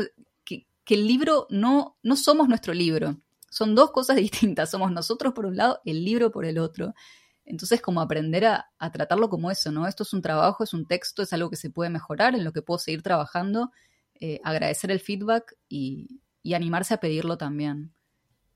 [0.86, 3.20] que el libro no, no somos nuestro libro.
[3.50, 4.72] Son dos cosas distintas.
[4.72, 6.94] Somos nosotros por un lado, el libro por el otro.
[7.46, 9.86] Entonces, como aprender a, tratarlo como eso, ¿no?
[9.86, 12.54] Esto es un trabajo, es un texto, es algo que se puede mejorar, en lo
[12.54, 13.72] que puedo seguir trabajando,
[14.16, 16.22] eh, agradecer el feedback y,
[16.52, 17.94] animarse a pedirlo también.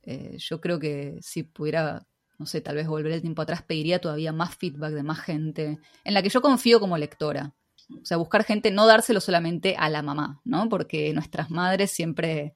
[0.03, 2.05] Eh, yo creo que si pudiera,
[2.37, 5.79] no sé, tal vez volver el tiempo atrás, pediría todavía más feedback de más gente,
[6.03, 7.53] en la que yo confío como lectora.
[7.89, 10.67] O sea, buscar gente, no dárselo solamente a la mamá, ¿no?
[10.67, 12.53] Porque nuestras madres siempre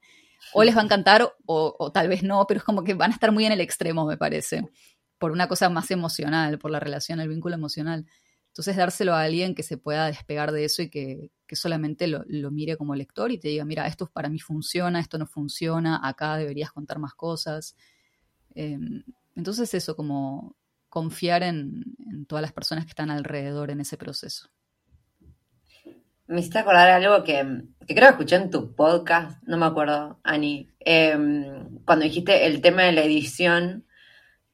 [0.52, 3.14] o les va a encantar o, tal vez no, pero es como que van a
[3.14, 4.68] estar muy en el extremo, me parece,
[5.18, 8.06] por una cosa más emocional, por la relación, el vínculo emocional.
[8.52, 12.76] Entonces, dárselo a alguien que se pueda despegar de eso y que, solamente lo, mire
[12.76, 16.72] como lector y te diga, mira, esto para mí funciona, esto no funciona, acá deberías
[16.72, 17.76] contar más cosas.
[18.54, 19.02] Em,
[19.34, 20.56] entonces, eso, como
[20.88, 24.50] confiar en todas las personas que están alrededor en ese proceso.
[26.32, 27.44] Me hiciste acordar algo que,
[27.86, 32.84] creo que escuché en tu podcast, no me acuerdo, Ani, em, cuando dijiste el tema
[32.84, 33.84] de la edición,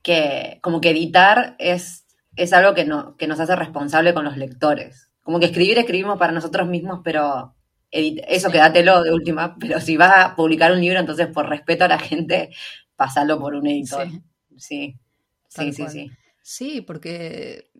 [0.03, 2.05] que como que editar es,
[2.39, 5.10] es algo que, no, que nos hace responsable con los lectores.
[5.23, 7.55] Como que escribir escribimos para nosotros mismos, pero
[7.90, 11.89] eso quédatelo de última, pero si vas a publicar un libro, entonces por respeto a
[11.89, 12.51] la gente,
[12.97, 14.09] pasalo por un editor.
[14.56, 14.97] Sí,
[15.48, 16.10] sí, sí, sí.
[16.43, 17.70] Sí, porque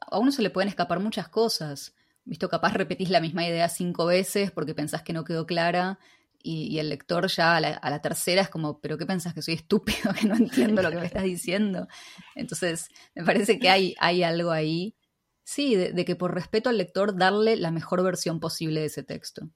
[0.00, 1.94] a uno se le pueden escapar muchas cosas.
[2.24, 5.98] Visto, capaz repetís la misma idea cinco veces porque pensás que no quedó clara
[6.46, 10.12] y, el lector ya a la, tercera es como, pero ¿qué pensás que soy estúpido,
[10.20, 11.88] que no entiendo lo que me estás diciendo?
[12.34, 14.96] Entonces, me parece que hay, hay algo ahí,
[15.42, 19.50] sí, de, que por respeto al lector darle la mejor versión posible de ese texto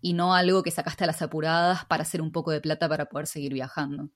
[0.00, 3.08] y no algo que sacaste a las apuradas para hacer un poco de plata para
[3.08, 4.10] poder seguir viajando.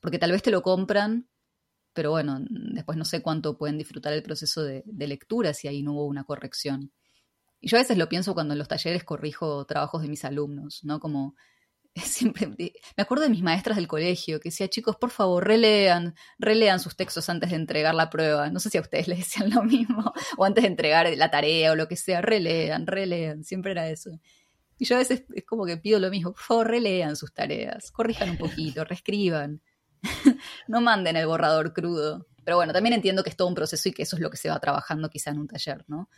[0.00, 1.28] Porque tal vez te lo compran,
[1.92, 5.92] pero bueno, después no sé cuánto pueden disfrutar el proceso de lectura si ahí no
[5.92, 6.92] hubo una corrección.
[7.62, 10.80] Y yo a veces lo pienso cuando en los talleres corrijo trabajos de mis alumnos,
[10.82, 10.98] ¿no?
[10.98, 11.36] Como
[11.94, 16.80] siempre me acuerdo de mis maestras del colegio que decía, chicos, por favor, relean, relean
[16.80, 18.50] sus textos antes de entregar la prueba.
[18.50, 21.70] No sé si a ustedes les decían lo mismo, o antes de entregar la tarea
[21.70, 24.10] o lo que sea, relean, relean, siempre era eso.
[24.76, 27.92] Y yo a veces es como que pido lo mismo, por favor, relean sus tareas,
[27.92, 29.62] corrijan un poquito, reescriban,
[30.66, 32.26] no manden el borrador crudo.
[32.44, 34.36] Pero bueno, también entiendo que es todo un proceso y que eso es lo que
[34.36, 36.08] se va trabajando quizá en un taller, ¿no?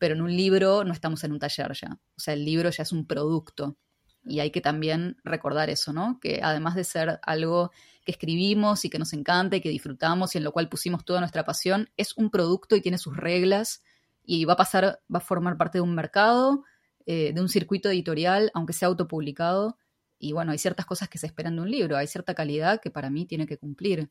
[0.00, 1.98] Pero en un libro no estamos en un taller ya.
[2.16, 3.76] O sea, el libro ya es un producto.
[4.24, 6.18] Y hay que también recordar eso, ¿no?
[6.20, 7.70] Que además de ser algo
[8.04, 11.20] que escribimos y que nos encanta y que disfrutamos y en lo cual pusimos toda
[11.20, 13.82] nuestra pasión, es un producto y tiene sus reglas
[14.24, 16.64] y va a pasar, va a formar parte de un mercado,
[17.04, 19.76] eh, de un circuito editorial, aunque sea autopublicado.
[20.18, 22.90] Y bueno, hay ciertas cosas que se esperan de un libro, hay cierta calidad que
[22.90, 24.10] para mí tiene que cumplir.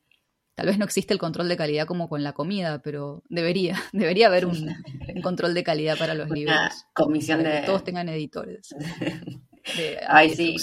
[0.60, 4.28] Tal vez no existe el control de calidad como con la comida, pero debería, debería
[4.28, 4.76] haber un,
[5.24, 6.86] control de calidad para los libros.
[6.92, 7.62] Comisión de...
[7.62, 8.76] Que todos tengan editores.
[9.78, 10.56] De Ay, sí,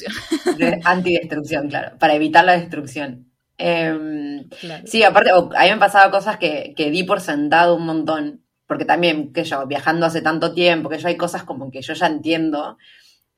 [0.56, 3.30] de antidestrucción, claro, para evitar la destrucción.
[3.56, 4.48] Em,
[4.84, 8.42] sí, aparte, a mí me han pasado cosas que, que di por sentado un montón,
[8.66, 11.92] porque también, que yo, viajando hace tanto tiempo, que yo hay cosas como que yo
[11.92, 12.78] ya entiendo,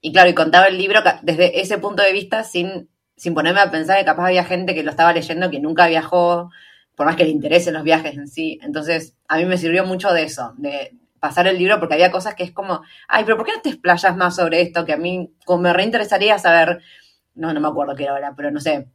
[0.00, 2.88] y claro, y contaba el libro desde ese punto de vista sin
[3.18, 6.50] sin ponerme a pensar que capaz había gente que lo estaba leyendo que nunca viajó,
[6.94, 8.58] por más que le interesen los viajes en sí.
[8.62, 12.34] Entonces, a mí me sirvió mucho de eso, de pasar el libro, porque había cosas
[12.34, 14.86] que es como, ay, pero ¿por qué no te explayas más sobre esto?
[14.86, 16.80] Que a mí como me reinteresaría saber,
[17.34, 18.86] no, no me acuerdo qué era ahora, pero no sé,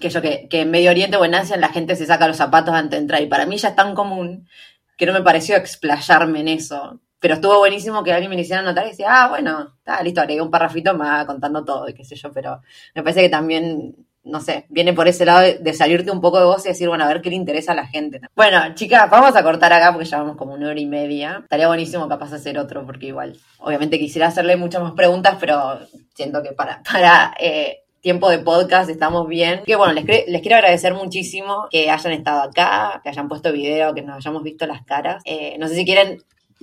[0.00, 2.38] que yo que, que en Medio Oriente o en Asia la gente se saca los
[2.38, 4.48] zapatos antes de entrar, y para mí ya es tan común
[4.96, 8.86] que no me pareció explayarme en eso pero estuvo buenísimo que alguien me hiciera notar
[8.86, 12.16] y decía, ah, bueno, está listo, agregué un parrafito más contando todo y qué sé
[12.16, 12.62] yo, pero
[12.94, 13.94] me parece que también,
[14.24, 17.04] no sé, viene por ese lado de, salirte un poco de vos y decir, bueno,
[17.04, 18.22] a ver qué le interesa a la gente.
[18.34, 21.40] Bueno, chicas, vamos a cortar acá porque ya vamos como una hora y media.
[21.42, 25.78] Estaría buenísimo capaz hacer otro porque igual, obviamente quisiera hacerle muchas más preguntas, pero
[26.14, 29.62] siento que para, para eh, tiempo de podcast, estamos bien.
[29.66, 33.94] Que bueno, les, les, quiero agradecer muchísimo que hayan estado acá, que hayan puesto video,
[33.94, 35.22] que nos hayamos visto las caras.
[35.26, 36.18] Eh, no sé si quieren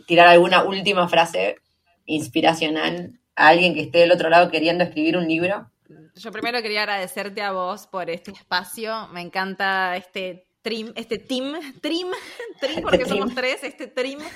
[0.05, 1.57] tirar alguna última frase
[2.05, 5.69] inspiracional a alguien que esté del otro lado queriendo escribir un libro?
[6.15, 9.07] Yo primero quería agradecerte a vos por este espacio.
[9.09, 12.07] Me encanta este stream, este team, trim,
[12.59, 14.19] trim, porque somos tres, este trim.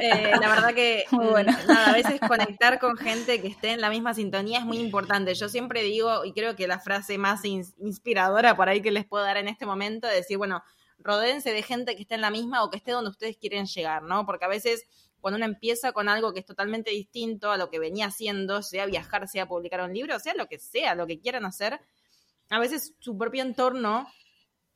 [0.00, 3.90] Eh, la verdad que mm, nada, a veces conectar con gente que esté en la
[3.90, 5.34] misma sintonía es muy importante.
[5.34, 9.24] Yo siempre digo, y creo que la frase más inspiradora por ahí que les puedo
[9.24, 10.62] dar en este momento, es decir, bueno,
[10.98, 14.02] rodéense de gente que esté en la misma o que esté donde ustedes quieren llegar,
[14.02, 14.26] ¿no?
[14.26, 14.86] Porque a veces
[15.20, 18.86] cuando uno empieza con algo que es totalmente distinto a lo que venía haciendo, sea
[18.86, 21.80] viajar, sea publicar un libro, sea lo que sea, lo que quieran hacer,
[22.50, 24.06] a veces su propio entorno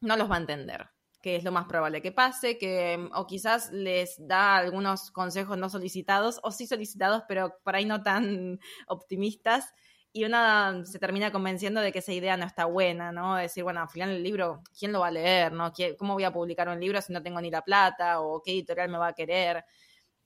[0.01, 0.91] no los va a entender,
[1.23, 5.69] que es lo más probable que pase, que o quizás les da algunos consejos no
[5.69, 8.59] solicitados o sí solicitados, pero por ahí no tan
[8.89, 9.73] optimistas.
[10.15, 13.37] Y una se termina convenciendo de que esa idea no está buena, ¿no?
[13.37, 15.53] Decir, bueno, al final el libro, ¿quién lo va a leer?
[15.53, 15.73] ¿no?
[15.99, 18.21] ¿Cómo voy a publicar un libro si no tengo ni la plata?
[18.21, 19.65] ¿O qué editorial me va a querer?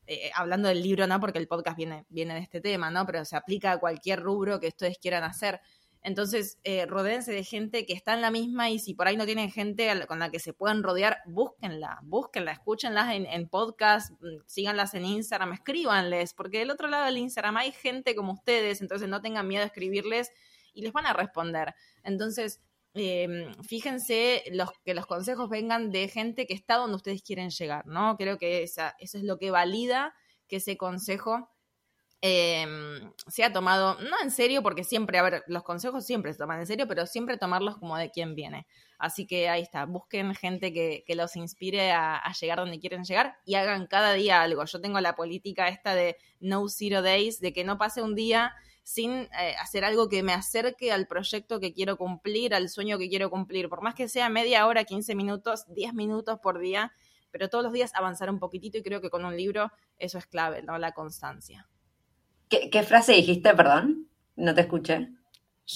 [0.09, 1.21] Eh, hablando del libro, ¿no?
[1.21, 3.07] Porque el podcast viene, viene de este tema, ¿no?
[3.07, 5.61] Pero se aplica a cualquier rubro que ustedes quieran hacer.
[6.07, 9.27] Entonces, eh, rodéense de gente que está en la misma y si por ahí no
[9.27, 14.45] tienen gente con la que se puedan rodear, búsquenla, búsquenla, escúchenlas en, en podcast, mm,
[14.47, 19.09] síganlas en Instagram, escríbanles, porque del otro lado del Instagram hay gente como ustedes, entonces
[19.09, 20.31] no tengan miedo a escribirles
[20.73, 21.75] y les van a responder.
[22.05, 22.63] Entonces,
[22.95, 24.45] eh, fíjense
[24.85, 28.17] que los consejos vengan de gente que está donde ustedes quieren llegar, ¿no?
[28.17, 30.15] Creo que esa, eso es lo que valida
[30.47, 31.51] que ese consejo
[32.23, 32.67] eh,
[33.29, 36.67] sea tomado, no en serio, porque siempre, a ver, los consejos siempre se toman en
[36.67, 38.67] serio, pero siempre tomarlos como de quien viene.
[38.99, 43.37] Así que ahí está, busquen gente que, los inspire a, a, llegar donde quieren llegar
[43.45, 44.65] y hagan cada día algo.
[44.65, 48.55] Yo tengo la política esta de no zero days, de que no pase un día
[48.87, 53.09] sin eh, hacer algo que me acerque al proyecto que quiero cumplir, al sueño que
[53.09, 56.93] quiero cumplir, por más que sea media hora, 15 minutos, 10 minutos por día,
[57.33, 60.27] pero todos los días avanzar un poquitito y creo que con un libro eso es
[60.27, 60.79] clave, ¿no?
[60.79, 61.69] La constancia.
[62.49, 64.09] ¿Qué, frase dijiste, perdón?
[64.37, 65.09] No te escuché.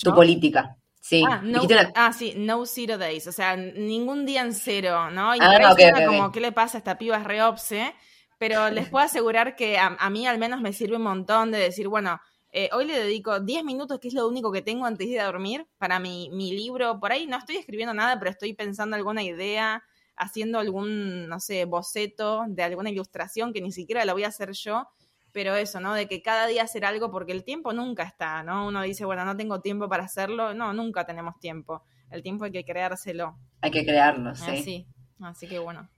[0.03, 0.77] Tu política.
[1.01, 1.25] Sí.
[1.27, 1.63] Ah, no,
[1.95, 5.35] ah, sí, no zero days, o sea, ningún día en cero, ¿no?
[5.35, 5.75] Y ah,
[6.07, 7.95] como, ¿qué le pasa a esta piba es reopse?
[8.39, 11.59] Pero les puedo asegurar que a, a, mí al menos me sirve un montón de
[11.59, 12.21] decir, bueno,
[12.53, 15.21] eh, hoy le dedico 10 minutos, que es lo único que tengo antes de ir
[15.21, 17.01] a dormir, para mi, mi libro.
[17.01, 19.83] Por ahí no estoy escribiendo nada, pero estoy pensando alguna idea,
[20.17, 24.53] haciendo algún, no sé, boceto de alguna ilustración que ni siquiera la voy a hacer
[24.53, 24.89] yo
[25.33, 25.95] pero eso, ¿no?
[25.95, 28.67] De que cada día hacer algo porque el tiempo nunca está, ¿no?
[28.67, 30.55] Uno dice, bueno, no tengo tiempo para hacerlo.
[30.55, 31.83] No, nunca tenemos tiempo.
[32.11, 33.37] El tiempo hay que creárselo.
[33.61, 34.51] Hay que crearlo, sí.
[34.51, 34.87] Así,
[35.21, 35.89] así que bueno.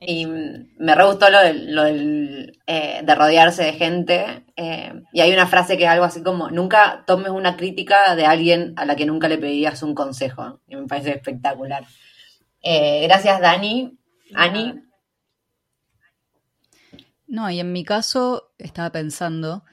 [0.00, 4.44] Y me re gustó lo, lo del, eh, de rodearse de gente.
[4.56, 8.26] Eh, y hay una frase que es algo así como, nunca tomes una crítica de
[8.26, 10.60] alguien a la que nunca le pedías un consejo.
[10.68, 11.84] Y me parece espectacular.
[12.60, 13.96] Eh, gracias, Dani.
[14.34, 14.74] Ani,
[17.26, 19.64] no, y en mi caso estaba pensando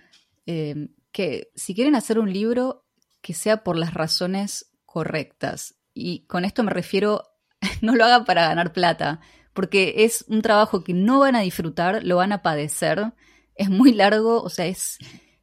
[0.46, 2.86] eh, que si quieren hacer un libro,
[3.22, 5.76] que sea por las razones correctas.
[5.94, 7.24] Y con esto me refiero,
[7.82, 9.20] no lo hagan para ganar plata,
[9.54, 13.14] porque es un trabajo que no van a disfrutar, lo van a padecer,
[13.56, 14.98] es muy largo, o sea, es,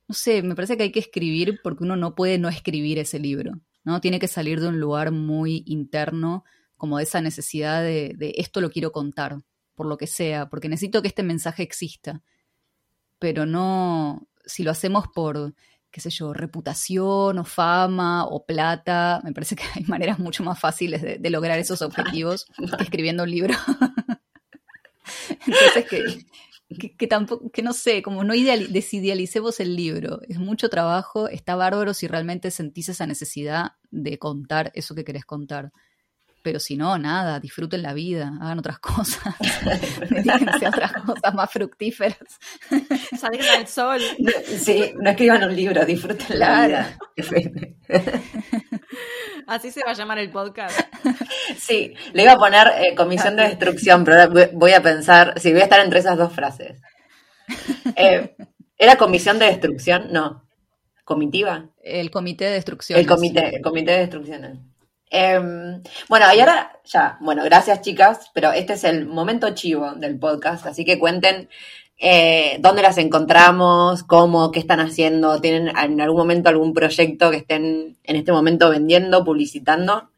[0.09, 3.19] no sé, me parece que hay que escribir porque uno no puede no escribir ese
[3.19, 4.01] libro, ¿no?
[4.01, 6.45] Tiene que salir de un lugar muy interno,
[6.77, 9.39] como de esa necesidad de, de esto lo quiero contar
[9.79, 12.21] por lo que sea, porque necesito que este mensaje exista.
[13.21, 15.55] Pero no, si lo hacemos por,
[15.93, 20.59] qué sé yo, reputación o fama o plata, me parece que hay maneras mucho más
[20.59, 22.47] fáciles de, lograr esos objetivos
[22.77, 23.55] que escribiendo un libro.
[25.47, 30.23] Entonces, que, que, tampoco, que no sé, como no desidealicemos el libro.
[30.29, 35.25] Es mucho trabajo, está bárbaro si realmente sentís esa necesidad de contar eso que querés
[35.25, 35.73] contar
[36.43, 39.35] pero si no, nada, disfruten la vida, hagan otras cosas,
[40.11, 42.19] dedíquense a otras cosas más fructíferas.
[43.19, 44.01] Salgan al sol.
[44.59, 46.99] Sí, no escriban un libro, disfruten la vida.
[49.47, 50.79] Así se va a llamar el podcast.
[51.57, 55.53] Sí, le iba a poner eh, comisión de destrucción, pero voy a pensar, si sí,
[55.53, 56.81] voy a estar entre esas dos frases.
[57.97, 58.37] Eh,
[58.77, 60.13] ¿Era comisión de destrucción?
[60.13, 60.45] No.
[61.05, 61.71] ¿Comitiva?
[61.83, 62.99] El comité de destrucción.
[62.99, 64.75] El comité, el comité de destrucción.
[65.11, 70.19] Em, bueno, y ahora ya, bueno, gracias chicas, pero este es el momento chivo del
[70.19, 71.49] podcast, así que cuenten
[71.99, 77.39] eh, dónde las encontramos, cómo, qué están haciendo, tienen en algún momento algún proyecto que
[77.39, 80.11] estén en este momento vendiendo, publicitando.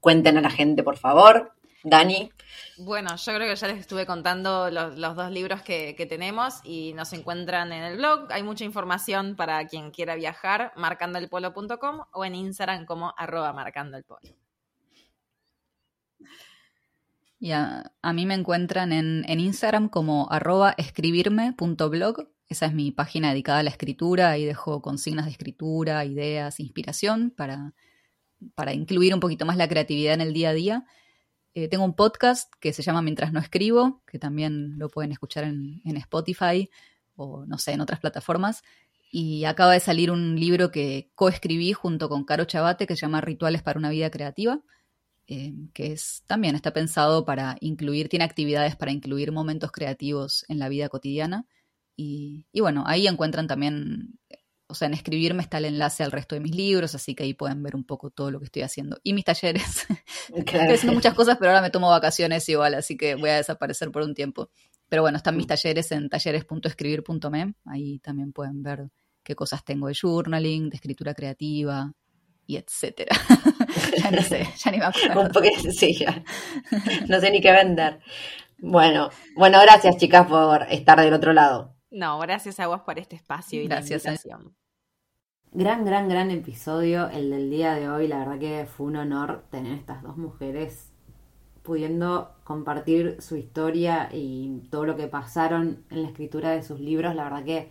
[0.00, 1.52] Cuenten a la gente, por favor.
[1.82, 2.30] Dani.
[2.76, 7.12] Bueno, yo creo que ya les estuve contando los, dos libros que, tenemos y nos
[7.12, 8.26] encuentran en el blog.
[8.32, 14.20] Hay mucha información para quien quiera viajar, marcandoelpolo.com o en Instagram como arroba marcandoelpolo.
[17.38, 22.28] Y a, mí me encuentran en, Instagram como arroba escribirme.blog.
[22.48, 27.30] Esa es mi página dedicada a la escritura y dejo consignas de escritura, ideas, inspiración
[27.30, 30.86] para incluir un poquito más la creatividad en el día a día.
[31.54, 35.44] Eh, tengo un podcast que se llama Mientras no escribo, que también lo pueden escuchar
[35.44, 36.68] en, Spotify
[37.14, 38.64] o no sé, en otras plataformas.
[39.10, 43.20] Y acaba de salir un libro que coescribí junto con Caro Chabate que se llama
[43.20, 44.60] Rituales para una vida creativa,
[45.28, 50.58] eh, que es también está pensado para incluir, tiene actividades para incluir momentos creativos en
[50.58, 51.46] la vida cotidiana.
[51.96, 54.18] Y bueno, ahí encuentran también,
[54.66, 57.34] o sea, en escribirme está el enlace al resto de mis libros, así que ahí
[57.34, 58.98] pueden ver un poco todo lo que estoy haciendo.
[59.02, 59.86] Y mis talleres.
[60.34, 63.90] estoy haciendo muchas cosas, pero ahora me tomo vacaciones igual, así que voy a desaparecer
[63.90, 64.50] por un tiempo.
[64.88, 68.90] Pero bueno, están mis talleres en talleres.escribir.me, ahí también pueden ver
[69.22, 71.92] qué cosas tengo de journaling, de escritura creativa
[72.46, 73.16] y etcétera.
[74.02, 75.20] ya no sé, ya ni me acuerdo.
[75.20, 76.22] Un poquito, sí, ya.
[77.08, 78.00] No sé ni qué vender.
[78.58, 81.73] Bueno, bueno, gracias chicas por estar del otro lado.
[81.94, 84.56] No, gracias a vos por este espacio y Gracias, la invitación.
[85.52, 88.08] Gran, gran, gran episodio el del día de hoy.
[88.08, 90.90] La verdad que fue un honor tener estas dos mujeres
[91.62, 97.14] pudiendo compartir su historia y todo lo que pasaron en la escritura de sus libros.
[97.14, 97.70] La verdad que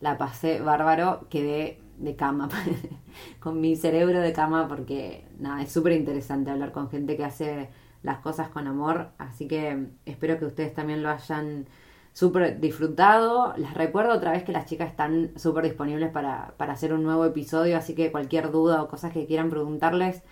[0.00, 2.50] la pasé bárbaro, quedé de cama,
[3.40, 7.70] con mi cerebro de cama, porque nada, es súper interesante hablar con gente que hace
[8.02, 11.66] las cosas con amor, así que espero que ustedes también lo hayan
[12.12, 13.54] súper disfrutado.
[13.56, 17.24] Les recuerdo otra vez que las chicas están súper disponibles para, para hacer un nuevo
[17.24, 20.22] episodio, así que cualquier duda o cosas que quieran preguntarles,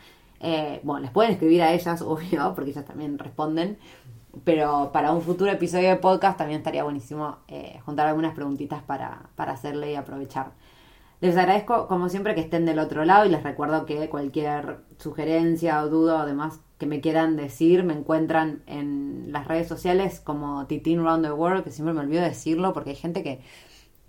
[0.41, 3.79] eh, bueno, les pueden escribir a ellas, obvio, porque ellas también responden.
[4.45, 9.29] Pero para un futuro episodio de podcast también estaría buenísimo eh, juntar algunas preguntitas para,
[9.35, 10.53] para hacerle y aprovechar.
[11.21, 15.83] Les agradezco, como siempre, que estén del otro lado y les recuerdo que cualquier sugerencia
[15.83, 20.67] o duda o demás que me quieran decir me encuentran en las redes sociales como
[20.67, 23.43] Titin Round the World, que siempre me olvido decirlo porque hay gente que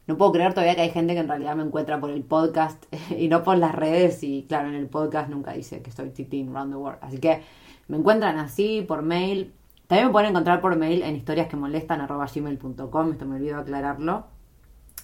[0.08, 2.86] no puedo creer todavía que hay gente que en realidad me encuentra por el podcast
[3.18, 6.54] y no por las redes y claro, en el podcast nunca dice que soy Titin
[6.54, 7.00] Round the World.
[7.02, 7.42] Así que
[7.90, 9.54] me encuentran así por mail.
[9.88, 14.28] También me pueden encontrar por mail en historias que molestan gmail.com, esto me olvido aclararlo.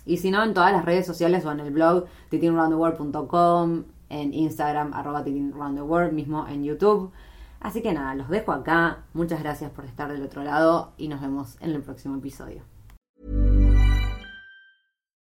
[0.05, 4.93] Y si no, en todas las redes sociales o en el blog titinroundtheworld.com, en Instagram
[4.93, 7.11] arroba titinroundtheworld, mismo en YouTube.
[7.59, 9.05] Así que nada, los dejo acá.
[9.13, 12.63] Muchas gracias por estar del otro lado y nos vemos en el próximo episodio.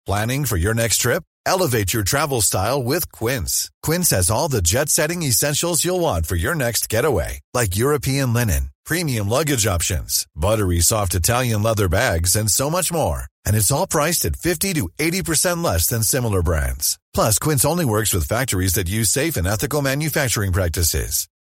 [0.04, 1.22] Planning for your next trip?
[1.46, 3.70] Elevate your travel style with Quince.
[3.84, 8.32] Quince has all the jet setting essentials you'll want for your next getaway, like European
[8.32, 13.26] linen, premium luggage options, buttery soft Italian leather bags, and so much more.
[13.46, 16.98] And it's all priced at 50 to 80% less than similar brands.
[17.14, 21.28] Plus, Quince only works with factories that use safe and ethical manufacturing practices.